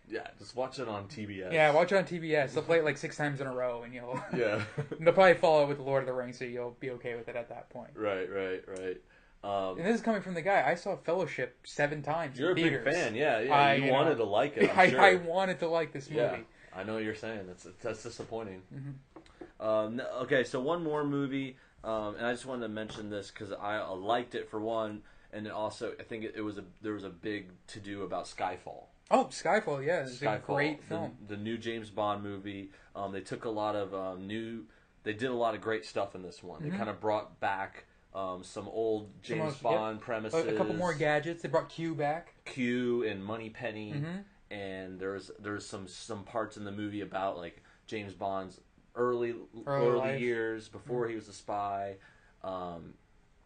Yeah. 0.09 0.27
Just 0.37 0.55
watch 0.55 0.79
it 0.79 0.87
on 0.89 1.05
TBS. 1.07 1.53
Yeah, 1.53 1.71
watch 1.71 1.91
it 1.93 1.95
on 1.95 2.03
TBS. 2.03 2.53
They'll 2.53 2.63
play 2.63 2.79
it 2.79 2.83
like 2.83 2.97
six 2.97 3.15
times 3.15 3.39
in 3.39 3.47
a 3.47 3.53
row, 3.53 3.83
and 3.83 3.93
you'll. 3.93 4.21
Yeah. 4.35 4.61
They'll 4.99 5.13
probably 5.13 5.35
follow 5.35 5.63
it 5.63 5.69
with 5.69 5.77
the 5.77 5.83
Lord 5.83 6.03
of 6.03 6.07
the 6.07 6.13
Rings, 6.13 6.37
so 6.37 6.43
you'll 6.45 6.75
be 6.79 6.89
okay 6.91 7.15
with 7.15 7.29
it 7.29 7.35
at 7.37 7.47
that 7.49 7.69
point. 7.69 7.91
right. 7.95 8.29
Right. 8.29 8.61
Right. 8.67 9.01
Um, 9.43 9.77
And 9.77 9.85
this 9.85 9.95
is 9.95 10.01
coming 10.01 10.21
from 10.21 10.35
the 10.35 10.41
guy 10.41 10.63
I 10.65 10.75
saw 10.75 10.95
Fellowship 10.95 11.57
seven 11.65 12.01
times. 12.01 12.39
you're 12.39 12.51
a 12.51 12.55
in 12.55 12.63
big 12.63 12.83
fan. 12.83 13.13
Yeah. 13.15 13.39
Yeah. 13.41 13.53
I, 13.53 13.73
you 13.75 13.85
you 13.85 13.91
wanted 13.91 14.17
know, 14.17 14.25
to 14.25 14.31
like 14.31 14.55
it. 14.57 14.71
I'm 14.77 14.89
sure. 14.89 15.01
I 15.01 15.15
wanted 15.15 15.59
to 15.59 15.67
like 15.67 15.91
this 15.91 16.09
movie. 16.09 16.21
Yeah. 16.21 16.37
I 16.75 16.83
know 16.83 16.93
what 16.95 17.03
you're 17.03 17.15
saying. 17.15 17.45
That's 17.47 17.67
that's 17.81 18.03
disappointing. 18.03 18.61
Mm-hmm. 18.73 19.63
Um, 19.63 20.01
okay, 20.23 20.43
so 20.43 20.59
one 20.59 20.83
more 20.83 21.03
movie, 21.03 21.57
um, 21.83 22.15
and 22.15 22.25
I 22.25 22.31
just 22.31 22.45
wanted 22.45 22.63
to 22.63 22.69
mention 22.69 23.09
this 23.09 23.31
because 23.31 23.53
I 23.53 23.79
liked 23.91 24.35
it 24.35 24.49
for 24.49 24.59
one, 24.59 25.03
and 25.31 25.45
then 25.45 25.53
also 25.53 25.93
I 25.99 26.03
think 26.03 26.23
it, 26.23 26.33
it 26.35 26.41
was 26.41 26.57
a 26.57 26.63
there 26.81 26.93
was 26.93 27.03
a 27.03 27.09
big 27.09 27.49
to 27.67 27.79
do 27.79 28.03
about 28.03 28.25
Skyfall. 28.25 28.85
Oh, 29.11 29.25
Skyfall, 29.25 29.85
yeah, 29.85 30.01
it's 30.01 30.21
a 30.21 30.41
great 30.45 30.83
film. 30.83 31.11
The, 31.27 31.37
new 31.37 31.57
James 31.57 31.89
Bond 31.89 32.23
movie. 32.23 32.71
Um, 32.95 33.11
they 33.11 33.21
took 33.21 33.45
a 33.45 33.49
lot 33.49 33.75
of 33.75 33.93
um, 33.93 34.25
new. 34.27 34.63
They 35.03 35.13
did 35.13 35.29
a 35.29 35.35
lot 35.35 35.53
of 35.53 35.61
great 35.61 35.85
stuff 35.85 36.15
in 36.15 36.23
this 36.23 36.41
one. 36.41 36.63
They 36.63 36.75
kind 36.75 36.89
of 36.89 36.99
brought 36.99 37.39
back 37.39 37.85
um, 38.15 38.43
some 38.43 38.67
old 38.67 39.09
James 39.21 39.55
Mm-hmm. 39.55 39.63
Bond 39.63 39.95
yep. 39.97 40.05
premises. 40.05 40.45
A, 40.45 40.49
a 40.53 40.57
couple 40.57 40.75
more 40.75 40.93
gadgets. 40.93 41.41
They 41.43 41.49
brought 41.49 41.69
Q 41.69 41.95
back. 41.95 42.33
Q 42.45 43.03
and 43.03 43.23
Moneypenny, 43.23 43.93
Mm-hmm. 43.93 44.53
and 44.53 44.99
there's 44.99 45.31
there's 45.39 45.65
some 45.65 45.87
some 45.87 46.23
parts 46.23 46.57
in 46.57 46.63
the 46.63 46.71
movie 46.71 47.01
about 47.01 47.37
like 47.37 47.63
James 47.87 48.13
Bond's 48.13 48.59
early 48.95 49.33
early, 49.65 49.97
life. 49.97 50.11
Mm-hmm. 50.15 50.23
years 50.23 50.67
before 50.69 51.07
he 51.07 51.15
was 51.15 51.27
a 51.27 51.33
spy. 51.33 51.95
Um, 52.43 52.93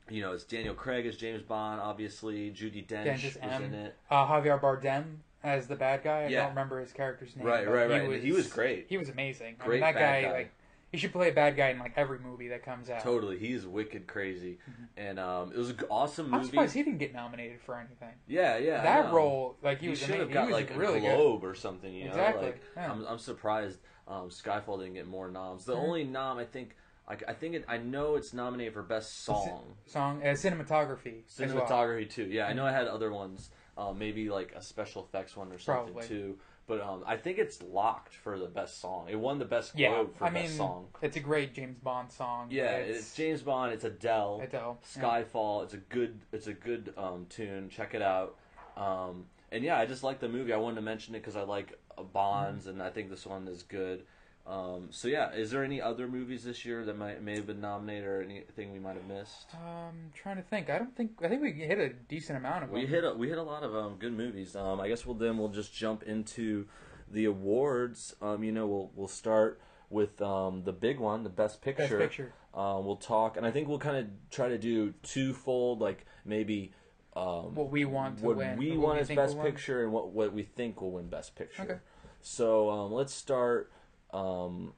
you 0.10 0.22
know, 0.22 0.32
it's 0.34 0.44
Daniel 0.46 0.74
Craig 0.74 1.06
as 1.06 1.18
James 1.18 1.42
Bond, 1.42 1.82
obviously. 1.82 2.50
Judi 2.52 2.86
Dench 2.88 3.24
was 3.24 3.38
M. 3.42 3.64
in 3.66 3.74
it. 3.74 3.96
Uh, 4.10 4.26
Javier 4.26 4.60
Bardem 4.60 5.18
as 5.44 5.68
the 5.68 5.76
bad 5.76 6.02
guy. 6.04 6.24
I 6.24 6.28
Yeah. 6.28 6.40
don't 6.42 6.50
remember 6.50 6.80
his 6.80 6.92
character's 6.94 7.36
name. 7.36 7.46
Right, 7.46 7.66
but 7.66 7.72
right, 7.74 7.92
he 7.92 7.98
right. 8.00 8.08
Was, 8.10 8.22
He 8.24 8.32
was 8.32 8.48
great. 8.48 8.86
He 8.90 8.98
was 8.98 9.10
amazing. 9.10 9.56
I 9.60 9.66
Great 9.66 9.82
mean, 9.82 9.82
that 9.82 9.96
bad 10.00 10.24
guy, 10.24 10.28
guy. 10.30 10.34
like, 10.34 10.52
he 10.92 10.98
should 10.98 11.12
play 11.12 11.30
a 11.30 11.34
bad 11.34 11.58
guy 11.58 11.70
in 11.70 11.80
like 11.80 11.94
every 11.96 12.20
movie 12.20 12.48
that 12.50 12.64
comes 12.64 12.90
out. 12.90 13.02
Totally, 13.02 13.38
he's 13.38 13.66
wicked 13.66 14.08
crazy, 14.08 14.60
and 14.96 15.20
um, 15.20 15.52
it 15.52 15.58
was 15.58 15.70
an 15.72 15.80
awesome 15.90 16.28
Mm-hmm. 16.28 16.34
I'm 16.36 16.40
movie. 16.42 16.50
surprised 16.52 16.74
he 16.76 16.84
didn't 16.84 17.00
get 17.00 17.14
nominated 17.14 17.62
for 17.62 17.76
anything. 17.76 18.14
yeah, 18.28 18.58
yeah, 18.58 18.82
that 18.84 19.12
role, 19.12 19.58
like 19.62 19.80
he, 19.80 19.86
He 19.86 19.90
was 19.92 20.00
should 20.00 20.10
amazing. 20.12 20.34
have 20.34 20.48
got 20.48 20.52
like 20.52 20.72
really 20.78 21.00
a 21.00 21.02
good. 21.02 21.16
Globe 21.16 21.44
or 21.44 21.56
something, 21.56 21.94
you 21.94 22.06
know. 22.06 22.10
Exactly, 22.12 22.46
Like, 22.48 22.62
yeah. 22.76 22.92
I'm, 22.92 23.06
I'm 23.06 23.20
surprised 23.20 23.80
um, 24.08 24.30
Skyfall 24.30 24.80
didn't 24.80 24.94
get 24.94 25.08
more 25.08 25.30
noms. 25.30 25.66
The 25.66 25.74
Mhm. 25.76 25.82
only 25.84 26.04
nom 26.06 26.38
I 26.38 26.46
think, 26.46 26.76
I, 27.08 27.18
I 27.28 27.34
think 27.34 27.56
it, 27.56 27.66
I 27.68 27.78
know 27.78 28.16
it's 28.16 28.34
nominated 28.34 28.74
for 28.74 28.82
best 28.84 29.24
song, 29.26 29.76
Song, 29.86 30.22
uh, 30.24 30.28
cinematography, 30.28 31.24
as 31.40 31.54
well. 31.54 31.66
cinematography 31.68 32.10
too. 32.10 32.26
Yeah, 32.26 32.48
I 32.48 32.54
know 32.54 32.66
I 32.66 32.72
had 32.72 32.88
other 32.88 33.12
ones, 33.12 33.50
um, 33.78 34.00
maybe 34.00 34.30
like 34.30 34.54
a 34.56 34.62
special 34.62 35.04
effects 35.04 35.36
one 35.36 35.52
or 35.52 35.58
something 35.60 35.94
Probably. 35.94 36.08
too. 36.08 36.38
But 36.68 36.82
um, 36.82 37.04
I 37.08 37.16
think 37.16 37.38
it's 37.38 37.62
locked 37.64 38.14
for 38.14 38.38
the 38.38 38.46
best 38.48 38.82
song. 38.82 39.08
It 39.10 39.16
won 39.16 39.40
the 39.40 39.46
best 39.46 39.72
Yeah, 39.74 39.90
Globe 39.90 40.16
for 40.18 40.26
I 40.26 40.30
best 40.32 40.50
mean, 40.50 40.58
song. 40.58 40.88
it's 41.02 41.16
a 41.16 41.22
great 41.22 41.54
James 41.54 41.78
Bond 41.80 42.12
song. 42.12 42.50
Yeah, 42.52 42.72
it's, 42.76 43.16
James 43.16 43.42
Bond. 43.42 43.72
It's 43.74 43.86
Adele. 43.86 44.42
Adele, 44.44 44.78
yeah. 44.98 45.02
Skyfall. 45.02 45.64
It's 45.64 45.74
a 45.74 45.78
good. 45.78 46.20
It's 46.34 46.48
a 46.48 46.54
good 46.54 46.94
um, 46.98 47.26
tune. 47.30 47.70
Check 47.70 47.94
it 47.96 48.02
out. 48.02 48.36
Um, 48.76 49.26
and 49.52 49.64
yeah, 49.64 49.78
I 49.80 49.86
just 49.86 50.04
like 50.04 50.20
the 50.20 50.28
movie. 50.28 50.52
I 50.52 50.58
wanted 50.58 50.76
to 50.76 50.82
mention 50.82 51.16
it 51.16 51.20
because 51.20 51.38
I 51.38 51.44
like 51.44 51.80
uh, 51.98 52.04
Bonds, 52.04 52.66
Mm-hmm. 52.66 52.72
and 52.82 52.84
I 52.84 52.90
think 52.90 53.10
this 53.10 53.26
one 53.26 53.48
is 53.48 53.64
good. 53.64 54.04
Um, 54.48 54.88
so 54.92 55.10
yeah, 55.10 55.34
is 55.34 55.52
there 55.52 55.64
any 55.64 55.82
other 55.82 56.08
movies 56.08 56.46
this 56.46 56.64
year 56.64 56.86
that 56.86 56.98
might 56.98 57.22
may 57.22 57.36
have 57.36 57.46
been 57.46 57.60
nominated 57.60 58.06
or 58.06 58.22
anything 58.22 58.72
we 58.72 58.80
might 58.80 58.96
have 58.96 59.06
missed? 59.06 59.54
Um, 59.54 60.12
trying 60.14 60.38
to 60.38 60.42
think. 60.42 60.70
I 60.70 60.78
don't 60.78 60.96
think. 60.96 61.12
I 61.22 61.28
think 61.28 61.42
we 61.42 61.52
hit 61.52 61.78
a 61.80 61.90
decent 61.90 62.38
amount 62.38 62.64
of 62.64 62.70
them. 62.70 62.80
We 62.80 62.86
hit 62.86 63.04
a, 63.04 63.14
we 63.14 63.28
hit 63.28 63.38
a 63.38 63.44
lot 63.44 63.64
of 63.64 63.76
um, 63.76 63.96
good 64.00 64.14
movies. 64.14 64.56
Um, 64.56 64.80
I 64.80 64.88
guess 64.88 65.06
we'll 65.06 65.16
then 65.16 65.38
we'll 65.38 65.50
just 65.50 65.74
jump 65.74 66.04
into 66.04 66.66
the 67.12 67.26
awards. 67.26 68.16
Um, 68.22 68.42
you 68.44 68.54
know, 68.54 68.68
we'll 68.68 68.92
we'll 68.96 69.08
start 69.10 69.60
with 69.90 70.22
um, 70.22 70.64
the 70.64 70.72
big 70.72 71.00
one, 71.00 71.24
the 71.24 71.30
best 71.30 71.62
picture. 71.62 71.98
picture. 71.98 72.34
Um, 72.54 72.86
we'll 72.86 72.96
talk, 72.96 73.36
and 73.36 73.46
I 73.46 73.52
think 73.52 73.68
we'll 73.68 73.80
kind 73.80 73.98
of 73.98 74.08
try 74.32 74.48
to 74.48 74.58
do 74.58 74.94
twofold, 75.04 75.82
like 75.82 76.06
maybe 76.24 76.72
um, 77.18 77.54
what 77.54 77.70
we 77.70 77.84
want 77.84 78.20
to 78.20 78.26
what 78.26 78.38
win. 78.38 78.58
we 78.58 78.78
want 78.78 79.00
as 79.00 79.08
think 79.08 79.20
best 79.20 79.40
picture 79.42 79.84
and 79.84 79.92
what 79.92 80.12
what 80.12 80.32
we 80.32 80.44
think 80.44 80.80
will 80.82 80.92
win 80.92 81.10
best 81.10 81.36
picture. 81.36 81.64
Okay. 81.64 81.78
So 82.22 82.70
um, 82.70 82.94
let's 82.94 83.14
start 83.14 83.72
um, 84.12 84.74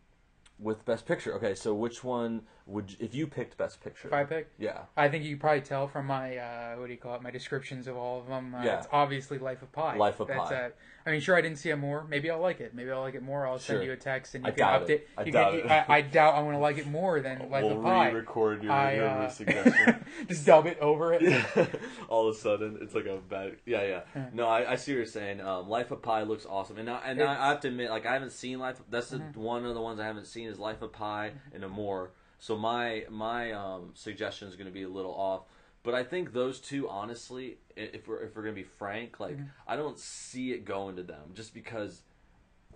with 0.57 0.83
best 0.85 1.05
picture. 1.05 1.33
Okay, 1.35 1.55
so 1.55 1.73
which 1.73 2.03
one 2.03 2.43
would 2.69 2.95
if 2.99 3.13
you 3.15 3.27
picked 3.27 3.58
best 3.58 3.82
picture? 3.84 4.08
If 4.08 4.13
I 4.13 4.23
pick, 4.23 4.49
yeah. 4.60 4.82
I 4.95 5.10
think 5.10 5.23
you 5.23 5.32
can 5.32 5.39
probably 5.39 5.62
tell 5.62 5.88
from 5.88 6.05
my 6.05 6.38
uh, 6.38 6.75
what 6.75 6.86
do 6.88 6.91
you 6.93 6.97
call 6.99 7.15
it? 7.15 7.21
My 7.21 7.32
descriptions 7.32 7.88
of 7.88 7.97
all 7.97 8.19
of 8.19 8.27
them. 8.27 8.53
Uh, 8.55 8.63
Yeah. 8.63 8.77
It's 8.79 8.88
obviously 8.91 9.38
Life 9.39 9.62
of 9.62 9.71
Pi. 9.71 9.95
Life 9.97 10.19
of 10.19 10.27
That's, 10.27 10.49
Pi. 10.49 10.55
Uh, 10.55 10.69
I 11.05 11.12
mean, 11.12 11.21
sure, 11.21 11.36
I 11.36 11.41
didn't 11.41 11.58
see 11.58 11.69
it 11.71 11.77
more. 11.77 12.05
Maybe 12.08 12.29
I'll 12.29 12.39
like 12.41 12.60
it. 12.60 12.75
Maybe 12.75 12.91
I'll 12.91 13.01
like 13.01 13.15
it 13.15 13.23
more. 13.23 13.47
I'll 13.47 13.58
send 13.58 13.84
you 13.84 13.91
a 13.93 13.97
text 13.97 14.36
and 14.36 14.43
you 14.45 14.49
I 14.49 14.51
can 14.51 14.60
doubt 14.60 14.82
update. 14.84 14.89
it. 14.89 15.08
I 15.17 15.23
you 15.23 15.32
doubt 15.32 15.51
can, 15.51 15.60
it. 15.62 15.65
I, 15.71 15.86
I 15.89 16.01
doubt 16.01 16.36
I'm 16.36 16.43
going 16.43 16.55
to 16.55 16.62
like 16.62 16.77
it 16.77 16.86
more 16.88 17.19
than 17.21 17.39
Life 17.49 17.63
we'll 17.63 17.77
of 17.77 17.84
Pi. 17.84 18.10
re-record 18.10 18.63
your, 18.63 18.71
I, 18.71 18.93
your 18.95 19.08
uh, 19.08 19.29
suggestion. 19.29 20.05
just 20.27 20.45
dub 20.45 20.67
it 20.67 20.77
over 20.79 21.13
it. 21.13 21.23
All 22.10 22.27
of 22.29 22.36
a 22.36 22.38
sudden, 22.38 22.77
it's 22.82 22.93
like 22.93 23.05
a 23.05 23.17
bad. 23.17 23.55
Yeah, 23.65 23.82
yeah. 23.84 24.01
Yeah. 24.15 24.25
No, 24.34 24.47
I, 24.47 24.73
I 24.73 24.75
see 24.75 24.91
what 24.91 24.97
you're 24.97 25.05
saying. 25.08 25.41
Um, 25.41 25.67
Life 25.69 25.89
of 25.91 26.01
Pi 26.03 26.21
looks 26.23 26.45
awesome, 26.45 26.77
and 26.77 26.89
I, 26.89 26.99
and 27.05 27.21
I, 27.23 27.45
I 27.45 27.49
have 27.49 27.62
to 27.62 27.69
admit, 27.69 27.89
like 27.89 28.05
I 28.05 28.13
haven't 28.13 28.34
seen 28.34 28.60
Life. 28.60 28.79
That's 28.91 29.10
the 29.10 29.17
Mm-hmm. 29.19 29.41
one 29.41 29.65
of 29.65 29.73
the 29.73 29.82
ones 29.82 29.99
I 29.99 30.05
haven't 30.05 30.27
seen 30.27 30.47
is 30.47 30.60
Life 30.60 30.82
of 30.82 30.93
Pi 30.93 31.32
and 31.53 31.63
Amour. 31.63 32.12
So 32.39 32.58
my 32.58 33.06
my 33.10 33.52
um, 33.52 33.91
suggestion 33.93 34.47
is 34.47 34.56
going 34.56 34.67
to 34.67 34.73
be 34.73 34.84
a 34.84 34.89
little 34.89 35.13
off. 35.13 35.43
But 35.84 35.93
I 35.95 36.04
think 36.04 36.34
those 36.34 36.60
two, 36.60 36.89
honestly, 36.89 37.58
if 37.75 38.08
we're 38.08 38.21
if 38.23 38.36
we're 38.36 38.41
gonna 38.43 38.54
be 38.56 38.63
frank, 38.63 39.19
like 39.19 39.36
Mm-hmm. 39.38 39.45
I 39.67 39.75
don't 39.75 39.97
see 39.99 40.52
it 40.52 40.65
going 40.65 40.95
to 40.97 41.04
them 41.04 41.32
just 41.34 41.54
because. 41.54 42.02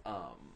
Um, 0.05 0.51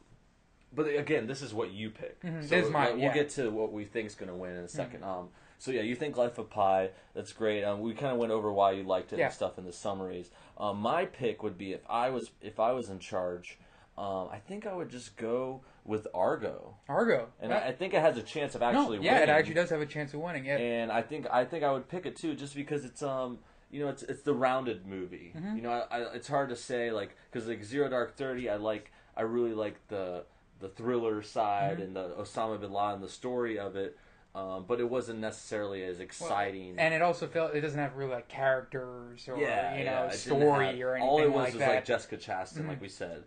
but 0.73 0.83
again, 0.83 1.27
this 1.27 1.41
is 1.41 1.53
what 1.53 1.71
you 1.71 1.89
pick. 1.89 2.21
Mhm, 2.21 2.43
So 2.43 2.55
this 2.55 2.65
is 2.65 2.71
mine, 2.71 2.93
we'll 2.95 3.05
yeah. 3.05 3.13
get 3.13 3.29
to 3.31 3.49
what 3.49 3.71
we 3.71 3.85
think 3.85 4.07
is 4.07 4.15
going 4.15 4.27
to 4.29 4.35
win 4.35 4.51
in 4.51 4.63
a 4.65 4.67
2nd 4.67 5.01
Um, 5.01 5.29
so 5.57 5.71
yeah, 5.71 5.81
you 5.81 5.95
think 5.95 6.17
Life 6.17 6.37
of 6.37 6.49
Pi? 6.49 6.89
That's 7.13 7.31
great. 7.31 7.63
Um, 7.63 7.79
we 7.79 7.93
kind 7.93 8.11
of 8.11 8.17
went 8.17 8.33
over 8.33 8.51
why 8.51 8.71
you 8.73 8.83
liked 8.83 9.13
it 9.13 9.19
Yeah. 9.19 9.25
and 9.27 9.33
stuff 9.33 9.57
in 9.57 9.63
the 9.65 9.71
summaries. 9.71 10.29
Um, 10.57 10.77
my 10.79 11.05
pick 11.05 11.41
would 11.41 11.57
be 11.57 11.71
if 11.71 11.81
I 11.89 12.09
was 12.09 12.31
if 12.41 12.59
I 12.59 12.73
was 12.73 12.89
in 12.89 12.99
charge. 12.99 13.57
Um, 13.97 14.27
I 14.31 14.37
think 14.39 14.67
I 14.67 14.73
would 14.73 14.89
just 14.89 15.15
go 15.15 15.61
with 15.87 16.05
Argo, 16.13 16.75
Argo. 16.89 17.29
and 17.39 17.51
That- 17.51 17.63
I, 17.63 17.67
I 17.69 17.71
think 17.71 17.93
it 17.93 18.01
has 18.01 18.17
a 18.17 18.21
chance 18.21 18.53
of 18.55 18.61
actually. 18.61 18.97
no, 18.97 19.03
yeah, 19.03 19.19
it 19.19 19.29
actually 19.29 19.55
does 19.55 19.69
have 19.71 19.81
a 19.81 19.85
chance 19.85 20.13
of 20.13 20.19
winning. 20.19 20.45
Yeah. 20.45 20.57
And 20.57 20.91
I 20.91 21.01
think 21.01 21.25
I 21.31 21.45
think 21.45 21.63
I 21.63 21.71
would 21.71 21.87
pick 21.87 22.05
it 22.05 22.15
too, 22.15 22.35
just 22.35 22.53
because 22.55 22.85
it's 22.85 23.01
um 23.01 23.39
you 23.71 23.79
know 23.81 23.89
it's 23.89 24.03
it's 24.03 24.21
the 24.21 24.33
rounded 24.33 24.85
movie. 24.85 25.33
Mm-hmm. 25.35 25.55
You 25.55 25.61
know, 25.63 25.71
I, 25.71 25.97
I, 25.99 26.13
it's 26.13 26.27
hard 26.27 26.49
to 26.49 26.55
say 26.55 26.91
like 26.91 27.15
because 27.31 27.47
like 27.47 27.63
Zero 27.63 27.89
Dark 27.89 28.15
Thirty, 28.17 28.49
I 28.49 28.57
like 28.57 28.91
I 29.15 29.21
really 29.21 29.53
like 29.53 29.75
the 29.87 30.25
the 30.59 30.67
thriller 30.69 31.21
side 31.23 31.73
Mm-hmm. 31.77 31.81
and 31.83 31.95
the 31.95 32.09
Osama 32.19 32.59
bin 32.59 32.71
Laden, 32.73 32.99
the 33.01 33.07
story 33.09 33.57
of 33.57 33.75
it. 33.75 33.97
Um, 34.35 34.65
but 34.67 34.79
it 34.79 34.87
wasn't 34.87 35.17
necessarily 35.19 35.83
as 35.83 35.99
exciting. 35.99 36.75
and 36.77 36.93
it 36.93 37.01
also 37.01 37.25
felt 37.27 37.55
it 37.55 37.61
doesn't 37.61 37.79
have 37.79 37.95
really 37.95 38.11
like 38.11 38.27
characters 38.27 39.27
or 39.27 39.35
yeah, 39.39 39.75
you 39.77 39.83
know 39.85 40.01
didn't 40.09 40.13
story 40.19 40.65
have- 40.67 40.79
or 40.79 40.95
anything 40.95 41.09
all 41.09 41.19
it 41.21 41.27
was 41.31 41.35
like 41.35 41.53
was 41.53 41.59
that. 41.59 41.75
like 41.75 41.85
Jessica 41.85 42.17
Chastain, 42.17 42.63
Mhm. 42.63 42.67
like 42.67 42.81
we 42.81 42.89
said, 42.89 43.23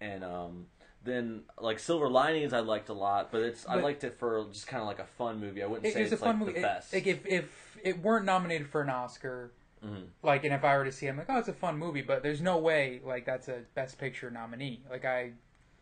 and 0.00 0.24
um, 0.24 0.66
then 1.04 1.42
like 1.60 1.78
Silver 1.78 2.08
Linings, 2.08 2.52
I 2.52 2.60
liked 2.60 2.88
a 2.88 2.92
lot, 2.94 3.30
but 3.30 3.42
it's 3.42 3.66
I 3.68 3.74
But- 3.76 3.84
liked 3.84 4.04
it 4.04 4.18
for 4.18 4.44
just 4.52 4.66
kind 4.66 4.80
of 4.80 4.86
like 4.86 4.98
a 4.98 5.04
fun 5.06 5.40
movie. 5.40 5.62
I 5.62 5.66
wouldn't 5.66 5.86
it, 5.86 5.92
say 5.94 6.00
it 6.00 6.02
was 6.04 6.12
it's 6.12 6.22
a 6.22 6.24
fun 6.24 6.36
like 6.36 6.46
movie. 6.46 6.52
the 6.52 6.58
It- 6.60 6.62
best. 6.62 6.92
like 6.92 7.06
if 7.06 7.26
if 7.26 7.78
it 7.82 7.98
weren't 8.00 8.24
nominated 8.24 8.68
for 8.68 8.80
an 8.80 8.88
Oscar, 8.90 9.52
Mhm. 9.84 10.06
like, 10.22 10.44
and 10.44 10.54
if 10.54 10.64
I 10.64 10.76
were 10.78 10.84
to 10.84 10.92
see, 10.92 11.06
it, 11.06 11.10
I'm 11.10 11.18
like, 11.18 11.26
oh, 11.28 11.38
it's 11.38 11.48
a 11.48 11.52
fun 11.52 11.76
movie, 11.78 12.00
but 12.00 12.22
there's 12.22 12.40
no 12.40 12.56
way 12.58 13.00
like 13.04 13.26
that's 13.26 13.48
a 13.48 13.62
Best 13.74 13.98
Picture 13.98 14.30
nominee. 14.30 14.82
Like 14.90 15.04
I, 15.04 15.32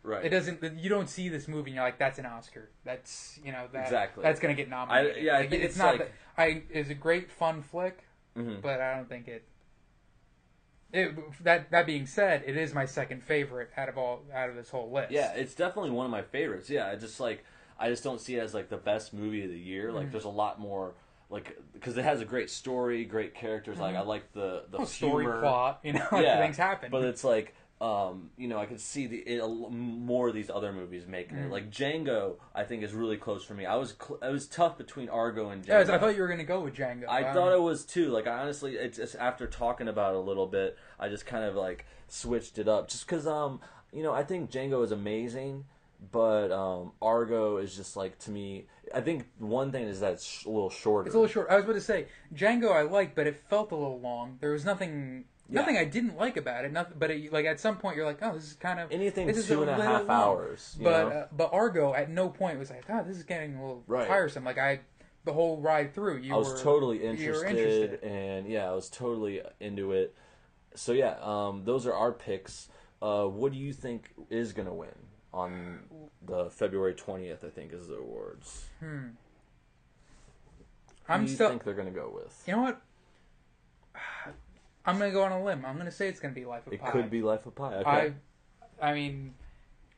Right. 0.03 0.25
it 0.25 0.29
doesn't. 0.29 0.61
You 0.77 0.89
don't 0.89 1.07
see 1.09 1.29
this 1.29 1.47
movie 1.47 1.69
and 1.71 1.75
you're 1.75 1.85
like, 1.85 1.97
that's 1.97 2.19
an 2.19 2.25
Oscar. 2.25 2.69
That's 2.83 3.39
you 3.43 3.53
know 3.53 3.67
that 3.71 3.83
Exactly. 3.85 4.23
that's 4.23 4.39
gonna 4.41 4.53
get 4.53 4.69
nominated. 4.69 5.17
I- 5.17 5.19
yeah, 5.21 5.33
I 5.35 5.39
Like, 5.41 5.49
think 5.51 5.63
it's, 5.63 5.75
it's 5.75 5.77
not. 5.79 5.91
like- 5.97 5.99
that, 5.99 6.11
I 6.37 6.63
it's 6.69 6.89
a 6.89 6.93
great 6.95 7.31
fun 7.31 7.61
flick, 7.61 8.03
Mhm. 8.35 8.61
but 8.61 8.81
I 8.81 8.95
don't 8.97 9.07
think 9.07 9.27
it. 9.29 9.43
It, 10.93 11.15
that 11.43 11.71
that 11.71 11.85
being 11.87 12.05
said, 12.05 12.43
it 12.45 12.55
is 12.55 12.73
my 12.73 12.85
second 12.85 13.23
favorite 13.23 13.71
out 13.75 13.89
of 13.89 13.97
all 13.97 14.21
out 14.33 14.49
of 14.49 14.55
this 14.55 14.69
whole 14.69 14.91
list. 14.91 15.11
Yeah, 15.11 15.33
it's 15.33 15.55
definitely 15.55 15.89
one 15.91 16.05
of 16.05 16.11
my 16.11 16.21
favorites. 16.21 16.69
Yeah, 16.69 16.87
I 16.87 16.95
just 16.95 17.19
like 17.19 17.43
I 17.79 17.89
just 17.89 18.03
don't 18.03 18.21
see 18.21 18.35
it 18.35 18.39
as 18.41 18.53
like 18.53 18.69
the 18.69 18.77
best 18.77 19.13
movie 19.13 19.43
of 19.43 19.49
the 19.49 19.57
year. 19.59 19.87
Mm-hmm. 19.87 19.97
Like 19.97 20.11
there's 20.11 20.25
a 20.25 20.29
lot 20.29 20.59
more 20.59 20.93
like 21.31 21.57
because 21.73 21.97
it 21.97 22.03
has 22.03 22.21
a 22.21 22.25
great 22.25 22.51
story, 22.51 23.05
great 23.05 23.33
characters. 23.33 23.79
Like 23.79 23.95
I 23.95 24.01
like 24.01 24.31
the 24.33 24.65
the 24.69 24.77
Oh, 24.79 24.85
story 24.85 25.23
humor. 25.23 25.41
plot, 25.41 25.79
you 25.83 25.93
know, 25.93 26.07
like 26.11 26.23
yeah, 26.23 26.39
things 26.39 26.57
happen. 26.57 26.91
But 26.91 27.03
it's 27.05 27.23
like 27.23 27.55
um, 27.83 28.29
you 28.37 28.47
know, 28.47 28.57
I 28.57 28.65
could 28.65 28.79
see 28.79 29.07
the 29.07 29.17
it, 29.17 29.41
more 29.45 30.29
of 30.29 30.33
these 30.33 30.49
other 30.49 30.71
movies 30.71 31.05
making 31.05 31.37
Mm. 31.37 31.45
it. 31.47 31.51
Like 31.51 31.69
Django, 31.69 32.35
I 32.55 32.63
think 32.63 32.81
is 32.83 32.93
really 32.93 33.17
close 33.17 33.43
for 33.43 33.53
me. 33.55 33.65
I 33.65 33.75
was 33.75 33.93
cl- 34.01 34.19
it 34.21 34.31
was 34.31 34.47
tough 34.47 34.77
between 34.77 35.09
Argo 35.09 35.49
and 35.49 35.63
Django. 35.63 35.67
yeah, 35.87 35.95
I 35.95 35.97
thought 35.97 36.15
you 36.15 36.21
were 36.21 36.27
gonna 36.29 36.43
go 36.45 36.61
with 36.61 36.75
Django. 36.75 37.05
I 37.09 37.23
Um, 37.23 37.33
thought 37.33 37.51
it 37.53 37.61
was 37.61 37.83
too. 37.85 38.07
Like 38.09 38.25
I 38.25 38.39
honestly, 38.39 38.75
it's 38.75 38.97
just 38.97 39.15
after 39.17 39.47
talking 39.47 39.87
about 39.89 40.13
it 40.13 40.17
a 40.17 40.21
little 40.21 40.47
bit, 40.47 40.77
I 40.99 41.09
just 41.09 41.25
kind 41.25 41.43
of 41.43 41.55
like 41.55 41.85
switched 42.07 42.57
it 42.57 42.67
up, 42.69 42.87
just 42.87 43.05
because 43.05 43.27
um, 43.27 43.59
you 43.91 44.01
know, 44.01 44.13
I 44.13 44.23
think 44.23 44.49
Django 44.49 44.83
is 44.83 44.91
amazing, 44.91 45.65
but 46.11 46.51
um, 46.51 46.93
Argo 47.01 47.57
is 47.57 47.75
just 47.75 47.97
like 47.97 48.17
to 48.19 48.31
me. 48.31 48.67
I 48.95 49.01
think 49.01 49.25
one 49.39 49.71
thing 49.71 49.85
is 49.85 49.99
that 50.01 50.13
it's 50.13 50.23
sh- 50.25 50.45
a 50.45 50.49
little 50.49 50.69
shorter. 50.69 51.07
It's 51.07 51.15
a 51.15 51.19
little 51.19 51.31
short. 51.31 51.47
I 51.49 51.55
was 51.55 51.63
about 51.65 51.73
to 51.73 51.81
say 51.81 52.07
Django. 52.33 52.71
I 52.71 52.81
like, 52.83 53.13
but 53.15 53.27
it 53.27 53.35
felt 53.49 53.71
a 53.71 53.75
little 53.75 53.99
long. 53.99 54.37
There 54.41 54.51
was 54.51 54.63
nothing, 54.65 55.25
Yeah. 55.49 55.59
nothing 55.61 55.77
I 55.77 55.83
didn't 55.85 56.17
like 56.17 56.37
about 56.37 56.65
it. 56.65 56.71
Nothing, 56.71 56.95
but 56.97 57.11
it, 57.11 57.31
like 57.33 57.45
at 57.45 57.59
some 57.59 57.77
point 57.77 57.97
you're 57.97 58.05
like, 58.05 58.19
oh, 58.21 58.33
this 58.33 58.45
is 58.45 58.53
kind 58.53 58.79
of 58.79 58.91
Anything 58.91 59.27
this 59.27 59.37
is 59.37 59.47
two 59.47 59.61
and 59.61 59.69
a 59.69 59.75
half 59.75 60.07
long. 60.07 60.09
hours, 60.09 60.77
But 60.81 61.05
uh, 61.11 61.25
but 61.31 61.53
Argo 61.53 61.93
at 61.93 62.09
no 62.09 62.29
point 62.29 62.57
was 62.59 62.69
like, 62.69 62.85
oh, 62.89 63.03
this 63.03 63.17
is 63.17 63.23
getting 63.23 63.55
a 63.55 63.61
little 63.61 63.83
Right. 63.87 64.07
tiresome. 64.07 64.43
Like 64.45 64.57
I, 64.57 64.79
the 65.25 65.33
whole 65.33 65.59
ride 65.61 65.93
through, 65.93 66.17
you 66.19 66.33
I 66.33 66.37
was 66.37 66.53
were 66.53 66.59
totally 66.59 67.03
interested, 67.05 67.49
interested. 67.49 68.03
and 68.03 68.47
yeah, 68.47 68.69
I 68.69 68.73
was 68.73 68.89
totally 68.89 69.41
into 69.59 69.91
it. 69.91 70.15
So 70.75 70.91
yeah, 70.91 71.15
um, 71.21 71.63
those 71.65 71.85
are 71.85 71.93
our 71.93 72.11
picks. 72.11 72.69
Uh, 73.01 73.25
what 73.25 73.51
do 73.51 73.57
you 73.57 73.73
think 73.73 74.11
is 74.29 74.53
gonna 74.53 74.73
win? 74.73 74.89
on 75.33 75.79
the 76.25 76.49
February 76.51 76.93
twentieth. 76.93 77.43
I 77.43 77.49
think 77.49 77.73
is 77.73 77.87
the 77.87 77.95
awards. 77.95 78.65
Hmm. 78.79 78.85
Who 81.05 81.13
I'm 81.13 81.25
do 81.25 81.29
you 81.31 81.35
still. 81.35 81.49
think 81.49 81.63
they're 81.63 81.73
gonna 81.73 81.89
go 81.91 82.11
with? 82.13 82.43
You 82.47 82.55
know 82.55 82.61
what? 82.61 82.81
I'm 84.85 84.97
gonna 84.97 85.11
go 85.11 85.23
on 85.23 85.31
a 85.31 85.43
limb. 85.43 85.65
I'm 85.65 85.77
gonna 85.77 85.91
say 85.91 86.07
it's 86.07 86.19
gonna 86.19 86.33
be 86.33 86.45
Life 86.45 86.67
of 86.67 86.73
It 86.73 86.81
Pi. 86.81 86.87
It 86.87 86.91
could 86.91 87.09
be 87.09 87.21
Life 87.21 87.45
of 87.45 87.55
Pi. 87.55 87.73
Okay. 87.75 88.13
I, 88.81 88.89
I 88.89 88.93
mean, 88.93 89.33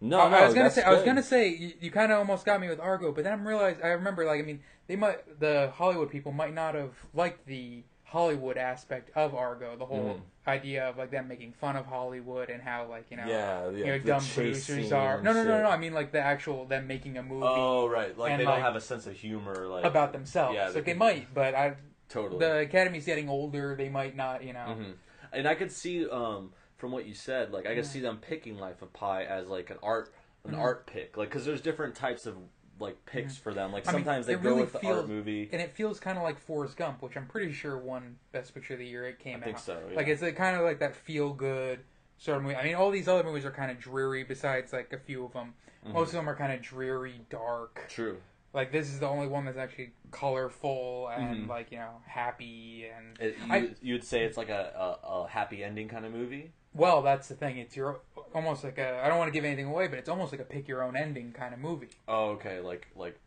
no, 0.02 0.20
I, 0.20 0.30
no, 0.30 0.38
I 0.38 0.46
was 0.46 0.54
gonna 0.54 0.70
say, 0.70 0.84
I 0.84 0.94
was 0.94 1.04
gonna 1.04 1.24
say, 1.24 1.50
you, 1.50 1.74
you 1.82 1.92
kind 1.92 2.12
of 2.12 2.20
almost 2.20 2.46
got 2.46 2.62
me 2.62 2.68
with 2.70 2.80
Argo, 2.80 3.12
but 3.12 3.24
then 3.24 3.34
I 3.40 3.44
realized, 3.44 3.82
I 3.82 3.88
remember, 3.90 4.26
like, 4.26 4.40
I 4.40 4.44
mean, 4.44 4.62
they 4.88 4.96
might, 4.96 5.40
the 5.40 5.72
Hollywood 5.74 6.12
people 6.12 6.32
might 6.32 6.54
not 6.54 6.76
have 6.76 6.94
liked 7.14 7.48
the 7.48 7.84
Hollywood 8.04 8.58
aspect 8.58 9.10
of 9.16 9.34
Argo, 9.34 9.76
the 9.76 9.86
whole 9.86 10.16
Mhm. 10.16 10.22
idea 10.48 10.88
of 10.88 10.96
like 10.98 11.10
them 11.10 11.28
making 11.28 11.52
fun 11.54 11.76
of 11.76 11.88
Hollywood 11.88 12.50
and 12.52 12.62
how 12.62 12.86
like 12.86 13.10
you 13.10 13.18
know, 13.18 13.26
Yeah, 13.28 13.70
yeah, 13.72 13.78
you 13.78 13.86
know, 13.86 14.00
dumb 14.00 14.24
producers 14.24 14.92
are. 14.92 15.16
and 15.16 15.24
No, 15.24 15.34
no, 15.34 15.44
no, 15.44 15.64
no. 15.64 15.68
I 15.70 15.78
mean 15.78 15.94
like 15.94 16.12
the 16.12 16.20
actual 16.22 16.66
them 16.66 16.86
making 16.86 17.18
a 17.18 17.24
movie 17.24 17.42
Oh 17.44 17.88
right, 17.88 18.16
like 18.16 18.34
and, 18.34 18.40
they 18.40 18.46
like, 18.46 18.56
don't 18.56 18.64
have 18.64 18.76
a 18.76 18.82
sense 18.82 19.08
of 19.08 19.14
humor, 19.14 19.66
like 19.68 19.84
about 19.86 20.14
themselves. 20.14 20.54
Yeah, 20.56 20.70
like 20.70 20.86
they 20.86 20.94
might, 20.94 21.34
but 21.34 21.56
I, 21.56 21.76
totally. 22.10 22.40
the 22.40 22.60
Academy's 22.60 23.06
getting 23.06 23.30
older. 23.30 23.76
They 23.76 23.90
might 23.90 24.16
not, 24.16 24.44
you 24.44 24.54
know. 24.54 24.76
hmm 24.78 24.92
And 25.34 25.48
I 25.48 25.56
could 25.56 25.72
see 25.72 26.08
um, 26.10 26.52
from 26.78 26.92
what 26.92 27.06
you 27.06 27.14
said, 27.14 27.52
like 27.52 27.66
I 27.66 27.76
could 27.76 27.86
see 27.86 28.00
them 28.00 28.18
picking 28.18 28.58
Life 28.58 28.82
of 28.82 28.92
Pi 28.94 29.24
as 29.24 29.48
like 29.48 29.70
an 29.70 29.78
art, 29.84 30.14
an 30.46 30.54
Mhm. 30.54 30.60
art 30.60 30.88
pick, 30.88 31.18
like 31.18 31.30
because 31.30 31.46
there's 31.46 31.62
different 31.62 31.96
types 31.96 32.26
of 32.26 32.36
like 32.80 33.06
picks 33.06 33.38
for 33.38 33.54
them. 33.54 33.72
Like 33.72 33.84
Mm-hmm. 33.84 33.90
I 33.90 33.94
mean, 33.98 34.04
sometimes 34.06 34.26
they 34.28 34.36
go 34.36 34.50
really 34.50 34.62
with 34.62 34.74
the 34.74 34.80
feels- 34.80 34.98
art 35.00 35.08
movie. 35.08 35.50
And 35.52 35.62
it 35.62 35.72
feels 35.72 36.00
kind 36.00 36.18
of 36.18 36.24
like 36.24 36.40
Forrest 36.40 36.76
Gump, 36.78 37.02
which 37.02 37.16
I'm 37.18 37.26
pretty 37.28 37.52
sure 37.54 37.78
won 37.78 38.18
Best 38.34 38.54
Picture 38.54 38.74
of 38.74 38.80
the 38.80 38.86
year 38.86 39.06
it 39.06 39.20
came 39.20 39.40
I 39.42 39.46
think 39.46 39.56
out. 39.58 39.62
so, 39.64 39.82
yeah. 39.90 39.96
Like 39.96 40.08
it's 40.08 40.22
kind 40.38 40.56
of 40.58 40.64
like 40.64 40.80
that 40.80 40.96
feel 40.96 41.32
good 41.34 41.80
sort 42.18 42.38
of 42.38 42.44
movie. 42.44 42.56
I 42.56 42.64
mean, 42.64 42.76
all 42.76 42.92
these 42.92 43.08
other 43.08 43.24
movies 43.24 43.46
are 43.46 43.52
kind 43.52 43.72
of 43.72 43.80
dreary. 43.80 44.24
Besides, 44.24 44.72
like 44.74 44.92
a 44.94 44.98
few 45.00 45.26
of 45.26 45.34
them, 45.34 45.54
Mm-hmm. 45.84 45.94
most 45.94 46.08
of 46.08 46.14
them 46.16 46.28
are 46.28 46.36
kind 46.36 46.52
of 46.52 46.62
dreary, 46.64 47.22
dark. 47.30 47.86
True. 47.90 48.18
Like 48.56 48.72
this 48.72 48.88
is 48.88 49.00
the 49.00 49.08
only 49.08 49.28
one 49.28 49.44
that's 49.46 49.58
actually 49.58 49.92
colorful 50.12 51.10
and 51.16 51.46
Mhm. 51.46 51.50
like 51.50 51.72
you 51.72 51.78
know 51.78 52.02
happy 52.08 52.86
and. 52.96 53.20
It, 53.20 53.36
you, 53.46 53.54
I- 53.54 53.76
you 53.82 53.94
would 53.96 54.04
say 54.06 54.24
it's 54.24 54.38
like 54.38 54.50
a, 54.50 54.98
a, 55.04 55.08
a 55.08 55.28
happy 55.28 55.62
ending 55.64 55.90
kind 55.90 56.06
of 56.06 56.14
movie. 56.14 56.52
Well, 56.74 57.02
that's 57.02 57.28
the 57.28 57.36
thing. 57.36 57.58
It's 57.58 57.76
your 57.76 58.00
almost 58.34 58.64
like 58.64 58.78
a. 58.78 59.02
I 59.04 59.10
don't 59.10 59.18
want 59.18 59.28
to 59.28 59.34
give 59.34 59.44
anything 59.46 59.66
away, 59.66 59.88
but 59.88 60.00
it's 60.00 60.08
almost 60.10 60.32
like 60.32 60.40
a 60.42 60.46
pick 60.46 60.68
your 60.70 60.84
own 60.84 60.96
ending 60.96 61.34
kind 61.34 61.54
of 61.54 61.60
movie. 61.60 61.90
Oh, 62.08 62.30
okay. 62.32 62.62
Like 62.62 62.88
like 62.96 63.20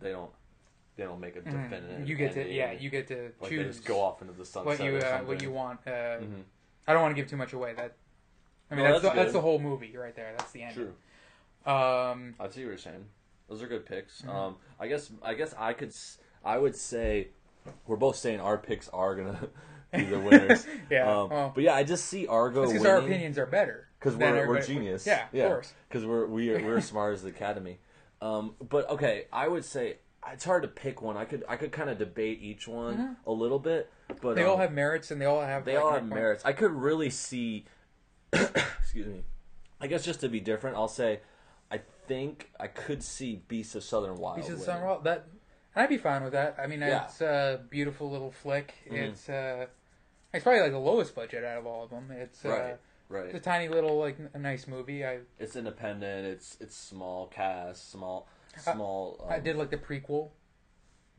they 0.00 0.10
don't 0.10 0.30
they 0.96 1.04
don't 1.04 1.20
make 1.20 1.36
a 1.36 1.40
Mhm. 1.40 1.44
definitive. 1.62 2.08
You 2.08 2.14
get 2.16 2.34
to 2.34 2.46
yeah, 2.52 2.72
you 2.72 2.90
get 2.90 3.08
to 3.08 3.32
like 3.40 3.50
they 3.50 3.56
just 3.64 3.86
go 3.86 4.00
off 4.02 4.20
into 4.20 4.34
the 4.34 4.44
sunset. 4.44 4.66
what 4.80 4.84
you 4.86 4.98
uh, 4.98 5.18
what 5.20 5.42
you 5.42 5.50
want. 5.50 5.80
Uh, 5.86 5.90
Mhm. 6.20 6.42
I 6.86 6.92
don't 6.92 7.00
want 7.02 7.16
to 7.16 7.20
give 7.22 7.30
too 7.30 7.36
much 7.38 7.54
away. 7.54 7.72
That 7.72 7.94
I 8.70 8.74
mean, 8.74 8.84
No, 8.84 8.92
that's 8.92 9.02
that's 9.02 9.14
the, 9.14 9.20
that's 9.22 9.32
the 9.32 9.40
whole 9.40 9.58
movie 9.58 9.96
right 9.96 10.14
there. 10.14 10.34
That's 10.36 10.52
the 10.52 10.62
end. 10.62 10.74
True. 10.74 10.92
Um, 11.72 12.34
I 12.38 12.48
see 12.48 12.60
what 12.64 12.68
you're 12.70 12.76
saying. 12.78 13.04
Those 13.48 13.62
are 13.62 13.66
good 13.66 13.86
picks. 13.86 14.22
Mm-hmm. 14.22 14.30
Um, 14.30 14.56
I 14.78 14.88
guess 14.88 15.10
I 15.22 15.34
guess 15.34 15.54
I 15.58 15.72
could 15.72 15.92
I 16.44 16.58
would 16.58 16.76
say 16.76 17.28
we're 17.86 17.96
both 17.96 18.16
saying 18.16 18.40
our 18.40 18.58
picks 18.58 18.88
are 18.90 19.14
gonna 19.16 19.48
be 19.92 20.04
the 20.04 20.18
winners. 20.18 20.66
Yeah, 20.90 21.10
Um, 21.10 21.30
well- 21.30 21.52
but 21.54 21.64
yeah, 21.64 21.74
I 21.74 21.82
just 21.84 22.06
see 22.06 22.26
Argo 22.26 22.60
winning. 22.60 22.74
because 22.74 22.86
our 22.86 22.98
opinions 22.98 23.38
are 23.38 23.46
better. 23.46 23.88
because 23.98 24.16
we're, 24.16 24.46
we're 24.48 24.62
genius. 24.62 25.06
Yeah, 25.06 25.26
of 25.32 25.50
course. 25.50 25.72
Because 25.88 26.04
we're 26.06 26.26
we 26.26 26.50
are, 26.54 26.64
we're 26.64 26.80
smart 26.80 27.14
as 27.14 27.22
the 27.22 27.28
academy. 27.30 27.78
Um, 28.20 28.54
but 28.68 28.88
okay, 28.90 29.26
I 29.32 29.48
would 29.48 29.64
say 29.64 29.98
it's 30.32 30.44
hard 30.44 30.62
to 30.62 30.68
pick 30.68 31.00
one. 31.00 31.16
I 31.16 31.24
could 31.24 31.44
I 31.48 31.56
could 31.56 31.72
kind 31.72 31.88
of 31.88 31.98
debate 31.98 32.40
each 32.42 32.66
one 32.68 33.16
a 33.26 33.32
little 33.32 33.58
bit, 33.58 33.90
but 34.08 34.16
Mm-hmm. 34.16 34.34
They 34.34 34.44
um, 34.44 34.50
all 34.50 34.56
have 34.58 34.72
merits 34.72 35.10
and 35.10 35.20
they 35.20 35.26
all 35.26 35.40
have 35.40 35.64
they 35.64 35.76
like, 35.76 35.84
all 35.84 35.92
have 35.92 36.04
merits. 36.06 36.44
I 36.44 36.52
could 36.52 36.72
really 36.72 37.10
see. 37.10 37.64
excuse 38.32 39.06
me. 39.06 39.22
I 39.80 39.86
guess 39.86 40.04
just 40.04 40.20
to 40.20 40.28
be 40.28 40.40
different, 40.40 40.76
I'll 40.76 40.88
say, 40.88 41.20
I 41.70 41.80
think 42.06 42.50
I 42.58 42.66
could 42.68 43.02
see 43.02 43.42
Beasts 43.48 43.74
of 43.74 43.84
Southern 43.84 44.16
Wild. 44.16 44.36
Beasts 44.36 44.50
of 44.50 44.60
the 44.60 44.66
winning. 44.72 44.82
Sun 44.88 45.02
That 45.04 45.26
I'd 45.76 45.88
be 45.88 45.98
fine 45.98 46.24
with 46.24 46.32
that. 46.32 46.56
I 46.58 46.66
mean, 46.66 46.80
Yeah. 46.80 47.04
it's 47.04 47.20
a 47.20 47.60
beautiful 47.70 48.10
little 48.10 48.30
flick. 48.32 48.74
Mhm. 48.90 48.92
It's 49.10 49.28
uh, 49.28 49.66
it's 50.32 50.42
probably 50.42 50.62
like 50.62 50.72
the 50.72 50.78
lowest 50.78 51.14
budget 51.14 51.44
out 51.44 51.58
of 51.58 51.66
all 51.66 51.84
of 51.84 51.90
them. 51.90 52.10
It's 52.10 52.44
uh, 52.44 52.48
Right, 52.48 52.76
right. 53.08 53.24
It's 53.26 53.34
a 53.34 53.40
tiny 53.40 53.68
little 53.68 53.98
like 53.98 54.18
n- 54.18 54.42
nice 54.42 54.66
movie. 54.66 55.04
I 55.06 55.20
It's 55.38 55.56
independent. 55.56 56.26
It's 56.26 56.56
it's 56.60 56.76
small 56.76 57.26
cast, 57.28 57.90
small 57.90 58.28
I- 58.66 58.72
small. 58.72 59.20
Um, 59.24 59.32
I 59.32 59.38
did 59.40 59.56
like 59.56 59.70
the 59.70 59.76
prequel. 59.78 60.30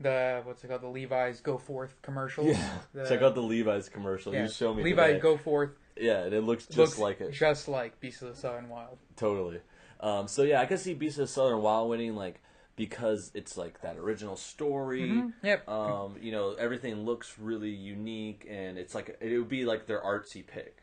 The 0.00 0.40
what's 0.44 0.64
it 0.64 0.68
called? 0.68 0.80
The 0.82 0.88
Levi's 0.88 1.40
Go 1.40 1.58
Forth 1.58 1.94
commercial. 2.02 2.46
Yeah, 2.46 2.78
The- 2.94 3.08
check 3.08 3.22
out 3.22 3.34
the 3.34 3.42
Levi's 3.42 3.88
commercial. 3.88 4.32
yeah, 4.32 4.42
You 4.44 4.48
show 4.48 4.72
me 4.74 4.82
Levi 4.82 5.06
today. 5.08 5.20
Go 5.20 5.36
Forth. 5.36 5.70
Yeah, 5.96 6.22
and 6.24 6.32
it 6.34 6.40
looks 6.42 6.64
just 6.66 6.78
looks 6.78 6.98
like 6.98 7.20
it. 7.20 7.32
Just 7.32 7.68
like 7.68 8.00
Beast 8.00 8.22
of 8.22 8.28
the 8.28 8.34
Southern 8.36 8.68
Wild. 8.70 8.98
Totally. 9.16 9.60
Um, 10.00 10.28
so 10.28 10.42
yeah, 10.42 10.60
I 10.60 10.66
could 10.66 10.78
see 10.80 10.94
Beast 10.94 11.18
of 11.18 11.22
the 11.22 11.26
Southern 11.32 11.60
Wild 11.62 11.88
winning, 11.90 12.16
like 12.16 12.40
because 12.76 13.30
it's 13.34 13.58
like 13.58 13.82
that 13.82 13.98
original 13.98 14.36
story. 14.36 15.02
Mhm, 15.02 15.32
yep. 15.42 15.68
Um, 15.68 16.16
you 16.22 16.32
know, 16.32 16.54
everything 16.54 17.04
looks 17.04 17.38
really 17.38 17.68
unique, 17.68 18.46
and 18.48 18.78
it's 18.78 18.94
like 18.94 19.18
it 19.20 19.36
would 19.36 19.50
be 19.50 19.66
like 19.66 19.86
their 19.86 20.00
artsy 20.00 20.46
pick. 20.46 20.78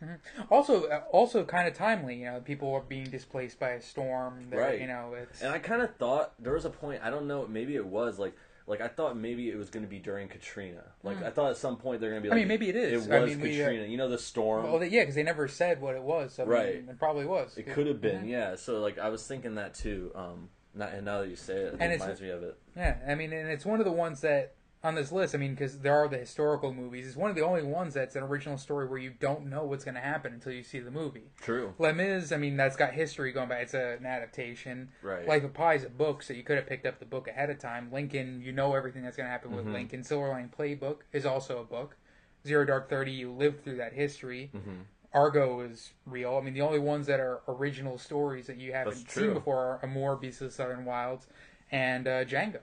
Also, 0.52 0.86
uh, 0.88 1.02
also 1.12 1.44
kind 1.44 1.68
of 1.68 1.74
timely. 1.74 2.18
You 2.18 2.26
know, 2.26 2.40
people 2.42 2.72
are 2.74 2.82
being 2.82 3.06
displaced 3.10 3.60
by 3.60 3.70
a 3.72 3.82
storm. 3.82 4.46
They're- 4.52 4.60
Right. 4.60 4.82
You 4.82 4.88
know, 4.88 5.16
it's 5.16 5.42
And 5.42 5.52
I 5.52 5.58
kind 5.60 5.82
of 5.82 5.96
thought 5.96 6.34
there 6.40 6.54
was 6.54 6.66
a 6.66 6.70
point. 6.70 7.02
I 7.04 7.10
don't 7.10 7.28
know. 7.28 7.48
Maybe 7.48 7.76
it 7.76 7.86
was 7.86 8.20
like. 8.20 8.36
Like 8.68 8.82
I 8.82 8.90
thought 8.90 9.16
maybe 9.18 9.50
it 9.50 9.56
was 9.58 9.70
going 9.70 9.84
to 9.86 9.90
be 9.90 9.98
during 9.98 10.28
Katrina. 10.28 10.84
Like 11.02 11.24
I 11.24 11.30
thought 11.30 11.52
at 11.52 11.58
some 11.58 11.78
point 11.78 12.02
they're 12.02 12.10
going 12.10 12.22
to 12.22 12.24
be. 12.24 12.30
Hmm. 12.30 12.34
I 12.34 12.36
Like, 12.36 12.42
mean, 12.42 12.48
maybe 12.50 12.70
it 12.70 12.76
is. 12.76 13.08
It 13.08 13.12
I 13.14 13.20
was 13.22 13.30
mean, 13.32 13.40
we, 13.42 13.62
uh, 13.62 13.66
Katrina. 13.66 13.86
you 13.88 13.96
know 13.98 14.10
the 14.10 14.18
storm. 14.18 14.64
well, 14.66 14.78
they, 14.80 14.90
yeah, 14.90 15.02
because 15.04 15.16
they 15.16 15.24
never 15.24 15.48
said 15.48 15.80
what 15.82 15.96
it 15.96 16.04
was. 16.04 16.34
So, 16.34 16.44
I 16.44 16.46
mean, 16.46 16.54
Right. 16.56 16.68
it 16.76 17.00
probably 17.00 17.26
was. 17.26 17.58
It 17.58 17.68
could 17.72 17.88
have 17.88 18.02
been, 18.02 18.26
Mhm. 18.26 18.30
yeah. 18.30 18.56
So 18.56 18.80
like 18.82 19.00
I 19.00 19.08
was 19.10 19.26
thinking 19.26 19.56
that 19.56 19.74
too. 19.74 20.12
Um, 20.16 20.50
not, 20.76 20.92
and 20.94 21.06
now 21.06 21.22
that 21.22 21.30
you 21.30 21.38
say 21.38 21.54
it, 21.56 21.74
it 21.74 21.78
And 21.80 21.94
it's- 21.94 22.02
reminds 22.02 22.22
me 22.22 22.30
of 22.30 22.44
it. 22.44 22.58
Yeah, 22.76 22.98
I 23.08 23.16
mean, 23.16 23.32
and 23.32 23.50
it's 23.50 23.66
one 23.66 23.80
of 23.80 23.86
the 23.86 23.92
ones 23.92 24.20
that 24.22 24.54
on 24.84 24.96
this 24.96 25.12
list. 25.12 25.34
I 25.36 25.38
mean, 25.38 25.54
because 25.56 25.80
there 25.80 25.96
are 25.96 26.08
the 26.08 26.18
historical 26.18 26.74
movies. 26.74 27.08
It's 27.08 27.16
one 27.18 27.30
of 27.30 27.36
the 27.36 27.44
only 27.44 27.64
ones 27.64 27.94
that's 27.96 28.16
an 28.16 28.24
original 28.24 28.58
story 28.58 28.88
where 28.88 29.00
you 29.00 29.12
don't 29.20 29.48
know 29.48 29.64
what's 29.66 29.84
going 29.84 29.96
to 29.96 30.02
happen 30.02 30.34
until 30.34 30.52
you 30.54 30.64
see 30.64 30.80
the 30.80 30.92
movie. 30.92 31.32
True. 31.42 31.74
Les 31.80 31.92
Mis, 31.94 32.32
I 32.32 32.38
mean, 32.38 32.58
that's 32.58 32.76
got 32.76 32.94
history 32.94 33.32
going 33.32 33.50
back. 33.50 33.64
It's 33.64 33.74
a, 33.74 33.98
an 34.00 34.06
adaptation. 34.06 34.90
Right. 35.02 35.28
Life 35.28 35.44
of 35.44 35.54
Pi 35.54 35.74
is 35.76 35.84
a 35.84 35.90
book, 35.90 36.22
so 36.24 36.34
you 36.34 36.44
could 36.44 36.58
have 36.58 36.68
picked 36.68 36.86
up 36.86 37.00
the 37.00 37.06
book 37.06 37.28
ahead 37.28 37.50
of 37.50 37.60
time. 37.60 37.90
Lincoln, 37.92 38.42
you 38.42 38.52
know 38.52 38.76
everything 38.76 39.04
that's 39.04 39.18
going 39.18 39.28
to 39.28 39.32
happen 39.32 39.56
with 39.56 39.66
Mhm. 39.66 39.74
Lincoln. 39.74 40.04
Silver 40.04 40.30
Lining 40.30 40.50
Playbook 40.58 40.98
is 41.12 41.26
also 41.26 41.60
a 41.60 41.64
book. 41.66 41.98
Zero 42.46 42.64
Dark 42.66 42.90
Thirty, 42.90 43.12
you 43.12 43.32
lived 43.32 43.64
through 43.64 43.78
that 43.78 43.94
history. 43.94 44.52
hmm 44.54 44.82
Argo 45.14 45.62
is 45.62 45.94
real. 46.06 46.36
I 46.38 46.42
mean, 46.42 46.54
the 46.54 46.62
only 46.62 46.80
ones 46.80 47.08
that 47.08 47.20
are 47.20 47.40
original 47.48 47.98
stories 47.98 48.46
that 48.48 48.58
you 48.58 48.74
haven't 48.74 49.10
seen 49.10 49.34
before 49.34 49.58
are 49.58 49.80
Amour, 49.82 50.18
Beasts 50.18 50.42
of 50.42 50.50
the 50.50 50.54
Southern 50.54 50.86
Wilds, 50.86 51.26
and 51.72 52.08
uh, 52.08 52.24
Django. 52.26 52.60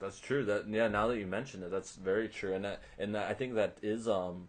That's 0.00 0.18
true. 0.20 0.44
That 0.44 0.68
yeah. 0.68 0.88
Now 0.88 1.08
that 1.08 1.18
you 1.18 1.26
mention 1.26 1.62
it, 1.62 1.70
that's 1.70 1.96
very 1.96 2.28
true. 2.28 2.54
And 2.54 2.64
that 2.64 2.80
and 2.98 3.14
that, 3.14 3.28
I 3.30 3.34
think 3.34 3.54
that 3.54 3.78
is 3.82 4.08
um 4.08 4.48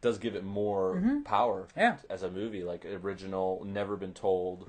does 0.00 0.18
give 0.18 0.34
it 0.34 0.44
more 0.44 1.22
power. 1.24 1.68
Mm-hmm. 1.70 1.80
Yeah. 1.80 1.96
As 2.10 2.22
a 2.22 2.30
movie, 2.30 2.64
like 2.64 2.84
original, 2.84 3.64
never 3.64 3.96
been 3.96 4.12
told, 4.12 4.68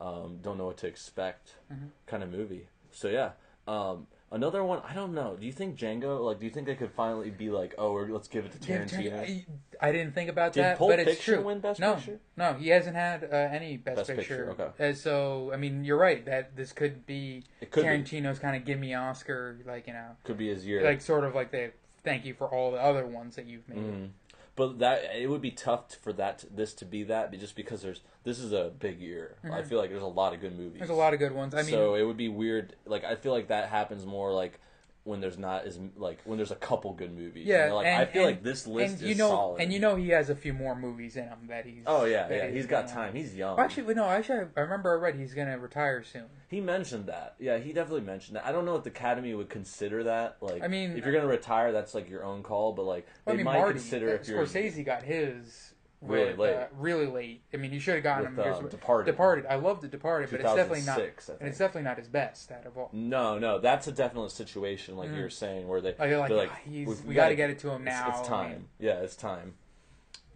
um, 0.00 0.38
don't 0.42 0.58
know 0.58 0.66
what 0.66 0.78
to 0.78 0.86
expect, 0.86 1.54
Mm-hmm. 1.72 1.86
kind 2.06 2.22
of 2.22 2.30
movie. 2.30 2.68
So 2.90 3.08
yeah. 3.08 3.30
Um, 3.68 4.08
another 4.32 4.64
one. 4.64 4.80
I 4.88 4.94
don't 4.94 5.14
know. 5.14 5.36
Do 5.38 5.46
you 5.46 5.52
think 5.52 5.78
Django? 5.78 6.20
Like, 6.24 6.38
do 6.40 6.44
you 6.46 6.50
think 6.50 6.66
they 6.66 6.74
could 6.74 6.90
finally 6.90 7.30
be 7.30 7.50
like, 7.50 7.74
oh, 7.78 7.92
we're, 7.92 8.08
let's 8.08 8.28
give 8.28 8.44
it 8.44 8.52
to 8.52 8.58
Tarantino? 8.58 9.18
I, 9.20 9.46
I 9.80 9.92
didn't 9.92 10.14
think 10.14 10.30
about 10.30 10.52
Did 10.54 10.64
that, 10.64 10.78
Pulp 10.78 10.90
but 10.90 10.98
it's 11.00 11.22
true. 11.22 11.40
win 11.42 11.60
Best 11.60 11.80
no, 11.80 11.94
Picture? 11.94 12.18
no, 12.36 12.54
he 12.54 12.68
hasn't 12.68 12.96
had 12.96 13.24
uh, 13.24 13.36
any 13.36 13.76
Best, 13.76 13.96
Best 13.98 14.08
Picture. 14.10 14.46
Picture, 14.46 14.62
okay. 14.78 14.90
Uh, 14.90 14.94
so, 14.94 15.50
I 15.52 15.56
mean, 15.56 15.84
you're 15.84 15.98
right 15.98 16.24
that 16.26 16.56
this 16.56 16.72
could 16.72 17.06
be 17.06 17.44
It 17.60 17.70
could. 17.70 17.84
Tarantino's 17.84 18.38
kind 18.38 18.56
of 18.56 18.64
give 18.64 18.78
me 18.78 18.94
Oscar, 18.94 19.58
like 19.66 19.86
you 19.86 19.92
know, 19.92 20.16
Could 20.24 20.38
be 20.38 20.48
his 20.48 20.66
year. 20.66 20.82
like 20.82 21.00
sort 21.00 21.24
of 21.24 21.34
like 21.34 21.50
the 21.50 21.72
thank 22.04 22.24
you 22.24 22.34
for 22.34 22.48
all 22.48 22.72
the 22.72 22.78
other 22.82 23.06
ones 23.06 23.36
that 23.36 23.46
you've 23.46 23.68
made. 23.68 23.78
Mhm. 23.78 24.08
But 24.54 24.80
that 24.80 25.16
it 25.16 25.30
would 25.30 25.40
be 25.40 25.50
tough 25.50 25.94
for 26.02 26.12
that 26.14 26.44
this 26.54 26.74
to 26.74 26.84
be 26.84 27.04
that, 27.04 27.32
just 27.38 27.56
because 27.56 27.80
there's 27.80 28.02
this 28.24 28.38
is 28.38 28.52
a 28.52 28.70
big 28.78 29.00
year. 29.00 29.36
I 29.50 29.62
feel 29.62 29.78
like 29.78 29.90
there's 29.90 30.02
a 30.02 30.06
lot 30.06 30.34
of 30.34 30.40
good 30.40 30.52
movies. 30.52 30.72
Mm-hmm. 30.72 30.78
There's 30.78 30.90
a 30.90 30.94
lot 30.94 31.14
of 31.14 31.20
good 31.20 31.32
ones. 31.32 31.54
I 31.54 31.62
mean, 31.62 31.70
so 31.70 31.94
it 31.94 32.02
would 32.02 32.18
be 32.18 32.28
weird. 32.28 32.76
Like 32.84 33.02
I 33.04 33.14
feel 33.14 33.32
like 33.32 33.48
that 33.48 33.70
happens 33.70 34.04
more 34.04 34.32
like 34.32 34.60
when 35.04 35.20
there's 35.20 35.36
not 35.36 35.64
as 35.64 35.80
like 35.96 36.20
when 36.24 36.36
there's 36.38 36.52
a 36.52 36.56
couple 36.56 36.92
good 36.92 37.12
movies. 37.16 37.44
yeah, 37.46 37.72
like 37.72 37.86
and, 37.86 38.02
I 38.02 38.04
feel 38.06 38.22
and- 38.22 38.30
like 38.36 38.42
this 38.44 38.66
list 38.68 38.94
and 38.94 39.02
is 39.02 39.08
you 39.08 39.14
know, 39.16 39.28
solid. 39.30 39.60
and 39.60 39.72
you 39.72 39.80
know, 39.80 39.96
he 39.96 40.10
has 40.10 40.30
a 40.30 40.34
few 40.36 40.52
more 40.52 40.76
movies 40.76 41.16
in 41.16 41.24
him 41.24 41.38
that 41.48 41.66
he's. 41.66 41.82
Oh 41.86 42.04
yeah, 42.04 42.28
yeah. 42.30 42.50
He's 42.50 42.66
got 42.66 42.86
gonna- 42.86 42.94
time. 42.94 43.14
He's 43.14 43.34
young. 43.34 43.58
Actually, 43.58 43.94
no. 43.94 44.04
Actually, 44.04 44.46
I 44.56 44.60
remember 44.60 44.92
I 44.92 45.00
read 45.00 45.16
he's 45.16 45.34
gonna 45.34 45.58
retire 45.58 46.04
soon. 46.04 46.26
he 46.48 46.60
mentioned 46.60 47.06
that. 47.06 47.34
Yeah, 47.40 47.58
he 47.58 47.72
definitely 47.72 48.02
mentioned 48.02 48.36
that. 48.36 48.46
I 48.46 48.52
don't 48.52 48.64
know 48.64 48.76
if 48.76 48.84
the 48.84 48.90
Academy 48.90 49.34
would 49.34 49.48
consider 49.48 50.04
that. 50.04 50.36
Like, 50.40 50.62
I 50.62 50.68
mean- 50.68 50.96
if 50.96 51.04
you're 51.04 51.14
gonna 51.14 51.26
retire, 51.26 51.72
that's 51.72 51.94
like 51.94 52.08
your 52.08 52.24
own 52.24 52.42
call. 52.44 52.72
But 52.72 52.84
like, 52.84 53.06
they 53.24 53.32
I 53.32 53.36
mean, 53.36 53.44
might 53.44 53.58
Marty, 53.58 53.80
consider 53.80 54.10
uh, 54.10 54.14
if 54.14 54.28
you're 54.28 54.44
Scorsese 54.46 54.84
got 54.84 55.02
his 55.02 55.71
Really 56.04 56.30
with, 56.30 56.38
late. 56.40 56.54
uh, 56.56 56.66
really 56.78 57.06
late. 57.06 57.42
I 57.54 57.58
mean, 57.58 57.72
you 57.72 57.78
should 57.78 57.94
have 57.94 58.02
gotten 58.02 58.34
With, 58.36 58.44
him. 58.44 58.54
um, 58.54 58.68
Departed. 58.68 59.10
Departed. 59.12 59.46
I 59.48 59.54
love 59.54 59.80
the 59.80 59.86
Departed, 59.88 60.30
but 60.30 60.40
it's 60.40 60.48
definitely 60.54 60.80
not. 60.82 60.96
2006, 60.96 61.30
I 61.30 61.32
And 61.38 61.48
it's 61.48 61.58
definitely 61.58 61.82
not 61.82 61.98
his 61.98 62.08
best 62.08 62.50
out 62.50 62.66
of 62.66 62.76
all. 62.76 62.90
No, 62.92 63.38
no, 63.38 63.58
that's 63.60 63.86
a 63.86 63.92
definite 63.92 64.30
situation, 64.32 64.96
like 64.96 65.10
Mm. 65.10 65.16
you 65.16 65.22
were 65.22 65.30
saying, 65.30 65.68
where 65.68 65.80
they 65.80 65.94
Like, 65.96 66.08
you're 66.10 66.18
like, 66.18 66.28
they're 66.30 66.48
"Ah, 66.50 66.58
he's- 66.64 66.88
"We- 66.88 67.08
we 67.10 67.14
gotta 67.14 67.36
get 67.36 67.50
it 67.50 67.60
to 67.60 67.70
him 67.70 67.84
now," 67.84 68.08
It's, 68.10 68.20
I 68.28 68.30
time. 68.30 68.50
mean. 68.50 68.68
yeah, 68.80 68.94
it's 69.00 69.14
time. 69.14 69.54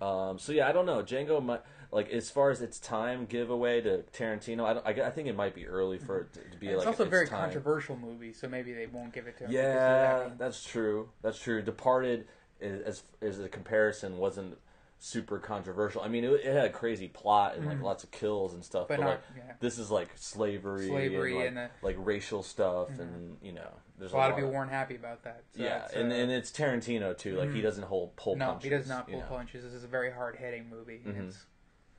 Um, 0.00 0.38
so 0.38 0.52
yeah, 0.52 0.68
I 0.68 0.72
don't 0.72 0.86
know. 0.86 1.02
Django 1.02 1.42
might 1.42 1.62
like 1.90 2.10
as 2.10 2.30
far 2.30 2.50
as 2.50 2.60
its 2.60 2.78
time 2.78 3.24
giveaway 3.26 3.80
to 3.80 4.04
Tarantino. 4.12 4.64
I 4.66 4.74
don't. 4.74 4.86
I, 4.86 5.06
I 5.06 5.10
think 5.10 5.26
it 5.26 5.34
might 5.34 5.54
be 5.54 5.66
early 5.66 5.98
for 5.98 6.20
it 6.20 6.32
to, 6.34 6.40
to 6.50 6.56
be 6.58 6.68
it's 6.68 6.78
like 6.80 6.86
also 6.86 7.04
a 7.04 7.08
very 7.08 7.26
time. 7.26 7.40
controversial 7.40 7.96
movie, 7.96 8.32
so 8.34 8.46
maybe 8.46 8.72
they 8.74 8.86
won't 8.86 9.12
give 9.14 9.26
it 9.26 9.38
to 9.38 9.44
him. 9.44 9.52
Yeah, 9.52 9.72
that. 10.28 10.38
that's 10.38 10.62
true. 10.62 11.08
That's 11.22 11.38
true. 11.38 11.62
Departed, 11.62 12.28
i- 12.60 12.64
as 12.66 13.02
as 13.22 13.40
a 13.40 13.48
comparison, 13.48 14.18
wasn't 14.18 14.58
super 14.98 15.38
controversial. 15.38 16.02
I 16.02 16.08
mean, 16.08 16.24
it, 16.24 16.32
it 16.32 16.52
had 16.54 16.64
a 16.64 16.70
crazy 16.70 17.08
plot 17.08 17.56
and 17.56 17.66
like 17.66 17.80
lots 17.82 18.02
of 18.04 18.10
kills 18.10 18.54
and 18.54 18.64
stuff. 18.64 18.88
But 18.88 18.98
But, 18.98 19.02
not- 19.04 19.10
like, 19.10 19.20
yeah. 19.36 19.52
this 19.60 19.78
is 19.78 19.90
like 19.90 20.08
slavery, 20.16 20.88
Slavery 20.88 21.46
and, 21.46 21.56
like, 21.56 21.64
and 21.64 21.70
like 21.82 21.96
racial 21.98 22.42
stuff, 22.42 22.88
and 22.98 23.36
you 23.42 23.52
know, 23.52 23.68
there's 23.98 24.12
a 24.12 24.16
lot 24.16 24.30
of 24.30 24.36
people 24.36 24.50
weren't 24.50 24.70
happy 24.70 24.94
about 24.96 25.22
that. 25.24 25.42
So 25.56 25.62
yeah, 25.62 25.86
and 25.94 26.10
uh, 26.10 26.14
and 26.14 26.30
it's 26.30 26.50
Tarantino 26.50 27.16
too. 27.16 27.36
Like 27.38 27.52
he 27.52 27.60
doesn't 27.60 27.84
hold 27.84 28.16
pull 28.16 28.36
no, 28.36 28.46
punches. 28.52 28.64
he 28.64 28.70
does 28.70 28.88
not 28.88 29.08
you 29.08 29.14
pull 29.14 29.22
know. 29.22 29.28
punches. 29.28 29.64
This 29.64 29.72
is 29.74 29.84
a 29.84 29.88
very 29.88 30.10
hard 30.12 30.36
hitting 30.36 30.68
movie. 30.70 31.00
Mhm. 31.06 31.28
It's 31.28 31.44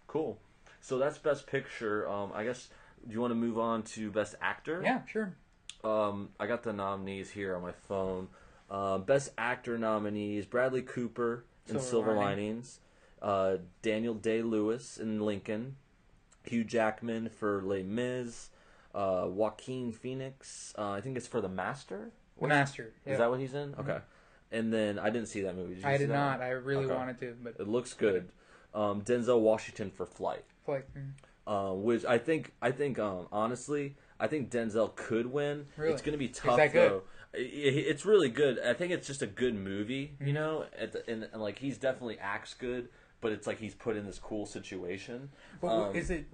Cool. 0.07 0.39
So 0.81 0.97
that's 0.97 1.17
best 1.17 1.47
picture. 1.47 2.07
Um, 2.09 2.31
I 2.33 2.43
guess. 2.43 2.69
Do 3.07 3.13
you 3.13 3.21
want 3.21 3.31
to 3.31 3.35
move 3.35 3.59
on 3.59 3.83
to 3.83 4.09
best 4.11 4.35
actor? 4.41 4.81
yeah, 4.83 5.05
sure. 5.05 5.35
Um, 5.83 6.29
I 6.39 6.47
got 6.47 6.63
the 6.63 6.73
nominees 6.73 7.29
here 7.29 7.55
on 7.55 7.61
my 7.61 7.71
phone. 7.71 8.27
Uh, 8.69 8.97
best 8.97 9.29
actor 9.37 9.77
nominees: 9.77 10.45
Bradley 10.45 10.81
Cooper 10.81 11.45
in 11.67 11.73
Silver 11.73 11.85
Silver 11.87 12.13
Lining. 12.15 12.47
Linings, 12.47 12.79
uh, 13.21 13.57
Daniel 13.81 14.13
Day 14.13 14.41
Lewis 14.41 14.97
in 14.97 15.21
Lincoln, 15.21 15.75
Hugh 16.43 16.63
Jackman 16.63 17.29
for 17.29 17.61
Les 17.63 17.83
Mis, 17.83 18.49
uh, 18.95 19.25
Joaquin 19.27 19.91
Phoenix. 19.91 20.73
Uh, 20.77 20.91
I 20.91 21.01
think 21.01 21.17
it's 21.17 21.27
for 21.27 21.41
The 21.41 21.49
Master. 21.49 22.11
The 22.39 22.47
Master. 22.47 22.83
Is 22.83 22.91
yeah. 23.05 23.13
Mm-hmm. 23.13 23.21
that 23.21 23.29
what 23.31 23.39
he's 23.39 23.53
in? 23.53 23.75
Okay. 23.79 23.97
And 24.51 24.71
then 24.73 24.97
I 24.99 25.09
didn't 25.09 25.27
see 25.27 25.41
that 25.41 25.55
movie. 25.55 25.75
Did 25.75 25.85
I 25.85 25.97
did 25.97 26.09
not. 26.09 26.39
one? 26.39 26.47
I 26.47 26.51
really 26.51 26.85
Okay. 26.85 26.93
wanted 26.95 27.19
to, 27.19 27.35
but 27.43 27.55
It 27.59 27.67
looks 27.67 27.93
good. 27.93 28.29
Um, 28.73 29.01
Denzel 29.01 29.39
Washington 29.41 29.91
for 29.91 30.05
Flight. 30.05 30.45
like, 30.67 30.87
mm, 30.93 31.11
uh, 31.47 31.73
which 31.73 32.05
I 32.05 32.17
think 32.17 32.53
I 32.61 32.71
think 32.71 32.99
um, 32.99 33.27
honestly 33.31 33.95
I 34.19 34.27
think 34.27 34.51
Denzel 34.51 34.95
could 34.95 35.27
win. 35.27 35.65
Really? 35.77 35.93
It's 35.93 36.01
going 36.01 36.11
to 36.13 36.17
be 36.17 36.27
tough 36.29 36.57
though. 36.73 37.03
I- 37.33 37.37
I- 37.37 37.41
It's 37.91 38.05
really 38.05 38.29
good. 38.29 38.59
I 38.59 38.73
think 38.73 38.91
it's 38.91 39.05
just 39.07 39.21
a 39.21 39.27
good 39.27 39.55
movie, 39.55 40.07
Mm-hmm. 40.15 40.27
you 40.27 40.33
know, 40.33 40.65
and, 41.07 41.27
and 41.31 41.41
like 41.41 41.59
he's 41.59 41.77
definitely 41.77 42.17
acts 42.19 42.53
good, 42.53 42.89
but 43.21 43.31
it's 43.31 43.47
like 43.47 43.59
he's 43.59 43.75
put 43.75 43.95
in 43.97 44.05
this 44.05 44.19
cool 44.19 44.45
situation. 44.45 45.29
but 45.61 45.67
Um, 45.89 45.95
is 45.95 46.09
it 46.09 46.25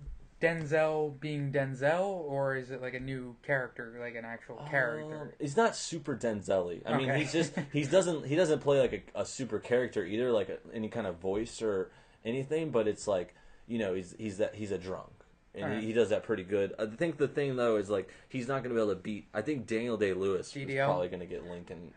Denzel 0.41 1.17
being 1.19 1.51
Denzel, 1.53 2.01
or 2.05 2.55
is 2.57 2.69
it 2.69 2.81
like 2.81 2.93
a 2.93 2.99
new 2.99 3.35
character, 3.43 3.95
like 3.99 4.15
an 4.15 4.25
actual 4.25 4.59
Um, 4.59 4.67
character? 4.69 5.33
he's 5.39 5.55
not 5.55 5.75
super 5.75 6.15
Denzel-y. 6.17 6.81
I 6.85 6.97
mean, 6.97 7.13
he's 7.15 7.31
just 7.31 7.53
he 7.71 7.83
doesn't 7.85 8.25
he 8.25 8.35
doesn't 8.35 8.59
play 8.59 8.79
like 8.81 9.11
a, 9.15 9.21
a 9.21 9.25
super 9.25 9.59
character 9.59 10.03
either, 10.05 10.31
like 10.31 10.49
a, 10.49 10.57
any 10.73 10.89
kind 10.89 11.07
of 11.07 11.17
voice 11.17 11.61
or 11.61 11.91
anything. 12.25 12.71
But 12.71 12.87
it's 12.89 13.07
like 13.07 13.35
you 13.67 13.79
know 13.79 13.93
he's 13.93 14.13
he's 14.17 14.37
that 14.39 14.55
he's 14.55 14.71
a 14.71 14.77
drunk. 14.77 15.11
And 15.55 15.65
Alright. 15.65 15.81
he, 15.81 15.87
he 15.87 15.93
does 15.93 16.09
that 16.09 16.23
pretty 16.23 16.43
good. 16.43 16.73
I 16.79 16.87
think 16.87 17.17
the 17.17 17.27
thing 17.27 17.55
though 17.55 17.77
is 17.77 17.89
like 17.89 18.09
he's 18.27 18.47
not 18.47 18.63
going 18.63 18.69
to 18.69 18.75
be 18.75 18.81
able 18.81 18.95
to 18.95 18.99
beat. 18.99 19.27
I 19.33 19.41
think 19.43 19.65
Daniel 19.67 19.95
Day 19.97 20.13
Lewis 20.13 20.53
is 20.53 20.75
probably 20.75 21.07
going 21.07 21.19
to 21.21 21.25
get 21.27 21.45
Lincoln 21.47 21.93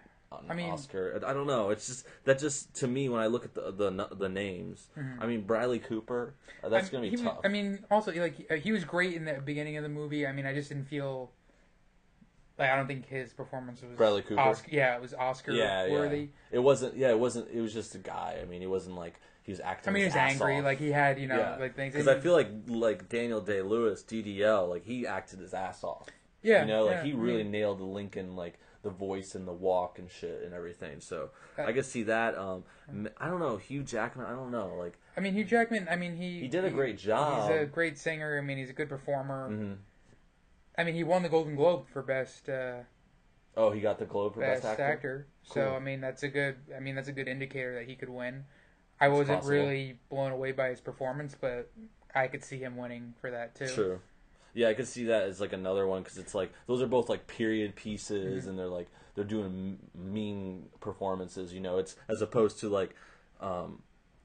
I 0.48 0.54
mean- 0.54 0.70
Oscar. 0.70 1.20
I 1.26 1.32
don't 1.32 1.46
know. 1.46 1.70
It's 1.70 1.86
just 1.86 2.06
that 2.24 2.38
just 2.38 2.74
to 2.76 2.86
me 2.88 3.08
when 3.08 3.20
I 3.20 3.26
look 3.26 3.44
at 3.44 3.54
the 3.54 3.70
the 3.70 4.08
the 4.14 4.28
names. 4.28 4.88
I 5.20 5.26
mean 5.26 5.42
Bradley 5.42 5.78
Cooper. 5.78 6.34
uh, 6.62 6.68
that's 6.68 6.88
Mm-hmm. 6.88 6.96
Going 6.96 7.04
to 7.04 7.10
be 7.10 7.16
he 7.16 7.24
was- 7.24 7.34
tough. 7.34 7.40
I 7.44 7.48
mean, 7.48 7.84
also 7.90 8.12
like 8.12 8.50
he, 8.50 8.56
he 8.58 8.72
was 8.72 8.84
great 8.84 9.14
in 9.14 9.24
the 9.24 9.34
beginning 9.34 9.76
of 9.76 9.82
the 9.82 9.88
movie. 9.88 10.26
I 10.26 10.32
mean, 10.32 10.46
I 10.46 10.52
just 10.54 10.68
didn't 10.68 10.88
feel 10.88 11.30
like 12.58 12.70
I 12.70 12.76
don't 12.76 12.86
think 12.86 13.06
his 13.08 13.32
performance 13.32 13.82
was 13.82 13.92
Bradley 13.92 14.22
Cooper? 14.22 14.40
Oscar, 14.40 14.68
yeah, 14.72 14.94
it 14.96 15.02
was 15.02 15.12
Oscar 15.14 15.52
yeah, 15.52 15.88
worthy. 15.90 16.18
yeah. 16.20 16.26
It 16.52 16.58
wasn't. 16.60 16.96
Yeah, 16.96 17.10
it 17.10 17.18
wasn't. 17.18 17.48
It 17.52 17.60
was 17.60 17.72
just 17.74 17.94
a 17.94 17.98
guy. 17.98 18.38
I 18.40 18.46
mean, 18.46 18.60
he 18.62 18.66
wasn't 18.66 18.96
like 18.96 19.20
he 19.42 19.52
was 19.52 19.60
acting. 19.60 19.90
I 19.90 19.92
mean, 19.92 20.02
he 20.02 20.06
was 20.06 20.16
angry. 20.16 20.58
off. 20.58 20.64
Like 20.64 20.78
he 20.78 20.90
had, 20.90 21.18
you 21.20 21.28
know, 21.28 21.56
like 21.60 21.76
things. 21.76 21.92
Because 21.94 22.08
I 22.08 22.18
feel 22.18 22.32
like 22.32 22.48
like 22.66 23.08
Daniel 23.08 23.40
Day 23.42 23.60
Lewis, 23.62 24.02
DDL, 24.02 24.68
like 24.70 24.84
he 24.84 25.06
acted 25.06 25.38
his 25.40 25.52
ass 25.54 25.84
off. 25.84 26.08
yeah, 26.42 26.62
you 26.62 26.68
know, 26.68 26.84
like 26.86 26.96
yeah, 26.96 27.04
he 27.04 27.12
really 27.12 27.44
nailed 27.44 27.78
the 27.78 27.84
Lincoln, 27.84 28.36
like 28.36 28.58
the 28.86 28.92
voice 28.92 29.34
and 29.34 29.46
the 29.46 29.52
walk 29.52 29.98
and 29.98 30.10
shit 30.10 30.42
and 30.44 30.54
everything. 30.54 31.00
So 31.00 31.30
I 31.58 31.72
could 31.72 31.84
see 31.84 32.04
that. 32.04 32.38
Um, 32.38 32.64
I 33.18 33.26
don't 33.26 33.40
know 33.40 33.56
Hugh 33.56 33.82
Jackman. 33.82 34.26
I 34.26 34.30
don't 34.30 34.50
know. 34.50 34.74
Like 34.78 34.98
I 35.16 35.20
mean, 35.20 35.34
Hugh 35.34 35.44
Jackman. 35.44 35.88
I 35.90 35.96
mean, 35.96 36.16
he 36.16 36.40
He 36.40 36.48
did 36.48 36.64
a 36.64 36.70
great 36.70 36.96
job. 36.96 37.50
He's 37.50 37.62
a 37.62 37.66
great 37.66 37.98
singer. 37.98 38.38
I 38.38 38.40
mean, 38.40 38.58
he's 38.58 38.70
a 38.70 38.74
good 38.74 38.88
performer. 38.88 39.50
mhm. 39.50 39.76
I 40.78 40.84
mean, 40.84 40.94
he 40.94 41.04
won 41.04 41.22
the 41.22 41.28
Golden 41.28 41.56
Globe 41.56 41.86
for 41.92 42.02
best 42.02 42.48
uh, 42.48 42.80
oh, 43.56 43.72
he 43.72 43.80
got 43.80 43.98
the 43.98 44.04
Globe 44.04 44.34
for 44.34 44.40
best, 44.40 44.62
best, 44.62 44.78
actor. 44.78 45.26
Cool. 45.48 45.54
So 45.54 45.74
I 45.74 45.80
mean, 45.80 46.00
that's 46.00 46.22
a 46.22 46.28
good. 46.28 46.56
I 46.74 46.80
mean, 46.80 46.94
that's 46.94 47.08
a 47.08 47.12
good 47.12 47.28
indicator 47.28 47.74
that 47.74 47.88
he 47.88 47.96
could 47.96 48.10
win. 48.10 48.44
I 49.00 49.08
wasn't 49.08 49.40
possible. 49.40 49.56
really 49.56 49.98
blown 50.08 50.32
away 50.32 50.52
by 50.52 50.68
his 50.68 50.80
performance, 50.80 51.36
but 51.38 51.70
I 52.14 52.28
could 52.28 52.44
see 52.44 52.58
him 52.58 52.76
winning 52.76 53.14
for 53.20 53.30
that 53.30 53.54
too. 53.54 53.68
True. 53.68 54.00
Yeah, 54.56 54.68
I 54.70 54.74
could 54.74 54.88
see 54.88 55.04
that 55.04 55.24
as 55.24 55.40
like 55.40 55.52
another 55.52 55.86
one 55.86 56.02
because 56.02 56.16
it's 56.18 56.34
like 56.34 56.50
those 56.66 56.80
are 56.82 56.86
both 56.86 57.08
like 57.08 57.26
period 57.26 57.76
pieces, 57.76 58.40
Mm-hmm. 58.42 58.48
and 58.50 58.58
they're 58.58 58.66
like 58.68 58.88
they're 59.14 59.24
doing 59.24 59.78
mean 59.94 60.68
performances. 60.80 61.52
You 61.52 61.60
know, 61.60 61.78
it's 61.78 61.94
as 62.08 62.22
opposed 62.22 62.58
to 62.60 62.68
like 62.70 62.94
um, 63.40 63.82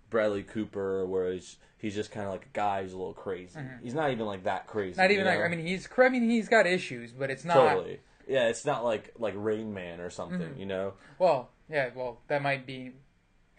Bradley 0.10 0.44
Cooper, 0.44 1.06
where 1.06 1.34
he's 1.34 1.58
he's 1.78 1.94
just 1.96 2.12
kind 2.12 2.26
of 2.26 2.32
like 2.32 2.46
a 2.46 2.54
guy 2.54 2.82
who's 2.84 2.94
a 2.94 2.98
little 2.98 3.14
crazy. 3.14 3.60
He's 3.84 3.94
not 3.94 4.12
even 4.12 4.26
like 4.26 4.46
that 4.46 4.68
crazy. 4.68 4.94
Mm-hmm. 4.94 5.02
Not 5.02 5.12
even 5.12 5.26
you 5.26 5.32
like? 5.32 5.40
I 5.42 5.48
mean, 5.50 5.66
he's. 5.66 5.88
I 5.98 6.10
mean, 6.10 6.30
he's 6.30 6.48
got 6.48 6.66
issues, 6.66 7.12
but 7.12 7.30
it's 7.30 7.44
not. 7.46 7.56
totally. 7.56 8.00
Yeah, 8.28 8.48
it's 8.48 8.66
not 8.66 8.84
like 8.86 9.14
like 9.20 9.34
Rain 9.36 9.74
Man 9.74 10.00
or 10.00 10.10
something. 10.10 10.40
Mm-hmm. 10.40 10.60
You 10.60 10.66
know. 10.66 10.94
Well, 11.20 11.50
yeah. 11.70 11.90
Well, 11.94 12.20
that 12.30 12.42
might 12.42 12.66
be 12.66 12.92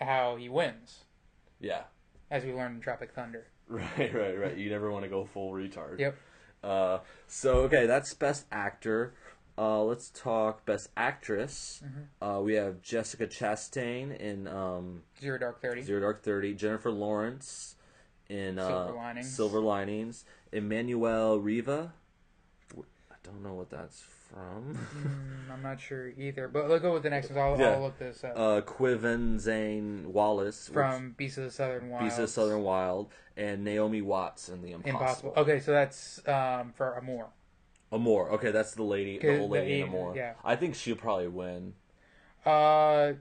how 0.01 0.37
he 0.37 0.49
wins, 0.49 1.05
Yeah. 1.61 1.83
as 2.31 2.45
we 2.45 2.53
learned 2.53 2.77
in 2.77 2.81
Tropic 2.81 3.13
Thunder. 3.15 3.47
Right, 3.69 4.13
right, 4.15 4.39
right. 4.39 4.57
You 4.57 4.69
never 4.69 4.91
want 4.91 5.05
to 5.05 5.09
go 5.09 5.25
full 5.25 5.53
retard. 5.53 5.99
Yep. 5.99 6.17
Uh, 6.63 6.99
so 7.27 7.61
okay, 7.61 7.87
that's 7.87 8.15
best 8.15 8.47
actor. 8.53 9.15
Uh, 9.59 9.83
let's 9.83 10.11
talk 10.11 10.65
best 10.65 10.89
actress. 10.97 11.83
Mm-hmm. 11.85 12.25
Uh, 12.25 12.41
we 12.41 12.55
have 12.55 12.81
Jessica 12.81 13.27
Chastain 13.27 14.17
in 14.17 14.49
um, 14.49 15.03
Zero 15.21 15.39
Dark 15.39 15.61
Thirty. 15.61 15.83
Zero 15.83 16.01
Dark 16.01 16.23
Thirty, 16.23 16.55
Jennifer 16.55 16.91
Lawrence 16.91 17.77
in 18.29 18.59
uh, 18.59 18.69
Silver 18.69 18.93
Linings. 18.95 19.35
Silver 19.35 19.61
Linings, 19.61 20.25
Emmanuelle 20.53 21.43
Riva. 21.43 21.93
I 22.77 23.15
don't 23.23 23.43
know 23.43 23.55
what 23.55 23.71
that's 23.71 24.03
from. 24.33 24.75
Mm, 24.75 25.53
I'm 25.55 25.63
not 25.63 25.81
sure 25.81 26.09
either, 26.17 26.49
but 26.49 26.69
let's 26.69 26.83
go 26.83 26.93
with 26.93 27.03
the 27.03 27.11
next 27.11 27.31
one. 27.31 27.39
I'll, 27.39 27.59
Yeah. 27.59 27.71
I'll 27.73 27.83
look 27.83 27.99
this 27.99 28.25
up. 28.25 28.33
uh, 28.37 28.61
Quiven 28.63 29.39
Zane 29.39 30.13
Wallace 30.13 30.69
From 30.69 31.13
Beasts 31.17 31.39
of 31.39 31.45
the 31.45 31.51
Southern 31.51 31.91
Wild. 31.91 32.05
Beast 32.05 32.19
of 32.19 32.23
the 32.23 32.29
Southern 32.33 32.63
Wild, 32.63 33.13
and 33.37 33.65
Naomi 33.65 34.03
Watts 34.03 34.49
in 34.49 34.63
The 34.63 34.73
Impossible. 34.73 35.01
Impossible. 35.01 35.33
Okay, 35.37 35.61
so 35.61 35.73
that's 35.73 36.27
um, 36.29 36.73
for 36.75 36.95
Amour. 36.95 37.29
Amore. 37.91 38.31
Okay, 38.33 38.51
that's 38.51 38.75
the 38.75 38.83
lady, 38.83 39.19
the 39.19 39.39
old 39.41 39.51
lady 39.51 39.75
the- 39.75 39.81
in 39.83 39.89
Amour. 39.89 40.15
yeah. 40.17 40.35
I 40.45 40.57
think 40.57 40.75
she'll 40.75 40.97
probably 40.97 41.29
win. 41.29 41.75
Uh, 42.47 43.13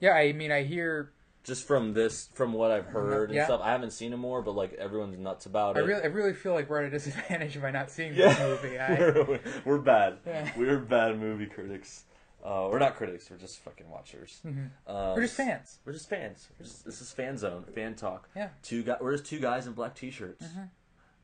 yeah, 0.00 0.12
I 0.12 0.32
mean, 0.32 0.50
I 0.52 0.62
hear. 0.62 1.12
Just 1.46 1.64
from 1.66 1.92
this, 1.94 2.28
from 2.34 2.52
what 2.52 2.70
I've 2.72 2.86
heard 2.86 3.30
and 3.30 3.44
stuff. 3.44 3.60
I 3.62 3.70
haven't 3.70 3.92
seen 3.92 4.12
him 4.12 4.18
more, 4.20 4.42
but 4.42 4.56
like 4.56 4.72
everyone's 4.74 5.16
nuts 5.16 5.46
about 5.46 5.76
I 5.76 5.80
it. 5.80 5.84
really, 5.84 6.02
I 6.02 6.06
really 6.06 6.32
feel 6.34 6.52
like 6.54 6.68
we're 6.68 6.80
at 6.82 6.86
a 6.86 6.90
disadvantage 6.98 7.60
by 7.62 7.70
not 7.70 7.88
seeing 7.90 8.14
Yeah. 8.14 8.34
this 8.34 8.62
movie. 8.62 8.78
I, 8.80 8.94
we're, 8.98 9.40
we're 9.64 9.78
bad. 9.78 10.18
Yeah. 10.26 10.50
We're 10.56 10.78
bad 10.80 11.18
movie 11.20 11.46
critics. 11.46 12.02
Uh, 12.44 12.68
we're 12.70 12.78
not 12.80 12.96
critics. 12.96 13.30
We're 13.30 13.36
just 13.38 13.58
fucking 13.60 13.88
watchers. 13.88 14.40
Um, 14.44 14.70
we're 14.86 15.22
just 15.22 15.36
fans. 15.36 15.78
We're 15.84 15.92
just 15.92 16.08
fans. 16.08 16.48
We're 16.58 16.64
just, 16.66 16.84
this 16.84 17.00
is 17.00 17.12
fan 17.12 17.36
zone, 17.38 17.64
fan 17.74 17.94
talk. 17.94 18.28
Yeah. 18.36 18.48
Two 18.62 18.82
guys. 18.82 18.98
We're 19.00 19.12
just 19.12 19.26
two 19.26 19.38
guys 19.40 19.66
in 19.68 19.72
black 19.72 19.94
t-shirts. 19.94 20.44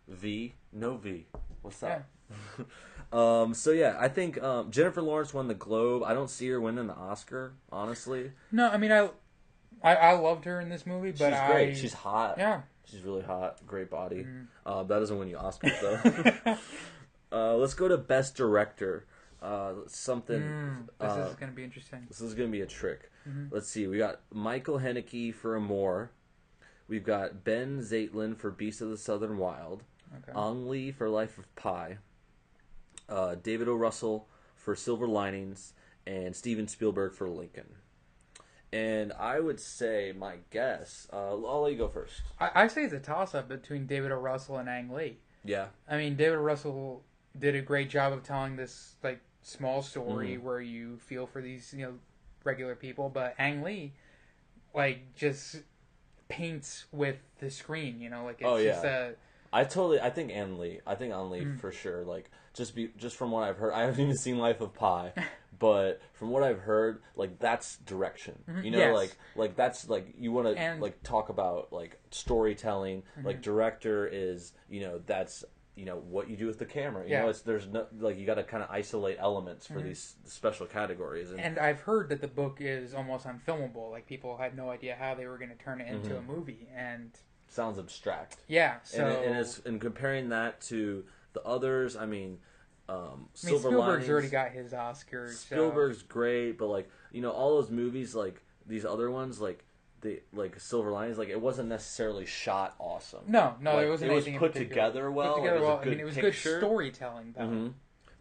V, 0.09 0.55
no 0.73 0.97
V. 0.97 1.27
What's 1.63 1.83
up? 1.83 2.09
um. 3.13 3.55
So 3.55 3.71
yeah, 3.71 3.97
I 4.01 4.09
think 4.09 4.43
um, 4.43 4.71
Jennifer 4.71 5.03
Lawrence 5.03 5.33
won 5.33 5.47
the 5.49 5.55
Globe. 5.55 6.03
I 6.03 6.13
don't 6.15 6.31
see 6.31 6.49
her 6.49 6.61
winning 6.61 6.87
the 6.89 6.95
Oscar. 6.95 7.55
Honestly, 7.71 8.33
No, 8.51 8.69
I 8.69 8.77
mean, 8.79 8.91
I, 8.91 9.11
I, 9.83 9.95
I 9.95 10.13
loved 10.13 10.45
her 10.45 10.61
in 10.61 10.69
this 10.69 10.87
movie, 10.87 11.11
but 11.11 11.31
she's 11.31 11.39
I, 11.39 11.53
great. 11.53 11.77
She's 11.77 11.93
hot. 11.93 12.37
yeah. 12.39 12.63
She's 12.85 13.03
really 13.03 13.23
hot. 13.23 13.65
Great 13.67 13.91
body. 13.91 14.25
Mm-hmm. 14.25 14.43
Uh, 14.67 14.83
that 14.85 14.99
doesn't 14.99 15.19
win 15.19 15.29
you 15.29 15.37
Oscars 15.37 15.81
though. 15.81 16.57
uh, 17.33 17.57
let's 17.57 17.75
go 17.75 17.89
to 17.89 17.97
best 17.97 18.37
director. 18.37 19.07
Uh, 19.41 19.75
something. 19.89 20.41
Mm, 20.41 20.87
this 21.01 21.11
uh, 21.11 21.29
is 21.29 21.35
gonna 21.37 21.53
be 21.53 21.65
interesting. 21.65 22.05
This 22.09 22.21
is 22.21 22.35
gonna 22.35 22.49
be 22.49 22.61
a 22.61 22.67
trick. 22.67 23.11
Mm-hmm. 23.29 23.55
Let's 23.55 23.69
see. 23.69 23.87
We 23.87 23.99
got 23.99 24.21
Michael 24.33 24.79
Haneke 24.79 25.35
for 25.35 25.57
Amour. 25.57 26.11
We've 26.89 27.05
got 27.05 27.45
Benh 27.45 27.81
Zeitlin 27.81 28.37
for 28.37 28.51
Beast 28.51 28.81
of 28.81 28.91
the 28.91 28.97
Southern 28.97 29.39
Wild. 29.39 29.83
Okay. 30.15 30.39
Ang 30.39 30.69
Lee 30.69 30.93
for 30.93 31.09
Life 31.09 31.39
of 31.39 31.55
Pi. 31.57 31.99
Uh, 33.09 33.35
David 33.35 33.69
O. 33.69 33.75
Russell 33.75 34.29
for 34.63 34.77
Silver 34.77 35.09
Linings, 35.09 35.75
and 36.07 36.35
Steven 36.35 36.69
Spielberg 36.69 37.15
for 37.15 37.29
Lincoln. 37.29 37.67
And 38.73 39.13
I 39.13 39.39
would 39.39 39.61
say 39.61 40.15
my 40.17 40.37
guess. 40.51 41.07
Uh, 41.13 41.33
I'll 41.33 41.63
let 41.63 41.73
you 41.73 41.79
go 41.79 41.89
first. 41.89 42.23
I, 42.41 42.51
I 42.55 42.67
say 42.69 42.85
it's 42.85 42.95
a 42.95 42.99
toss-up 43.01 43.49
between 43.49 43.87
David 43.87 44.13
O. 44.13 44.17
Russell 44.17 44.57
and 44.57 44.69
Ang 44.69 44.91
Lee. 44.93 45.19
Yeah. 45.45 45.67
I 45.89 45.99
mean, 45.99 46.17
David. 46.17 46.39
Russell 46.39 47.03
did 47.39 47.55
a 47.55 47.61
great 47.61 47.91
job 47.91 48.13
of 48.13 48.23
telling 48.23 48.57
this 48.57 48.95
like 49.03 49.21
small 49.43 49.83
story 49.83 50.37
Mm-hmm. 50.37 50.45
where 50.47 50.61
you 50.61 50.97
feel 50.99 51.27
for 51.27 51.43
these 51.43 51.75
you 51.77 51.85
know 51.85 51.95
regular 52.45 52.75
people, 52.75 53.09
but 53.11 53.35
Ang 53.39 53.63
Lee, 53.63 53.93
like 54.75 55.15
just 55.17 55.57
paints 56.29 56.87
with 56.93 57.17
the 57.41 57.51
screen. 57.51 58.01
You 58.01 58.09
know, 58.11 58.25
like 58.25 58.37
it's 58.41 58.47
Oh, 58.49 58.57
yeah. 58.57 58.73
just 58.73 58.85
a 58.85 59.15
I 59.53 59.65
totally. 59.65 60.01
I 60.01 60.09
think 60.09 60.31
Ang 60.33 60.59
Lee. 60.59 60.81
I 60.87 60.95
think 60.95 61.13
Ang 61.13 61.29
Lee 61.31 61.41
Mm. 61.45 61.61
for 61.61 61.73
sure. 61.73 62.05
Like 62.05 62.31
just 62.55 62.75
be 62.75 62.91
just 62.97 63.17
from 63.17 63.31
what 63.33 63.43
I've 63.45 63.59
heard. 63.59 63.75
I 63.75 63.83
haven't 63.83 64.01
even 64.01 64.17
seen 64.17 64.39
Life 64.39 64.61
of 64.63 64.73
Pi, 64.75 65.13
but 65.59 66.01
from 66.15 66.31
what 66.31 66.43
I've 66.43 66.61
heard, 66.61 67.03
like 67.17 67.39
that's 67.39 67.77
direction. 67.79 68.43
You 68.49 68.53
know, 68.55 68.61
Mm-hmm. 68.63 68.75
Yes. 68.79 68.95
like 68.95 69.17
like 69.37 69.57
that's 69.57 69.89
like 69.89 70.15
you 70.19 70.33
want 70.33 70.49
to 70.49 70.55
Mm-hmm. 70.55 70.83
like 70.83 71.03
talk 71.03 71.29
about 71.29 71.73
like 71.73 71.99
storytelling. 72.11 73.03
Like 73.23 73.43
director 73.43 74.07
is 74.11 74.53
you 74.69 74.81
know 74.81 75.01
that's 75.07 75.45
you 75.75 75.85
know 75.87 75.97
what 75.97 76.29
you 76.29 76.37
do 76.37 76.47
with 76.47 76.59
the 76.59 76.67
camera. 76.67 77.05
You 77.05 77.11
Yeah. 77.13 77.23
know, 77.23 77.29
it's 77.31 77.41
there's 77.43 77.67
no 77.67 77.87
like 77.99 78.19
you 78.19 78.27
got 78.27 78.35
to 78.35 78.43
kind 78.45 78.63
of 78.63 78.71
isolate 78.71 79.17
elements 79.19 79.67
for 79.67 79.81
these 79.81 80.17
special 80.25 80.67
categories. 80.67 81.31
And, 81.31 81.39
Mm-hmm. 81.39 81.47
And 81.47 81.59
I've 81.59 81.81
heard 81.81 82.09
that 82.11 82.21
the 82.21 82.29
book 82.29 82.59
is 82.61 82.95
almost 82.95 83.27
unfilmable. 83.27 83.91
Like 83.91 84.07
people 84.07 84.37
had 84.37 84.57
no 84.57 84.71
idea 84.71 84.97
how 84.99 85.15
they 85.15 85.27
were 85.27 85.39
going 85.39 85.51
to 85.51 85.57
turn 85.57 85.81
it 85.81 85.89
into 85.89 86.17
a 86.17 86.23
movie. 86.23 86.69
And 86.77 87.11
sounds 87.49 87.79
abstract. 87.79 88.37
yeah, 88.49 88.77
so 88.83 89.05
and, 89.07 89.37
and, 89.37 89.61
and 89.67 89.81
comparing 89.81 90.29
that 90.31 90.61
to 90.63 91.05
the 91.35 91.43
others, 91.43 91.97
I 91.97 92.07
mean, 92.07 92.39
um, 92.93 92.99
I 92.99 93.17
mean, 93.17 93.29
Spielberg's 93.35 93.77
Linings, 93.77 94.09
already 94.11 94.29
got 94.29 94.51
his 94.53 94.73
Oscars. 94.73 95.29
so- 95.31 95.55
Spielberg's 95.57 96.03
great, 96.03 96.59
but 96.59 96.67
like 96.67 96.91
you 97.13 97.21
know, 97.23 97.31
all 97.31 97.61
those 97.61 97.71
movies, 97.71 98.15
like 98.15 98.43
these 98.67 98.85
other 98.85 99.11
ones, 99.11 99.41
like 99.41 99.65
the 100.03 100.21
like 100.33 100.59
Silver 100.61 100.91
Linings, 100.91 101.19
like 101.19 101.29
it 101.29 101.41
wasn't 101.41 101.69
necessarily 101.69 102.27
shot 102.27 102.75
awesome. 102.79 103.21
No, 103.29 103.55
no, 103.61 103.77
Like, 103.77 103.87
it 103.87 103.91
wasn't 103.91 104.11
it 104.11 104.15
was 104.15 104.25
put 104.39 104.55
together 104.55 105.11
well, 105.11 105.35
Put 105.35 105.41
together 105.43 105.57
it 105.57 105.61
was 105.61 105.69
a 105.69 105.71
well. 105.73 105.79
I 105.81 105.85
good 105.85 105.91
mean, 105.91 106.01
it 106.01 106.05
was 106.05 106.15
picture. 106.15 106.31
good 106.61 106.61
storytelling, 106.67 107.35
though. 107.37 107.47
hmm 107.47 107.69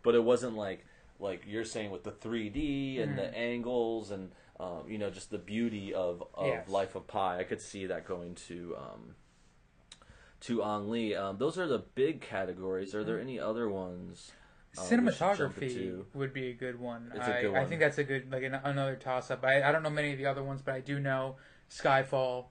But 0.03 0.15
it 0.15 0.23
wasn't 0.23 0.55
like 0.55 0.85
like 1.19 1.43
you're 1.47 1.65
saying 1.65 1.91
with 1.91 2.03
the 2.03 2.11
3D 2.11 2.99
and 3.01 3.11
Mm-hmm. 3.11 3.15
the 3.17 3.37
angles 3.37 4.09
and 4.11 4.31
um, 4.59 4.83
you 4.87 4.97
know 4.99 5.09
just 5.09 5.31
the 5.31 5.37
beauty 5.39 5.93
of 5.93 6.23
of 6.35 6.47
Yes. 6.47 6.69
Life 6.69 6.95
of 6.95 7.07
Pi. 7.07 7.39
I 7.39 7.43
could 7.43 7.61
see 7.61 7.87
that 7.87 8.05
going 8.07 8.35
to 8.47 8.75
um, 8.77 9.15
to 10.41 10.63
Ang 10.63 10.89
Lee. 10.89 11.15
Um, 11.15 11.37
those 11.37 11.57
are 11.57 11.67
the 11.67 11.79
big 11.95 12.21
categories. 12.21 12.93
Are 12.95 13.03
there 13.03 13.15
Mm-hmm. 13.17 13.27
any 13.27 13.39
other 13.39 13.69
ones? 13.69 14.31
Jump 14.75 14.87
Cinematography 14.87 16.03
would 16.13 16.33
be 16.33 16.49
a 16.49 16.53
good 16.53 16.79
one. 16.79 17.11
It's 17.15 17.27
a 17.27 17.37
I, 17.37 17.41
good 17.41 17.55
I 17.55 17.65
think 17.65 17.81
that's 17.81 17.97
a 17.97 18.03
good 18.03 18.31
like 18.31 18.43
an, 18.43 18.55
another 18.55 18.95
toss 18.95 19.31
up. 19.31 19.43
I, 19.43 19.63
I 19.63 19.71
don't 19.71 19.83
know 19.83 19.89
many 19.89 20.11
of 20.11 20.17
the 20.17 20.25
other 20.25 20.43
ones, 20.43 20.61
but 20.63 20.73
I 20.75 20.79
do 20.79 20.99
know 20.99 21.35
Skyfall 21.69 22.45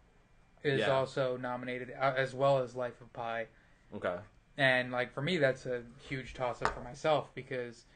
is 0.62 0.80
Yeah. 0.80 0.90
also 0.90 1.36
nominated 1.36 1.92
uh, 1.98 2.14
as 2.16 2.34
well 2.34 2.58
as 2.58 2.74
Life 2.76 3.00
of 3.00 3.12
Pi. 3.12 3.46
Okay. 3.94 4.16
And 4.58 4.92
like 4.92 5.12
for 5.12 5.22
me, 5.22 5.38
that's 5.38 5.66
a 5.66 5.82
huge 6.08 6.34
toss 6.34 6.60
up 6.62 6.74
for 6.74 6.82
myself 6.82 7.30
because 7.34 7.86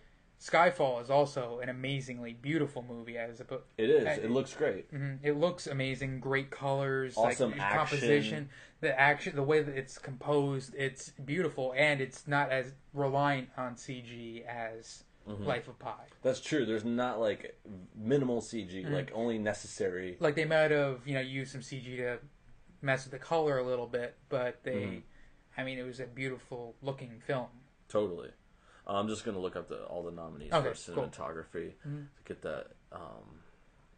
Skyfall 0.41 1.01
is 1.03 1.11
also 1.11 1.61
an 1.61 1.69
amazingly 1.69 2.33
beautiful 2.35 2.83
movie. 2.83 3.17
As 3.17 3.41
a 3.41 3.61
It 3.79 3.89
is. 3.91 4.07
I- 4.07 4.15
It 4.15 4.31
looks 4.31 4.55
great. 4.55 4.93
Mhm. 4.93 5.19
It 5.23 5.33
looks 5.35 5.67
amazing, 5.67 6.21
great 6.21 6.51
colors, 6.51 7.17
Awesome 7.17 7.53
like 7.53 7.61
action. 7.61 7.79
composition, 7.79 8.49
the 8.81 8.99
action, 8.99 9.37
the 9.37 9.43
way 9.43 9.63
that 9.63 9.77
it's 9.77 9.97
composed, 9.99 10.75
it's 10.75 11.11
beautiful, 11.11 11.73
and 11.77 12.01
it's 12.01 12.27
not 12.27 12.51
as 12.51 12.75
reliant 12.93 13.49
on 13.57 13.77
CG 13.77 14.45
as 14.47 15.05
Mm-hmm. 15.27 15.45
Life 15.45 15.69
of 15.69 15.79
Pi. 15.79 16.05
That's 16.21 16.39
true. 16.39 16.67
There's 16.67 16.85
not 16.85 17.19
like 17.19 17.59
minimal 17.95 18.43
CG, 18.43 18.85
like 18.85 19.11
only 19.15 19.39
necessary. 19.39 20.19
Like 20.21 20.35
they 20.35 20.45
might 20.45 20.71
have, 20.71 21.01
you 21.09 21.15
know, 21.15 21.21
used 21.23 21.53
some 21.53 21.63
CG 21.63 21.97
to 21.97 22.19
mess 22.83 23.05
with 23.07 23.13
the 23.13 23.19
color 23.19 23.57
a 23.57 23.63
little 23.63 23.87
bit, 23.87 24.19
but 24.29 24.63
they, 24.65 24.75
Mm-hmm. 24.75 24.99
I 25.57 25.65
mean, 25.65 25.79
it 25.79 25.85
was 25.85 25.99
a 25.99 26.07
beautiful 26.07 26.75
looking 26.83 27.21
film. 27.21 27.47
Totally. 27.89 28.33
Uh, 28.87 28.93
I'm 28.99 29.09
just 29.09 29.25
gonna 29.25 29.39
look 29.39 29.57
up 29.57 29.69
the 29.69 29.85
all 29.85 30.03
the 30.03 30.11
nominees 30.11 30.53
Okay, 30.53 30.73
for 30.75 30.93
cool. 30.93 31.05
cinematography 31.05 31.73
Mhm. 31.87 32.07
to 32.17 32.23
get 32.27 32.43
that 32.43 32.67
um, 32.93 33.41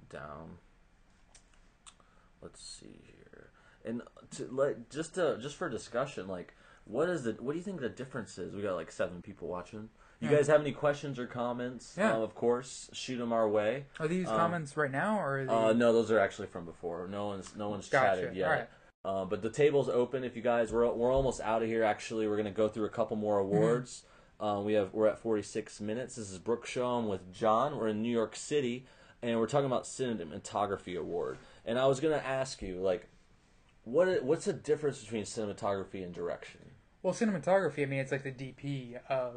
down. 0.09 0.59
Let's 2.43 2.62
see 2.62 3.01
here, 3.07 3.51
and 3.84 4.03
to 4.37 4.45
like 4.47 4.89
just 4.91 5.14
to 5.14 5.39
just 5.41 5.57
for 5.57 5.68
discussion, 5.68 6.28
like 6.28 6.55
what 6.84 7.09
is 7.09 7.24
the 7.24 7.32
what 7.41 7.53
do 7.53 7.59
you 7.59 7.64
think 7.64 7.80
the 7.80 7.89
difference 7.89 8.39
is? 8.39 8.55
We 8.55 8.62
got 8.62 8.74
like 8.74 8.93
seven 8.93 9.22
people 9.22 9.49
watching. 9.49 9.89
You 10.20 10.30
Yeah. 10.30 10.37
guys 10.37 10.47
have 10.47 10.61
any 10.61 10.72
questions 10.72 11.18
or 11.18 11.26
comments? 11.26 11.95
Yeah. 11.99 12.14
Um, 12.14 12.22
of 12.22 12.34
course, 12.34 12.89
shoot 12.93 13.18
them 13.18 13.32
our 13.32 13.49
way. 13.49 13.87
Are 14.01 14.09
these 14.09 14.28
Um, 14.28 14.37
comments 14.37 14.74
right 14.76 14.91
now, 14.91 15.18
or 15.18 15.41
are 15.41 15.45
they... 15.45 15.53
Uh, 15.53 15.72
no, 15.74 15.93
those 15.93 16.11
are 16.11 16.18
actually 16.18 16.47
from 16.49 16.64
before. 16.64 17.07
No 17.07 17.26
one's 17.26 17.55
no 17.57 17.68
one's 17.68 17.89
Gotcha. 17.89 18.20
chatted 18.22 18.37
yet. 18.37 18.49
Right. 18.49 18.68
Uh, 19.05 19.24
but 19.24 19.43
the 19.43 19.51
table's 19.51 19.89
open. 19.89 20.24
If 20.24 20.34
you 20.37 20.43
guys, 20.43 20.72
we're 20.72 20.91
we're 20.93 21.12
almost 21.12 21.41
out 21.41 21.62
of 21.62 21.68
here. 21.68 21.82
Actually, 21.82 22.28
we're 22.28 22.37
gonna 22.37 22.51
go 22.51 22.68
through 22.68 22.87
a 22.87 22.91
couple 22.91 23.16
more 23.16 23.39
awards. 23.39 24.05
Um, 24.39 24.64
we 24.64 24.74
have 24.74 24.93
we're 24.93 25.07
at 25.07 25.18
46 25.18 25.80
minutes. 25.80 26.16
This 26.16 26.30
is 26.30 26.39
Brooke 26.39 26.66
Shaw. 26.66 27.01
With 27.01 27.32
John. 27.32 27.76
We're 27.78 27.89
in 27.89 28.03
New 28.03 28.11
York 28.12 28.37
City, 28.37 28.87
and 29.22 29.39
we're 29.39 29.47
talking 29.47 29.66
about 29.66 29.84
cinematography 29.84 30.99
award. 30.99 31.39
And 31.64 31.78
I 31.78 31.87
was 31.87 32.01
gonna 32.01 32.16
ask 32.24 32.61
you, 32.61 32.76
like, 32.76 33.09
what 33.84 34.22
what's 34.24 34.45
the 34.45 34.53
difference 34.53 35.01
between 35.03 35.22
cinematography 35.24 36.05
and 36.05 36.12
direction? 36.12 36.61
Well, 37.03 37.14
cinematography. 37.14 37.82
I 37.82 37.87
mean, 37.87 38.01
it's 38.01 38.12
like 38.12 38.24
the 38.24 38.32
DP 38.32 38.97
of 39.09 39.34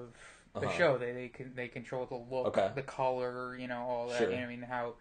the 0.53 0.61
Uh-huh. 0.67 0.77
show. 0.77 0.97
They 0.97 1.13
they 1.13 1.27
can 1.29 1.55
they 1.55 1.69
control 1.69 2.05
the 2.05 2.15
look, 2.15 2.47
Okay. 2.57 2.71
the 2.75 2.81
color, 2.81 3.55
you 3.57 3.67
know, 3.67 3.79
all 3.81 4.07
that. 4.09 4.17
Sure. 4.17 4.29
You 4.31 4.37
know, 4.37 4.43
I 4.43 4.47
mean, 4.47 4.61
how 4.63 4.95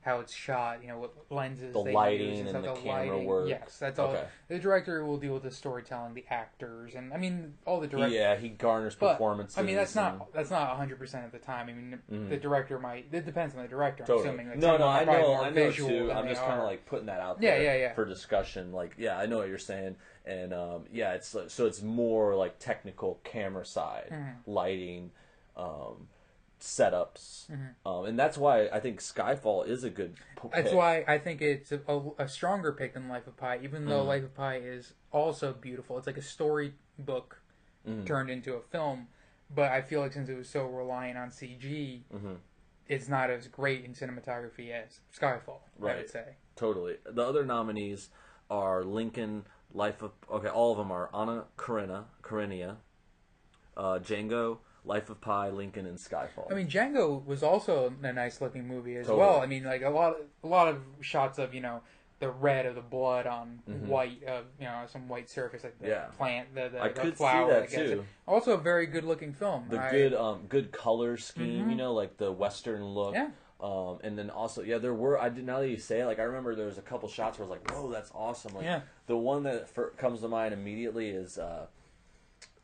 how 0.00 0.20
it's 0.20 0.32
shot. 0.32 0.80
You 0.82 0.88
know, 0.88 0.98
what 0.98 1.12
lenses, 1.30 1.72
The 1.74 1.82
they 1.84 1.92
lighting 1.92 2.30
use, 2.30 2.40
and 2.40 2.48
stuff, 2.50 2.62
the 2.62 2.80
camera 2.80 3.10
lighting. 3.12 3.26
work. 3.26 3.48
Yes, 3.48 3.78
that's 3.78 3.98
all. 3.98 4.10
Okay. 4.10 4.24
The 4.48 4.58
director 4.58 5.04
will 5.04 5.16
deal 5.18 5.34
with 5.34 5.42
the 5.42 5.50
storytelling, 5.50 6.14
the 6.14 6.24
actors, 6.30 6.94
and 6.94 7.12
I 7.12 7.16
mean, 7.18 7.54
all 7.66 7.80
the 7.80 7.86
directors. 7.88 8.12
yeah, 8.14 8.36
he 8.36 8.48
garners 8.48 8.94
But 8.94 9.12
performances. 9.14 9.58
I 9.58 9.62
mean, 9.62 9.76
that's 9.76 9.94
and- 9.96 10.18
not 10.18 10.32
that's 10.32 10.50
not 10.50 10.76
hundred 10.76 10.98
percent 10.98 11.26
of 11.26 11.32
the 11.32 11.38
time. 11.38 11.68
I 11.68 11.72
mean, 11.72 12.02
Mhm. 12.10 12.28
the 12.30 12.36
director 12.36 12.78
might. 12.78 13.06
It 13.12 13.26
depends 13.26 13.54
on 13.54 13.62
the 13.62 13.68
director. 13.68 14.04
I'm 14.04 14.06
Totally. 14.06 14.28
assuming. 14.28 14.48
Like, 14.50 14.58
no, 14.58 14.76
no, 14.76 14.86
I 14.88 15.04
know, 15.04 15.34
I 15.42 15.48
know 15.50 15.54
visual 15.54 15.88
too. 15.90 16.12
I'm 16.12 16.28
just 16.28 16.40
kind 16.42 16.58
of 16.58 16.64
like 16.64 16.86
putting 16.86 17.06
that 17.06 17.20
out 17.20 17.40
there 17.40 17.60
yeah, 17.60 17.72
yeah. 17.74 17.78
yeah. 17.78 17.94
for 17.94 18.04
discussion. 18.04 18.72
Like, 18.72 18.94
yeah, 18.98 19.18
I 19.18 19.26
know 19.26 19.38
what 19.38 19.48
you're 19.48 19.58
saying, 19.58 19.96
and 20.24 20.54
um, 20.54 20.84
yeah, 20.92 21.14
it's 21.14 21.28
so 21.48 21.66
it's 21.66 21.82
more 21.82 22.34
like 22.36 22.58
technical 22.58 23.20
camera 23.24 23.66
side, 23.66 24.08
Mhm. 24.10 24.34
lighting, 24.46 25.10
um, 25.56 26.08
setups, 26.60 27.48
Mhm. 27.50 27.74
um, 27.86 28.04
and 28.06 28.18
that's 28.18 28.36
why 28.38 28.68
I 28.68 28.80
think 28.80 29.00
Skyfall 29.00 29.66
is 29.66 29.84
a 29.84 29.90
good. 29.90 30.16
p- 30.40 30.48
That's 30.52 30.72
why 30.72 31.04
I 31.06 31.18
think 31.18 31.40
it's 31.42 31.72
a, 31.72 31.80
a, 31.88 32.10
a 32.24 32.28
stronger 32.28 32.72
pick 32.72 32.94
than 32.94 33.08
Life 33.08 33.26
of 33.26 33.36
Pi, 33.36 33.58
even 33.62 33.86
though 33.86 34.02
Mhm. 34.02 34.06
Life 34.08 34.24
of 34.24 34.34
Pi 34.34 34.56
is 34.56 34.94
also 35.12 35.52
beautiful. 35.52 35.98
It's 35.98 36.06
like 36.06 36.16
a 36.18 36.22
storybook 36.22 37.40
Mhm. 37.86 38.06
turned 38.06 38.30
into 38.30 38.54
a 38.54 38.60
film, 38.60 39.08
but 39.50 39.70
I 39.72 39.82
feel 39.82 40.00
like 40.00 40.12
since 40.12 40.28
it 40.28 40.34
was 40.36 40.48
so 40.48 40.66
reliant 40.66 41.16
on 41.18 41.30
CG, 41.30 42.04
Mhm. 42.12 42.38
it's 42.86 43.08
not 43.08 43.30
as 43.30 43.48
great 43.48 43.84
in 43.84 43.94
cinematography 43.94 44.70
as 44.70 45.00
Skyfall. 45.12 45.60
I 45.80 45.96
would 45.96 46.10
say. 46.10 46.36
Totally. 46.56 46.98
The 47.04 47.22
other 47.22 47.44
nominees 47.44 48.10
are 48.50 48.82
Lincoln, 48.84 49.46
Life 49.74 50.00
of 50.02 50.12
okay, 50.30 50.48
all 50.48 50.72
of 50.72 50.78
them 50.78 50.90
are 50.90 51.10
Anna 51.14 51.46
Karenina, 51.58 52.06
Karenina, 52.22 52.78
uh, 53.76 53.98
Django, 53.98 54.58
Life 54.84 55.10
of 55.10 55.20
Pi, 55.20 55.50
Lincoln, 55.50 55.86
and 55.86 55.98
Skyfall. 55.98 56.50
I 56.50 56.54
mean, 56.54 56.68
Django 56.68 57.24
was 57.26 57.42
also 57.42 57.92
a 58.02 58.12
nice 58.12 58.40
looking 58.40 58.66
movie 58.66 58.96
as 58.96 59.06
Totally. 59.06 59.20
well. 59.26 59.40
I 59.40 59.46
mean, 59.46 59.64
like 59.64 59.82
a 59.82 59.90
lot, 59.90 60.12
of, 60.12 60.26
a 60.42 60.46
lot 60.46 60.68
of 60.68 60.78
shots 61.00 61.38
of 61.38 61.52
you 61.54 61.60
know 61.60 61.80
the 62.20 62.30
red 62.30 62.66
of 62.66 62.74
the 62.74 62.80
blood 62.80 63.26
on 63.28 63.60
Mhm. 63.68 63.86
white 63.86 64.24
of 64.24 64.46
you 64.58 64.66
know 64.66 64.82
some 64.88 65.08
white 65.08 65.28
surface 65.30 65.62
like 65.62 65.78
the 65.78 65.88
Yeah. 65.88 66.06
plant, 66.16 66.52
the, 66.54 66.68
the, 66.68 66.82
I 66.82 66.88
the 66.88 67.00
could 67.00 67.16
see 67.18 67.24
that 67.24 67.68
too. 67.70 68.04
Also, 68.26 68.52
a 68.54 68.58
very 68.58 68.86
good 68.86 69.04
looking 69.04 69.32
film. 69.32 69.66
the 69.68 69.80
I- 69.80 69.90
good 69.90 70.14
um 70.14 70.46
good 70.48 70.72
color 70.72 71.16
scheme 71.16 71.66
Mhm. 71.66 71.70
you 71.70 71.76
know 71.76 71.92
like 71.94 72.16
the 72.16 72.32
western 72.32 72.84
look 72.84 73.14
Yeah. 73.14 73.30
um 73.60 73.98
and 74.02 74.18
then 74.18 74.30
also 74.30 74.62
yeah 74.62 74.78
there 74.78 74.94
were 74.94 75.16
i 75.20 75.28
did 75.28 75.44
now 75.46 75.60
that 75.60 75.68
you 75.68 75.76
say 75.78 76.00
it 76.00 76.06
like 76.06 76.18
i 76.18 76.22
remember 76.24 76.54
there 76.56 76.66
was 76.66 76.78
a 76.78 76.82
couple 76.82 77.08
shots 77.08 77.38
where 77.38 77.46
i 77.46 77.50
was 77.50 77.58
like 77.60 77.70
whoa 77.70 77.88
that's 77.90 78.10
awesome 78.14 78.52
like 78.54 78.64
Yeah. 78.64 78.80
the 79.06 79.16
one 79.16 79.42
that 79.44 79.68
fir- 79.68 79.90
comes 79.90 80.20
to 80.22 80.28
mind 80.28 80.52
immediately 80.54 81.10
is 81.10 81.38
uh 81.38 81.66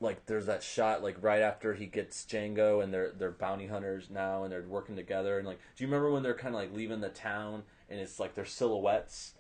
like 0.04 0.26
there's 0.26 0.46
that 0.46 0.62
shot 0.62 1.02
like 1.02 1.16
right 1.22 1.42
after 1.42 1.74
he 1.74 1.86
gets 1.86 2.24
Django 2.24 2.82
and 2.82 2.92
they're 2.92 3.12
they're 3.18 3.30
bounty 3.32 3.66
hunters 3.66 4.10
now 4.10 4.44
and 4.44 4.52
they're 4.52 4.62
working 4.62 4.96
together 4.96 5.38
and 5.38 5.46
like 5.46 5.58
do 5.76 5.82
you 5.84 5.88
remember 5.88 6.10
when 6.10 6.22
they're 6.22 6.34
kind 6.34 6.54
of 6.54 6.60
like 6.60 6.72
leaving 6.72 7.00
the 7.00 7.08
town 7.08 7.62
and 7.90 7.98
it's 8.00 8.20
like 8.20 8.34
their 8.34 8.44
silhouettes 8.44 9.34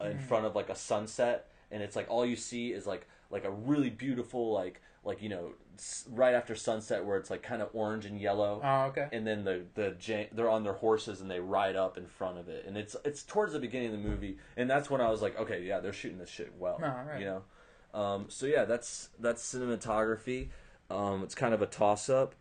in 0.00 0.08
mm-hmm. 0.08 0.18
front 0.26 0.46
of 0.46 0.54
like 0.54 0.68
a 0.68 0.74
sunset 0.74 1.48
and 1.70 1.82
it's 1.82 1.96
like 1.96 2.06
all 2.10 2.26
you 2.26 2.36
see 2.36 2.72
is 2.72 2.86
like 2.86 3.06
like 3.30 3.44
a 3.44 3.50
really 3.50 3.90
beautiful 3.90 4.52
like 4.52 4.80
like 5.04 5.22
you 5.22 5.28
know 5.28 5.50
right 6.10 6.34
after 6.34 6.54
sunset 6.54 7.04
where 7.04 7.16
it's 7.16 7.30
like 7.30 7.42
kind 7.42 7.60
of 7.62 7.68
orange 7.72 8.06
and 8.06 8.20
yellow 8.20 8.60
Oh, 8.64 8.84
okay. 8.86 9.08
and 9.12 9.26
then 9.26 9.44
the 9.44 9.62
the 9.74 10.28
they're 10.32 10.48
on 10.50 10.64
their 10.64 10.72
horses 10.72 11.20
and 11.20 11.30
they 11.30 11.40
ride 11.40 11.76
up 11.76 11.98
in 11.98 12.06
front 12.06 12.38
of 12.38 12.48
it 12.48 12.64
and 12.66 12.76
it's 12.76 12.96
it's 13.04 13.22
towards 13.22 13.52
the 13.52 13.58
beginning 13.58 13.94
of 13.94 14.02
the 14.02 14.08
movie 14.08 14.38
and 14.56 14.68
that's 14.68 14.88
when 14.90 15.00
I 15.00 15.10
was 15.10 15.22
like 15.22 15.38
okay 15.38 15.62
yeah 15.62 15.80
they're 15.80 15.92
shooting 15.92 16.18
this 16.18 16.30
shit 16.30 16.52
well 16.58 16.78
Oh, 16.82 16.86
right. 16.86 17.20
you 17.20 17.26
know 17.26 17.42
um, 17.96 18.26
so 18.28 18.46
yeah 18.46 18.64
that's 18.64 19.08
that's 19.18 19.42
cinematography 19.54 20.48
um, 20.90 21.22
it's 21.24 21.34
kind 21.34 21.52
of 21.54 21.62
a 21.62 21.66
toss 21.66 22.08
up 22.08 22.34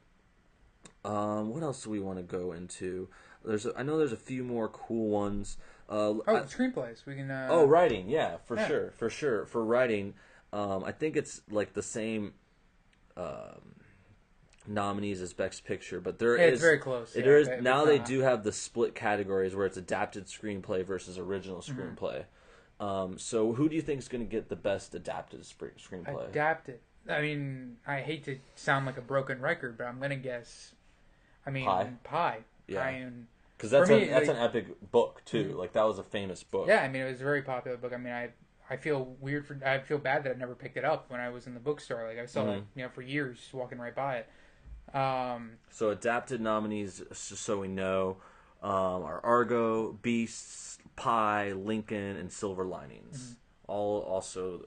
um, 1.04 1.50
what 1.50 1.64
else 1.64 1.84
do 1.84 1.90
we 1.90 2.00
want 2.00 2.18
to 2.18 2.24
go 2.24 2.52
into 2.52 3.08
there's 3.44 3.66
a, 3.66 3.74
I 3.78 3.84
know 3.84 3.98
there's 3.98 4.12
a 4.12 4.18
few 4.18 4.44
more 4.44 4.68
cool 4.68 5.10
ones 5.10 5.58
uh, 5.88 5.94
Oh, 5.94 6.24
I- 6.28 6.40
screenplays. 6.42 7.06
We 7.06 7.14
can. 7.16 7.30
Uh, 7.30 7.48
Oh, 7.52 7.66
writing, 7.66 8.10
yeah, 8.10 8.38
for 8.48 8.58
Yeah. 8.58 8.68
sure, 8.68 8.92
for 8.98 9.08
sure. 9.08 9.46
For 9.46 9.64
writing, 9.64 10.16
um, 10.52 10.84
I 10.84 10.92
think 10.92 11.16
it's 11.16 11.42
like 11.52 11.74
the 11.74 11.84
same 11.84 12.34
um, 13.16 13.76
nominees 14.68 15.22
as 15.22 15.32
Best 15.34 15.64
Picture, 15.64 16.02
but 16.02 16.18
there 16.18 16.34
is 16.36 16.40
Yeah, 16.42 16.48
it's 16.48 16.62
very 16.62 16.80
close. 16.80 17.14
There 17.14 17.40
yeah, 17.40 17.56
is 17.58 17.62
now 17.64 17.86
they 17.86 18.00
do 18.00 18.22
have 18.22 18.44
the 18.44 18.52
split 18.52 18.96
categories 18.96 19.56
where 19.56 19.68
it's 19.68 19.78
adapted 19.78 20.26
screenplay 20.26 20.84
versus 20.84 21.20
original 21.20 21.60
Mm-hmm. 21.60 21.80
Um, 22.80 23.18
so 23.18 23.54
who 23.54 23.70
do 23.70 23.76
you 23.76 23.82
think 23.82 24.00
is 24.00 24.08
going 24.08 24.26
to 24.26 24.30
get 24.30 24.50
the 24.50 24.56
best 24.56 24.94
adapted 24.96 25.46
sp- 25.48 25.78
screenplay? 25.80 26.30
Adapted. 26.30 26.80
I 27.08 27.22
mean, 27.22 27.78
I 27.88 28.02
hate 28.02 28.24
to 28.26 28.40
sound 28.56 28.86
like 28.86 28.98
a 28.98 29.02
broken 29.02 29.40
record, 29.40 29.78
but 29.78 29.86
I'm 29.86 30.00
gonna 30.00 30.16
guess. 30.16 30.74
I 31.46 31.52
mean, 31.52 31.66
Pi. 31.66 31.90
Pi. 32.04 32.38
Yeah. 32.68 32.82
I 32.82 33.00
mean, 33.00 33.28
Because 33.56 33.70
that's 33.72 33.88
For 33.88 33.96
a, 33.96 34.06
that's 34.10 34.28
like- 34.28 34.36
an 34.38 34.44
epic 34.44 34.92
book 34.92 35.22
too. 35.24 35.54
Mhm. 35.54 35.58
Like 35.58 35.74
that 35.74 35.84
was 35.84 36.00
a 36.00 36.04
famous 36.04 36.42
book. 36.44 36.68
yeah. 36.68 36.82
I 36.82 36.88
mean, 36.90 37.04
it 37.04 37.12
was 37.12 37.22
a 37.22 37.24
very 37.24 37.44
popular 37.44 37.78
book. 37.78 37.94
I 37.94 37.98
mean, 37.98 38.12
I 38.12 38.30
I 38.70 38.78
feel 38.78 39.16
weird 39.22 39.46
for. 39.46 39.56
I 39.64 39.78
feel 39.80 40.00
bad 40.00 40.24
that 40.24 40.32
I 40.36 40.36
never 40.40 40.56
picked 40.56 40.76
it 40.78 40.84
up 40.84 41.12
when 41.12 41.20
I 41.20 41.30
was 41.30 41.46
in 41.46 41.54
the 41.54 41.60
bookstore. 41.60 42.08
Like 42.08 42.18
I 42.18 42.26
saw 42.26 42.42
it, 42.42 42.46
Mhm. 42.62 42.64
you 42.76 42.84
know, 42.84 42.90
for 42.90 43.04
years 43.04 43.50
walking 43.54 43.78
right 43.78 43.94
by 43.96 44.18
it. 44.18 44.96
Um, 44.98 45.52
So 45.70 45.92
adapted 45.92 46.42
nominees, 46.42 47.04
so 47.12 47.60
we 47.60 47.68
know, 47.68 48.18
um, 48.64 49.04
are 49.04 49.20
Argo, 49.24 49.92
Beasts, 49.94 50.80
Pi, 50.96 51.52
Lincoln, 51.54 52.18
and 52.18 52.32
Silver 52.32 52.66
Linings. 52.66 53.20
Mm-hmm. 53.20 53.72
All 53.72 54.02
also 54.02 54.66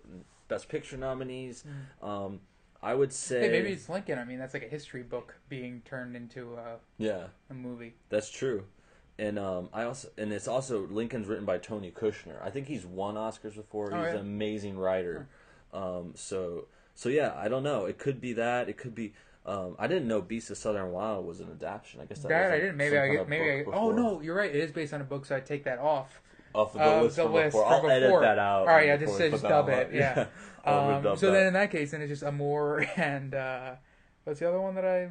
Best 0.48 0.68
Picture 0.68 0.96
nominees. 0.96 1.64
Um, 2.02 2.40
I 2.82 2.94
would 2.94 3.12
say 3.12 3.40
hey, 3.40 3.50
maybe 3.50 3.70
it's 3.70 3.88
Lincoln. 3.88 4.18
I 4.18 4.24
mean, 4.24 4.38
that's 4.38 4.54
like 4.54 4.64
a 4.64 4.68
history 4.68 5.02
book 5.02 5.34
being 5.48 5.82
turned 5.84 6.14
into 6.14 6.54
a, 6.54 6.76
yeah, 6.96 7.26
a 7.50 7.54
movie. 7.54 7.94
that's 8.08 8.30
true. 8.30 8.64
And 9.18 9.36
um, 9.36 9.68
I 9.72 9.82
also 9.82 10.08
and 10.16 10.32
it's 10.32 10.46
also 10.46 10.86
Lincoln's 10.86 11.26
written 11.26 11.44
by 11.44 11.58
Tony 11.58 11.90
Kushner. 11.90 12.40
I 12.42 12.50
think 12.50 12.68
he's 12.68 12.86
won 12.86 13.16
Oscars 13.16 13.56
before. 13.56 13.92
Oh, 13.92 13.96
he's 13.96 14.06
yeah. 14.06 14.12
an 14.12 14.20
amazing 14.20 14.78
writer. 14.78 15.28
Um, 15.72 16.12
so 16.14 16.66
so 16.94 17.08
yeah, 17.08 17.32
I 17.36 17.48
don't 17.48 17.64
know. 17.64 17.86
It 17.86 17.98
could 17.98 18.20
be 18.20 18.32
that. 18.34 18.68
It 18.68 18.76
could 18.76 18.94
be. 18.94 19.14
Um, 19.48 19.76
I 19.78 19.86
didn't 19.86 20.06
know 20.08 20.20
Beast 20.20 20.50
of 20.50 20.58
Southern 20.58 20.92
Wild 20.92 21.24
was 21.26 21.40
an 21.40 21.48
adaptation. 21.50 22.00
I 22.00 22.04
guess 22.04 22.18
that, 22.20 22.28
That, 22.28 22.44
was 22.44 22.52
I 22.52 22.58
didn't. 22.60 22.76
Maybe 22.76 22.98
I 22.98 23.08
get. 23.08 23.28
Maybe 23.28 23.50
I. 23.50 23.64
Oh 23.72 23.90
no, 23.92 24.20
you're 24.20 24.36
right. 24.36 24.54
It 24.54 24.62
is 24.62 24.70
based 24.72 24.92
on 24.92 25.00
a 25.00 25.04
book, 25.04 25.24
so 25.26 25.34
I 25.36 25.40
take 25.40 25.64
that 25.64 25.78
off. 25.78 26.20
off 26.54 26.74
of 26.74 26.80
the 26.80 26.84
Uh, 26.98 27.02
list 27.02 27.16
the 27.16 27.22
from 27.22 27.32
list 27.34 27.46
before. 27.52 27.64
from 27.64 27.72
I'll 27.86 27.90
edit 27.90 28.08
before. 28.08 28.20
that 28.20 28.38
out. 28.38 28.60
All 28.60 28.66
right, 28.66 28.86
yeah, 28.86 28.96
just 28.98 29.18
just 29.18 29.42
dub 29.42 29.68
it, 29.68 29.90
yeah. 29.92 30.26
Um, 30.64 31.02
so 31.16 31.26
that. 31.26 31.32
then 31.32 31.46
in 31.46 31.52
that 31.54 31.70
case, 31.70 31.92
then 31.92 32.02
it's 32.02 32.10
just 32.10 32.22
Amour 32.22 32.80
and 32.96 33.34
uh, 33.34 33.76
what's 34.24 34.40
the 34.40 34.48
other 34.48 34.60
one 34.60 34.74
that 34.74 34.84
I 34.84 35.08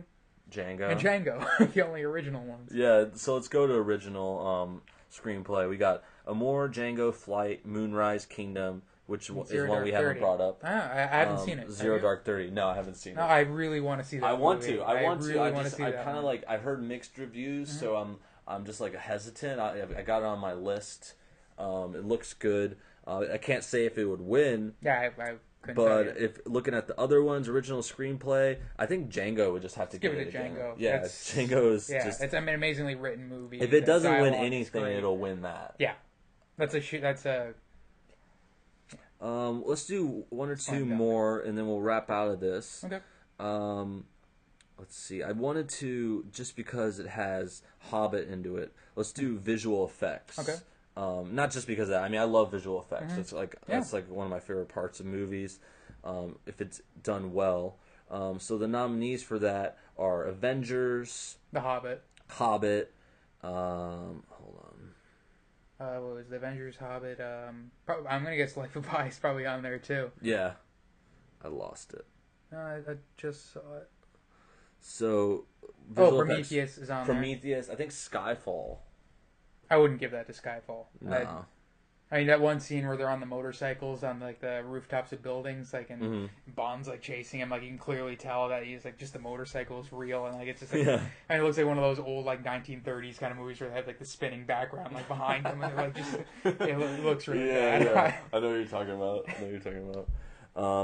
Django. 0.52 0.92
and 0.92 1.00
Django, 1.02 1.74
the 1.74 1.84
only 1.84 2.04
original 2.04 2.44
ones. 2.46 2.72
Yeah, 2.72 3.06
so 3.16 3.34
let's 3.34 3.48
go 3.48 3.66
to 3.66 3.74
original 3.74 4.46
um, 4.46 4.82
screenplay. 5.12 5.68
We 5.68 5.78
got 5.78 6.04
Amour, 6.28 6.70
Django, 6.70 7.12
Flight, 7.12 7.66
Moonrise 7.66 8.28
Kingdom, 8.28 8.84
which 9.08 9.28
w- 9.30 9.46
is 9.50 9.68
one 9.68 9.84
we 9.84 9.92
haven't 9.92 10.08
Thirty. 10.10 10.20
brought 10.20 10.40
up. 10.42 10.62
Ah, 10.64 10.68
I, 10.92 10.94
I 11.04 11.06
haven't 11.08 11.38
Um, 11.40 11.46
seen 11.46 11.60
it. 11.60 11.72
Zero 11.72 11.94
Have 11.96 12.02
you? 12.04 12.08
Dark 12.08 12.26
Thirty. 12.26 12.52
No, 12.52 12.68
I 12.68 12.76
haven't 12.76 12.96
seen 12.96 13.14
it. 13.14 13.16
No, 13.18 13.24
it. 13.24 13.28
I 13.30 13.40
really 13.42 13.80
want 13.82 14.02
to 14.02 14.08
see 14.08 14.20
that. 14.20 14.26
I 14.26 14.34
want 14.34 14.62
movie. 14.62 14.74
to. 14.78 14.82
I 14.84 15.02
want 15.04 15.22
really 15.22 15.34
to. 15.34 15.40
I 15.40 15.50
want 15.52 15.64
just. 15.66 15.78
see 15.78 15.84
I 15.84 15.92
that 15.92 16.06
kind 16.06 16.18
of 16.18 16.24
one. 16.24 16.34
like. 16.36 16.44
I've 16.48 16.62
heard 16.62 16.84
mixed 16.84 17.18
reviews, 17.18 17.70
Mm-hmm. 17.70 17.80
so 17.80 17.96
I'm. 17.96 18.18
I'm 18.48 18.64
just 18.66 18.80
like 18.80 18.96
hesitant. 18.96 19.60
I, 19.60 19.84
I 19.98 20.02
got 20.04 20.20
it 20.20 20.26
on 20.26 20.40
my 20.40 20.54
list. 20.54 21.16
Um, 21.60 21.96
it 21.96 22.06
looks 22.06 22.34
good. 22.34 22.78
Uh, 23.06 23.26
I 23.34 23.38
can't 23.38 23.64
say 23.64 23.86
if 23.86 23.98
it 23.98 24.06
would 24.06 24.22
win, 24.22 24.74
Yeah, 24.82 25.00
I, 25.18 25.22
I 25.22 25.34
couldn't 25.62 25.76
but 25.76 25.88
tell 25.88 26.04
you. 26.06 26.14
if 26.18 26.40
looking 26.46 26.74
at 26.74 26.88
the 26.88 26.98
other 27.00 27.22
ones, 27.24 27.48
original 27.50 27.82
screenplay, 27.82 28.58
I 28.78 28.86
think 28.86 29.10
Django 29.10 29.52
would 29.54 29.62
just 29.62 29.76
have 29.76 29.90
to 29.90 29.98
give 29.98 30.14
it 30.14 30.32
to. 30.32 30.38
Django. 30.38 30.76
Yeah, 30.78 30.92
That's- 30.98 31.34
Django 31.36 31.74
is 31.74 31.90
yeah, 31.90 32.06
just. 32.06 32.22
it's 32.22 32.34
an 32.34 32.48
amazingly 32.48 32.96
written 32.96 33.28
movie. 33.28 33.58
If 33.60 33.72
it 33.74 33.82
The 33.82 33.86
doesn't 33.86 34.12
win 34.12 34.32
dialogue 34.34 34.40
is 34.42 34.46
anything, 34.46 34.82
great. 34.84 34.98
it'll 34.98 35.18
win 35.18 35.42
that. 35.42 35.76
Yeah, 35.80 35.94
that's 36.58 36.74
a 36.76 36.82
shoot. 36.82 37.02
That's 37.02 37.26
a 37.26 37.54
Um, 39.20 39.64
let's 39.66 39.86
do 39.86 40.26
one 40.30 40.50
or 40.50 40.56
two 40.56 40.86
more, 40.86 41.40
and 41.40 41.58
then 41.58 41.68
we'll 41.68 41.82
wrap 41.82 42.10
out 42.10 42.30
of 42.30 42.40
this. 42.40 42.84
okay. 42.86 43.00
Um, 43.40 44.06
let's 44.78 44.96
see. 44.98 45.24
I 45.24 45.32
wanted 45.32 45.70
to 45.70 46.26
just 46.32 46.56
because 46.56 47.00
it 47.00 47.08
has 47.08 47.62
Hobbit 47.90 48.28
into 48.30 48.58
it. 48.58 48.74
Let's 48.96 49.12
do 49.12 49.38
visual 49.38 49.86
effects. 49.86 50.38
Okay. 50.40 50.56
Um, 50.96 51.36
not 51.36 51.52
just 51.52 51.68
because 51.68 51.90
of 51.90 51.94
that. 51.94 52.04
I 52.04 52.10
mean, 52.10 52.20
I 52.22 52.24
love 52.26 52.52
visual 52.52 52.80
effects. 52.82 53.14
Mhm. 53.14 53.18
It's 53.20 53.32
like 53.34 53.56
Yeah. 53.68 53.76
that's 53.80 53.94
like 53.94 54.10
one 54.10 54.26
of 54.26 54.32
my 54.32 54.40
favorite 54.40 54.70
parts 54.70 55.00
of 55.00 55.06
movies. 55.06 55.60
Um, 56.04 56.38
if 56.46 56.62
it's 56.62 56.82
done 57.04 57.34
well. 57.34 57.78
Um, 58.10 58.40
so 58.40 58.58
the 58.58 58.68
nominees 58.68 59.22
for 59.24 59.38
that 59.40 59.78
are 59.98 60.24
Avengers, 60.24 61.38
The 61.52 61.62
Hobbit. 61.62 62.02
Hobbit. 62.30 62.94
Um, 63.44 64.24
hold 64.30 64.58
on. 64.64 64.67
Uh, 65.80 65.98
what 65.98 66.16
was 66.16 66.28
the 66.30 66.38
Avengers? 66.38 66.76
Hobbit. 66.78 67.20
Um, 67.20 67.72
prob- 67.86 68.06
I'm 68.10 68.24
gonna 68.24 68.36
guess 68.38 68.58
Life 68.58 68.76
of 68.76 68.86
Pi 68.88 69.08
is 69.08 69.20
probably 69.20 69.46
on 69.46 69.62
there 69.62 69.78
too. 69.78 70.12
Yeah, 70.22 70.54
I 71.44 71.50
lost 71.50 71.94
it. 71.94 72.06
No, 72.52 72.58
I, 72.58 72.92
I 72.92 72.96
just 73.18 73.54
saw 73.54 73.60
it. 73.78 73.90
So 74.80 75.46
Oh, 75.64 75.68
visual 75.90 76.22
effects- 76.22 76.26
Prometheus 76.50 76.78
is 76.78 76.90
on 76.90 77.06
there. 77.08 77.16
Prometheus. 77.16 77.70
I 77.70 77.76
think 77.76 77.92
Skyfall. 77.92 78.78
I 79.70 79.78
wouldn't 79.78 80.00
give 80.00 80.12
that 80.12 80.28
to 80.28 80.34
Skyfall. 80.34 80.86
No. 81.02 81.46
I, 82.12 82.20
mean, 82.20 82.28
that 82.28 82.40
one 82.40 82.60
scene 82.60 82.88
where 82.88 82.96
they're 82.96 83.10
on 83.10 83.20
the 83.20 83.26
motorcycles 83.26 84.04
on 84.04 84.20
like 84.20 84.40
the 84.40 84.64
rooftops 84.66 85.12
of 85.12 85.22
buildings, 85.22 85.74
like 85.74 85.90
and 85.90 86.02
Mhm. 86.02 86.30
Bond's 86.56 86.88
like 86.88 87.02
chasing 87.02 87.40
him, 87.42 87.50
like 87.50 87.64
you 87.64 87.68
can 87.70 87.78
clearly 87.78 88.16
tell 88.16 88.48
that 88.50 88.64
he's 88.64 88.86
like 88.86 88.98
just 88.98 89.14
the 89.14 89.20
motorcycle 89.20 89.80
is 89.82 89.92
real, 89.92 90.26
and 90.26 90.38
like 90.38 90.48
it's 90.48 90.62
just 90.62 90.74
like, 90.74 90.86
Yeah. 90.86 91.02
I 91.30 91.34
mean, 91.34 91.42
it 91.42 91.44
looks 91.46 91.58
like 91.58 91.68
one 91.68 91.78
of 91.78 91.84
those 91.84 92.00
old 92.00 92.26
like 92.26 92.44
1930s 92.44 93.18
kind 93.20 93.32
of 93.32 93.38
movies 93.38 93.60
where 93.60 93.70
they 93.70 93.76
have 93.76 93.88
like 93.88 94.00
the 94.00 94.06
spinning 94.06 94.46
background 94.46 94.94
like 94.94 95.08
behind 95.08 95.46
them, 95.46 95.62
and 95.62 95.76
like 95.76 95.96
just 95.96 96.18
it, 96.46 97.04
looks 97.04 97.28
really 97.28 97.48
yeah, 97.48 97.80
bad. 97.80 97.82
yeah. 97.84 98.18
I 98.34 98.40
know 98.40 98.48
what 98.50 98.56
you're 98.56 98.66
talking 98.66 98.94
about. 98.96 99.26
I 99.28 99.32
know 99.34 99.48
what 99.48 99.52
you're 99.52 99.60
talking 99.60 99.90
about. 99.90 100.08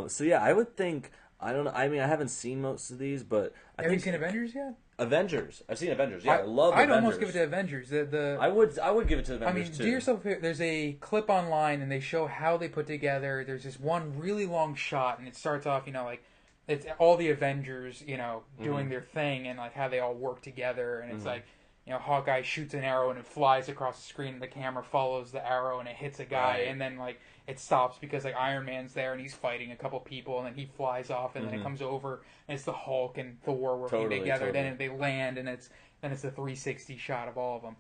Um, 0.04 0.10
so 0.10 0.24
yeah, 0.24 0.44
I 0.44 0.54
would 0.54 0.76
think. 0.76 1.12
I 1.40 1.52
don't 1.52 1.66
know. 1.66 1.72
I 1.72 1.90
mean, 1.90 2.00
I 2.00 2.08
haven't 2.08 2.30
seen 2.30 2.62
most 2.62 2.90
of 2.90 3.00
these, 3.00 3.22
but 3.22 3.54
I 3.78 3.84
Have 3.84 3.92
you 3.92 3.98
think 4.00 4.04
seen 4.06 4.16
Avengers 4.16 4.56
yet? 4.56 4.76
Avengers. 5.00 5.64
I've 5.68 5.78
seen 5.78 5.92
Avengers. 5.92 6.24
Yeah, 6.24 6.38
I, 6.38 6.42
love. 6.44 6.74
I'd 6.74 6.84
Avengers. 6.84 6.96
almost 6.96 7.20
give 7.20 7.30
it 7.30 7.34
to 7.34 7.44
Avengers. 7.44 7.90
The 7.90 8.06
the 8.06 8.38
I 8.40 8.48
would. 8.48 8.78
I 8.80 8.92
would 8.92 9.08
give 9.08 9.20
it 9.20 9.26
to 9.26 9.46
I 9.46 9.52
mean, 9.52 9.66
too. 9.66 9.84
do 9.84 9.90
yourself 9.90 10.20
a 10.20 10.24
favor. 10.24 10.40
There's 10.42 10.62
a 10.62 10.94
clip 11.02 11.30
online, 11.30 11.82
and 11.82 11.92
they 11.92 12.00
show 12.00 12.28
how 12.28 12.58
they 12.58 12.68
put 12.70 12.86
together. 12.88 13.44
There's 13.46 13.64
this 13.64 13.80
one 13.80 14.18
really 14.20 14.46
long 14.46 14.76
shot, 14.76 15.20
and 15.20 15.28
it 15.28 15.36
starts 15.36 15.66
off, 15.66 15.88
you 15.88 15.94
know, 15.94 16.04
like 16.04 16.24
it's 16.68 16.86
all 17.00 17.18
the 17.18 17.30
Avengers, 17.30 18.04
you 18.08 18.18
know, 18.18 18.44
doing 18.62 18.86
Mhm. 18.86 18.90
their 18.90 19.02
thing, 19.02 19.48
and 19.48 19.58
like 19.60 19.74
how 19.74 19.88
they 19.88 20.00
all 20.00 20.14
work 20.14 20.42
together. 20.42 21.00
And 21.02 21.12
it's 21.12 21.24
Mhm. 21.24 21.28
like, 21.28 21.46
you 21.86 21.92
know, 21.92 22.00
Hawkeye 22.00 22.44
shoots 22.44 22.74
an 22.74 22.84
arrow, 22.84 23.10
and 23.10 23.20
it 23.20 23.26
flies 23.26 23.68
across 23.68 23.98
the 23.98 24.04
screen. 24.08 24.36
And 24.36 24.42
the 24.42 24.48
camera 24.48 24.84
follows 24.84 25.32
the 25.32 25.46
arrow, 25.46 25.80
and 25.80 25.90
it 25.90 25.96
hits 25.96 26.20
a 26.20 26.26
guy, 26.26 26.60
Right. 26.60 26.68
and 26.68 26.80
then 26.80 26.98
like 26.98 27.20
it 27.48 27.60
stops 27.60 27.98
because 28.00 28.24
like 28.24 28.36
Iron 28.36 28.66
Man's 28.66 28.94
there, 28.94 29.12
and 29.12 29.22
he's 29.22 29.34
fighting 29.34 29.72
a 29.72 29.76
couple 29.76 30.00
people, 30.00 30.38
and 30.38 30.48
then 30.48 30.54
he 30.56 30.66
flies 30.66 31.10
off, 31.10 31.36
and 31.36 31.46
then 31.46 31.54
Mhm. 31.54 31.60
it 31.60 31.64
comes 31.64 31.82
over, 31.82 32.22
and 32.48 32.56
it's 32.56 32.64
the 32.64 32.72
Hulk 32.74 33.18
and 33.18 33.42
Thor 33.44 33.78
working 33.78 34.00
Totally, 34.00 34.20
together. 34.20 34.46
totally. 34.48 34.64
Then 34.64 34.78
they 34.78 34.90
land, 34.90 35.38
and 35.38 35.50
it's 35.50 35.70
then 36.02 36.12
it's 36.12 36.24
a 36.24 36.32
360 36.32 36.98
shot 36.98 37.28
of 37.28 37.38
all 37.38 37.56
of 37.58 37.62
them 37.62 37.76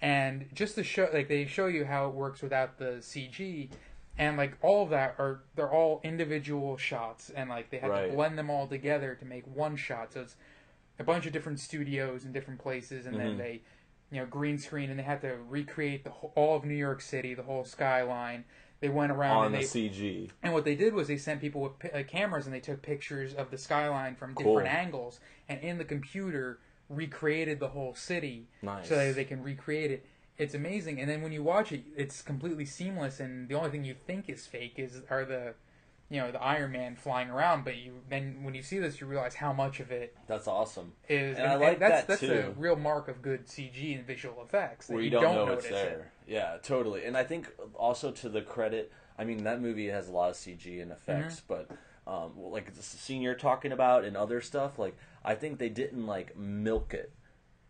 and 0.00 0.46
just 0.52 0.74
to 0.74 0.84
show 0.84 1.08
like 1.12 1.26
they 1.28 1.46
show 1.46 1.66
you 1.66 1.84
how 1.84 2.06
it 2.06 2.14
works 2.14 2.42
without 2.42 2.78
the 2.78 2.98
CG 3.00 3.70
and 4.18 4.36
like 4.36 4.56
all 4.62 4.82
of 4.84 4.90
that 4.90 5.14
are 5.18 5.40
they're 5.54 5.72
all 5.72 6.00
individual 6.04 6.76
shots 6.76 7.30
and 7.30 7.48
like 7.48 7.70
they 7.70 7.78
have 7.78 7.90
Right. 7.90 8.08
to 8.10 8.14
blend 8.14 8.38
them 8.38 8.50
all 8.50 8.66
together 8.66 9.14
to 9.14 9.24
make 9.24 9.46
one 9.46 9.74
shot 9.76 10.12
so 10.12 10.20
it's 10.20 10.36
a 10.98 11.04
bunch 11.04 11.26
of 11.26 11.32
different 11.32 11.60
studios 11.60 12.24
in 12.26 12.32
different 12.32 12.60
places 12.60 13.06
and 13.06 13.16
Mhm. 13.16 13.18
then 13.18 13.38
they 13.38 13.62
you 14.10 14.20
know 14.20 14.26
green 14.26 14.58
screen 14.58 14.90
and 14.90 14.98
they 14.98 15.02
had 15.02 15.22
to 15.22 15.36
recreate 15.48 16.04
the 16.04 16.10
whole, 16.10 16.32
all 16.36 16.56
of 16.56 16.64
New 16.64 16.74
York 16.74 17.00
City 17.00 17.32
the 17.34 17.42
whole 17.44 17.64
skyline 17.64 18.44
they 18.80 18.88
went 18.88 19.10
around 19.12 19.36
on 19.36 19.46
and 19.46 19.54
the 19.54 19.58
they 19.58 19.88
CG. 19.88 20.30
and 20.42 20.52
what 20.52 20.64
they 20.64 20.74
did 20.74 20.92
was 20.94 21.08
they 21.08 21.16
sent 21.16 21.40
people 21.40 21.62
with 21.62 21.94
uh, 21.94 22.02
cameras 22.04 22.46
and 22.46 22.54
they 22.54 22.60
took 22.60 22.82
pictures 22.82 23.32
of 23.34 23.50
the 23.50 23.58
skyline 23.58 24.14
from 24.16 24.34
Cool. 24.34 24.54
different 24.58 24.74
angles 24.74 25.18
and 25.48 25.60
in 25.62 25.78
the 25.78 25.84
computer 25.84 26.58
recreated 26.88 27.58
the 27.60 27.68
whole 27.68 27.94
city 27.94 28.46
Nice. 28.62 28.88
so 28.88 28.96
that 28.96 29.14
they 29.14 29.24
can 29.24 29.42
recreate 29.42 29.90
it. 29.90 30.06
It's 30.38 30.54
amazing. 30.54 31.00
And 31.00 31.08
then 31.08 31.22
when 31.22 31.32
you 31.32 31.42
watch 31.42 31.72
it, 31.72 31.82
it's 31.96 32.20
completely 32.22 32.64
seamless 32.66 33.20
and 33.20 33.48
the 33.48 33.54
only 33.54 33.70
thing 33.70 33.84
you 33.84 33.94
think 34.06 34.28
is 34.28 34.46
fake 34.46 34.74
is 34.76 35.02
are 35.10 35.24
the 35.24 35.54
you 36.08 36.20
know, 36.20 36.30
the 36.30 36.40
Iron 36.40 36.70
Man 36.70 36.94
flying 36.94 37.30
around, 37.30 37.64
but 37.64 37.78
you 37.78 37.94
then 38.08 38.44
when 38.44 38.54
you 38.54 38.62
see 38.62 38.78
this 38.78 39.00
you 39.00 39.08
realize 39.08 39.34
how 39.34 39.52
much 39.52 39.80
of 39.80 39.90
it 39.90 40.16
That's 40.28 40.46
awesome. 40.46 40.92
is 41.08 41.36
And 41.36 41.48
I 41.48 41.56
like 41.56 41.80
that's 41.80 42.02
that, 42.02 42.06
that's 42.08 42.20
too. 42.20 42.26
the 42.28 42.50
real 42.56 42.76
mark 42.76 43.08
of 43.08 43.22
good 43.22 43.46
CG 43.46 43.96
and 43.96 44.06
visual 44.06 44.40
effects. 44.44 44.86
that 44.86 44.92
Where 44.92 45.02
you, 45.02 45.06
you 45.10 45.18
don't, 45.18 45.34
know 45.34 45.46
notice 45.46 45.64
it's 45.64 45.72
there. 45.74 46.12
Yeah, 46.26 46.56
totally. 46.62 47.04
And 47.04 47.16
I 47.16 47.24
think 47.24 47.52
also 47.74 48.10
to 48.10 48.28
the 48.28 48.42
credit, 48.42 48.92
I 49.18 49.24
mean 49.24 49.44
that 49.44 49.60
movie 49.60 49.88
has 49.88 50.08
a 50.08 50.12
lot 50.12 50.30
of 50.30 50.36
CG 50.36 50.80
and 50.82 50.90
effects, 50.92 51.40
Mm-hmm. 51.48 51.64
but 52.06 52.10
um, 52.12 52.32
like 52.36 52.74
the 52.74 52.82
scene 52.82 53.22
you're 53.22 53.34
talking 53.34 53.72
about 53.72 54.04
and 54.04 54.16
other 54.16 54.40
stuff, 54.40 54.78
like 54.78 54.96
I 55.24 55.34
think 55.34 55.58
they 55.58 55.68
didn't 55.68 56.06
like 56.06 56.36
milk 56.36 56.94
it. 56.94 57.12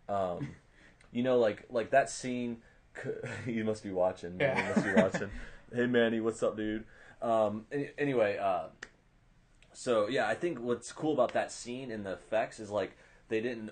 Um, 0.08 0.50
you 1.12 1.22
know, 1.22 1.38
like 1.38 1.64
like 1.70 1.90
that 1.90 2.10
scene. 2.10 2.58
you 3.46 3.62
must 3.64 3.82
be 3.82 3.90
watching. 3.90 4.36
Yeah. 4.40 4.58
You 4.68 4.74
must 4.74 4.86
be 4.86 4.92
watching. 5.02 5.30
hey 5.74 5.86
Manny, 5.86 6.20
what's 6.20 6.42
up, 6.42 6.56
dude? 6.56 6.84
Um, 7.20 7.66
anyway, 7.98 8.38
uh, 8.38 8.68
so 9.72 10.08
yeah, 10.08 10.26
I 10.26 10.34
think 10.34 10.58
what's 10.60 10.92
cool 10.92 11.12
about 11.12 11.32
that 11.34 11.52
scene 11.52 11.90
and 11.90 12.04
the 12.06 12.12
effects 12.12 12.58
is 12.60 12.70
like 12.70 12.96
they 13.28 13.40
didn't 13.40 13.70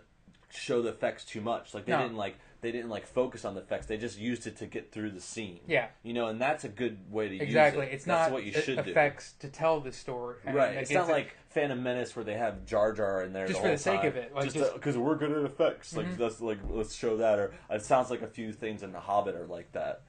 show 0.51 0.82
the 0.82 0.91
effects 0.91 1.24
too 1.24 1.41
much. 1.41 1.72
Like 1.74 1.87
they 1.87 1.93
No. 1.93 2.03
didn't 2.03 2.16
like 2.16 2.37
they 2.64 2.72
didn't 2.72 2.88
like 2.88 3.06
focus 3.06 3.44
on 3.44 3.54
the 3.54 3.60
effects. 3.60 3.86
They 3.86 3.98
just 3.98 4.18
used 4.18 4.46
it 4.46 4.56
to 4.56 4.66
get 4.66 4.90
through 4.90 5.10
the 5.10 5.20
scene. 5.20 5.60
Yeah. 5.68 5.88
you 6.02 6.14
know, 6.14 6.28
and 6.28 6.40
that's 6.40 6.64
a 6.64 6.68
good 6.68 6.98
way 7.12 7.28
to 7.28 7.34
Exactly. 7.34 7.44
use 7.44 7.50
it. 7.50 7.50
Exactly, 7.50 7.86
It's 7.94 8.04
That's 8.06 8.30
not 8.30 8.32
what 8.32 8.44
you 8.44 8.52
should 8.52 8.78
effects 8.88 9.34
to 9.40 9.48
tell 9.48 9.80
the 9.80 9.92
story. 9.92 10.36
I 10.44 10.46
mean, 10.48 10.56
Right. 10.56 10.74
It's 10.76 10.90
not 10.90 11.08
like 11.08 11.36
Phantom 11.50 11.80
Menace 11.82 12.16
where 12.16 12.24
they 12.24 12.34
have 12.34 12.64
Jar 12.64 12.92
Jar 12.94 13.22
in 13.22 13.32
there 13.34 13.46
Just 13.46 13.60
the 13.60 13.68
for 13.68 13.72
the 13.72 13.78
sake 13.78 14.00
time. 14.00 14.08
of 14.08 14.16
it, 14.16 14.34
like, 14.34 14.52
just 14.52 14.72
because 14.74 14.96
we're 14.96 15.14
good 15.16 15.30
at 15.30 15.44
effects. 15.44 15.94
Like 15.94 16.06
Mhm. 16.06 16.16
that's 16.16 16.40
like 16.40 16.58
let's 16.70 16.94
show 16.94 17.18
that. 17.18 17.38
Or 17.38 17.52
it 17.70 17.82
sounds 17.82 18.10
like 18.10 18.22
a 18.22 18.26
few 18.26 18.50
things 18.52 18.82
in 18.82 18.92
The 18.92 19.00
Hobbit 19.00 19.34
are 19.36 19.46
like 19.46 19.70
that. 19.72 20.00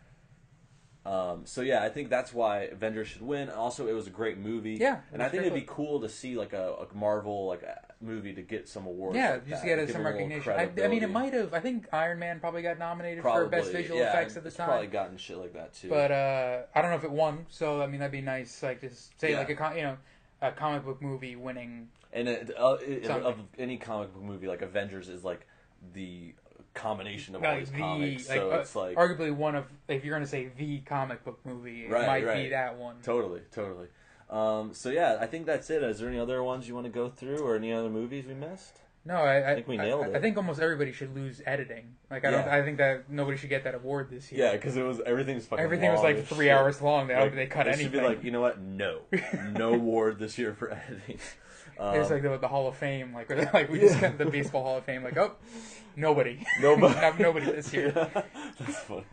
Um, 1.06 1.42
so 1.46 1.62
yeah, 1.62 1.84
I 1.84 1.90
think 1.90 2.10
that's 2.10 2.34
why 2.34 2.62
Avengers 2.62 3.08
should 3.10 3.22
win. 3.22 3.50
Also, 3.50 3.88
it 3.88 3.94
was 3.94 4.08
a 4.08 4.12
great 4.12 4.40
movie. 4.40 4.78
Yeah, 4.80 5.02
and 5.14 5.22
I 5.22 5.30
think 5.30 5.42
it'd 5.42 5.54
be 5.54 5.66
cool 5.68 6.02
to 6.02 6.10
see 6.10 6.36
like 6.36 6.54
a, 6.54 6.74
a 6.74 6.98
Marvel 6.98 7.46
like 7.46 7.62
a 7.62 7.80
movie 8.02 8.34
to 8.34 8.42
get 8.42 8.68
some 8.68 8.88
awards. 8.88 9.16
Yeah, 9.16 9.34
like 9.34 9.48
just 9.48 9.62
that. 9.62 9.68
get 9.68 9.90
some 9.90 10.02
it 10.02 10.06
a 10.06 10.10
little 10.10 10.28
recognition. 10.28 10.54
I, 10.54 10.84
I 10.84 10.88
mean, 10.88 11.04
it 11.04 11.12
might 11.12 11.34
have. 11.34 11.54
I 11.54 11.60
think 11.60 11.88
Iron 11.94 12.18
Man 12.18 12.40
probably 12.40 12.64
got 12.64 12.80
nominated 12.80 13.22
Probably, 13.22 13.44
for 13.44 13.50
best 13.50 13.72
visual 13.72 14.00
yeah, 14.00 14.10
effects 14.10 14.36
at 14.36 14.44
the 14.44 14.48
it's 14.48 14.58
time. 14.58 14.68
Probably 14.68 14.88
gotten 14.88 15.18
shit 15.18 15.38
like 15.38 15.54
that 15.54 15.76
too. 15.76 15.90
But 15.90 16.12
uh, 16.12 16.62
I 16.74 16.82
don't 16.82 16.90
know 16.90 16.98
if 16.98 17.04
it 17.04 17.12
won. 17.12 17.46
So 17.50 17.84
I 17.84 17.88
mean, 17.88 18.00
that'd 18.00 18.12
be 18.12 18.22
nice. 18.22 18.64
Like 18.64 18.82
just 18.82 19.20
say 19.22 19.32
Yeah. 19.32 19.40
like 19.40 19.50
a 19.50 19.76
you 19.76 19.84
know 19.84 19.98
a 20.42 20.52
comic 20.52 20.86
book 20.86 21.04
movie 21.04 21.36
winning. 21.36 21.90
And 22.14 22.30
it, 22.30 22.52
uh, 22.58 22.78
it, 22.82 23.06
of 23.08 23.38
any 23.60 23.78
comic 23.78 24.14
book 24.14 24.24
movie, 24.24 24.48
like 24.48 24.62
Avengers 24.62 25.10
is 25.10 25.24
like 25.24 25.46
the 25.94 26.34
combination 26.76 27.34
of 27.36 27.44
all 27.44 27.58
these 27.58 27.72
the 27.72 27.78
comics. 27.80 28.30
like, 28.30 28.38
so 28.40 28.52
uh, 28.52 28.56
it's 28.58 28.76
like 28.76 28.96
arguably 28.98 29.34
one 29.36 29.56
of 29.56 29.66
if 29.88 30.06
you're 30.06 30.16
gonna 30.16 30.28
say 30.28 30.50
the 30.58 30.80
comic 30.82 31.24
book 31.24 31.40
movie, 31.46 31.86
it 31.86 31.90
Right, 31.92 32.06
might 32.08 32.20
be 32.22 32.26
right. 32.28 32.50
that 32.52 32.78
one. 32.78 32.98
totally, 33.04 33.42
totally. 33.52 33.88
Um, 34.30 34.74
so 34.74 34.90
yeah, 34.90 35.18
I 35.20 35.26
think 35.28 35.46
that's 35.46 35.70
it. 35.70 35.82
Is 35.84 36.00
there 36.00 36.10
any 36.10 36.20
other 36.20 36.44
ones 36.44 36.68
you 36.68 36.74
want 36.76 36.86
to 36.86 36.92
go 36.92 37.10
through, 37.10 37.40
or 37.40 37.56
any 37.56 37.72
other 37.74 37.90
movies 37.90 38.26
we 38.26 38.34
missed? 38.34 38.80
No, 39.08 39.18
I, 39.18 39.52
I 39.52 39.54
think 39.54 39.68
we 39.68 39.78
nailed 39.78 40.06
I, 40.06 40.10
it. 40.10 40.16
I 40.16 40.20
think 40.20 40.36
almost 40.36 40.60
everybody 40.60 40.92
should 40.92 41.14
lose 41.14 41.40
editing. 41.46 41.94
Like 42.10 42.26
I 42.26 42.32
don't. 42.32 42.48
I 42.48 42.64
think 42.64 42.78
that 42.80 43.08
nobody 43.10 43.38
should 43.38 43.52
get 43.52 43.64
that 43.66 43.76
award 43.76 44.10
this 44.10 44.32
year. 44.32 44.46
Yeah, 44.46 44.52
because 44.54 44.76
it 44.78 44.82
was 44.84 45.00
everything's 45.06 45.46
fucking. 45.46 45.64
Everything 45.64 45.92
was 45.92 46.02
like 46.02 46.26
three 46.26 46.48
shit. 46.48 46.58
hours 46.58 46.82
long. 46.82 47.08
They, 47.08 47.16
Like, 47.16 47.36
they 47.36 47.46
cut 47.46 47.66
they 47.66 47.74
anything. 47.74 47.86
should 47.86 48.02
be 48.02 48.02
like, 48.02 48.24
you 48.24 48.32
know 48.32 48.42
what? 48.42 48.60
No, 48.60 49.02
no 49.52 49.74
award 49.76 50.18
this 50.18 50.40
year 50.40 50.54
for 50.56 50.72
editing. 50.90 51.20
Um, 51.78 51.94
It's 52.00 52.10
like 52.10 52.24
the, 52.24 52.38
the 52.38 52.48
Hall 52.48 52.68
of 52.68 52.78
Fame, 52.78 53.14
like 53.14 53.30
like 53.54 53.70
we 53.70 53.80
just 53.80 54.02
got 54.02 54.18
the 54.18 54.26
baseball 54.26 54.64
Hall 54.64 54.78
of 54.78 54.86
Fame. 54.86 55.04
Like, 55.04 55.18
oh, 55.18 55.36
nobody, 55.96 56.46
Nobody. 56.62 56.94
Have 56.96 57.20
nobody 57.20 57.46
this 57.48 57.74
year. 57.74 57.92
That's 58.60 58.80
funny. 58.80 59.06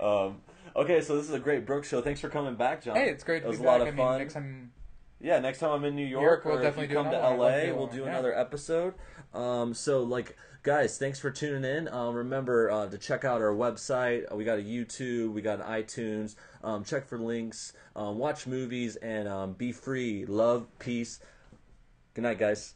Um, 0.00 0.40
okay, 0.74 1.00
so 1.00 1.16
this 1.16 1.26
is 1.28 1.34
a 1.34 1.38
great 1.38 1.64
Brooks 1.66 1.88
show. 1.88 2.00
Thanks 2.02 2.20
for 2.20 2.28
coming 2.28 2.54
back, 2.54 2.82
John. 2.82 2.96
Hey, 2.96 3.10
it's 3.10 3.24
great 3.24 3.42
It 3.42 3.48
was 3.48 3.58
be 3.58 3.64
a 3.64 3.66
lot 3.66 3.80
of 3.80 3.88
I 3.88 3.90
mean, 3.90 3.96
fun. 3.98 4.18
next 4.18 4.34
time, 4.34 4.72
Yeah, 5.20 5.38
next 5.38 5.58
time 5.60 5.70
I'm 5.70 5.84
in 5.84 5.94
New 5.96 6.04
York, 6.06 6.22
York, 6.22 6.44
we'll 6.44 6.58
or 6.58 6.62
if 6.62 6.76
you 6.78 6.88
come 6.88 7.10
to 7.10 7.18
one. 7.18 7.38
LA, 7.38 7.74
we'll 7.74 7.86
do 7.86 8.02
yeah. 8.02 8.08
another 8.08 8.36
episode. 8.38 8.94
Um, 9.32 9.72
so, 9.74 10.02
like, 10.02 10.36
guys, 10.62 10.98
thanks 10.98 11.18
for 11.18 11.30
tuning 11.30 11.64
in. 11.64 11.88
Um, 11.88 12.14
remember 12.14 12.70
uh, 12.70 12.88
to 12.88 12.98
check 12.98 13.24
out 13.24 13.40
our 13.40 13.52
website. 13.54 14.30
We 14.34 14.44
got 14.44 14.58
a 14.58 14.62
YouTube, 14.62 15.32
we 15.32 15.40
got 15.42 15.60
an 15.60 15.66
iTunes. 15.66 16.36
Um, 16.62 16.84
check 16.84 17.06
for 17.06 17.18
links. 17.18 17.72
Um, 17.94 18.18
watch 18.18 18.46
movies 18.46 18.96
and 18.96 19.28
um, 19.28 19.52
be 19.54 19.72
free. 19.72 20.26
Love, 20.26 20.66
peace. 20.78 21.20
Good 22.14 22.22
night, 22.22 22.38
guys. 22.38 22.74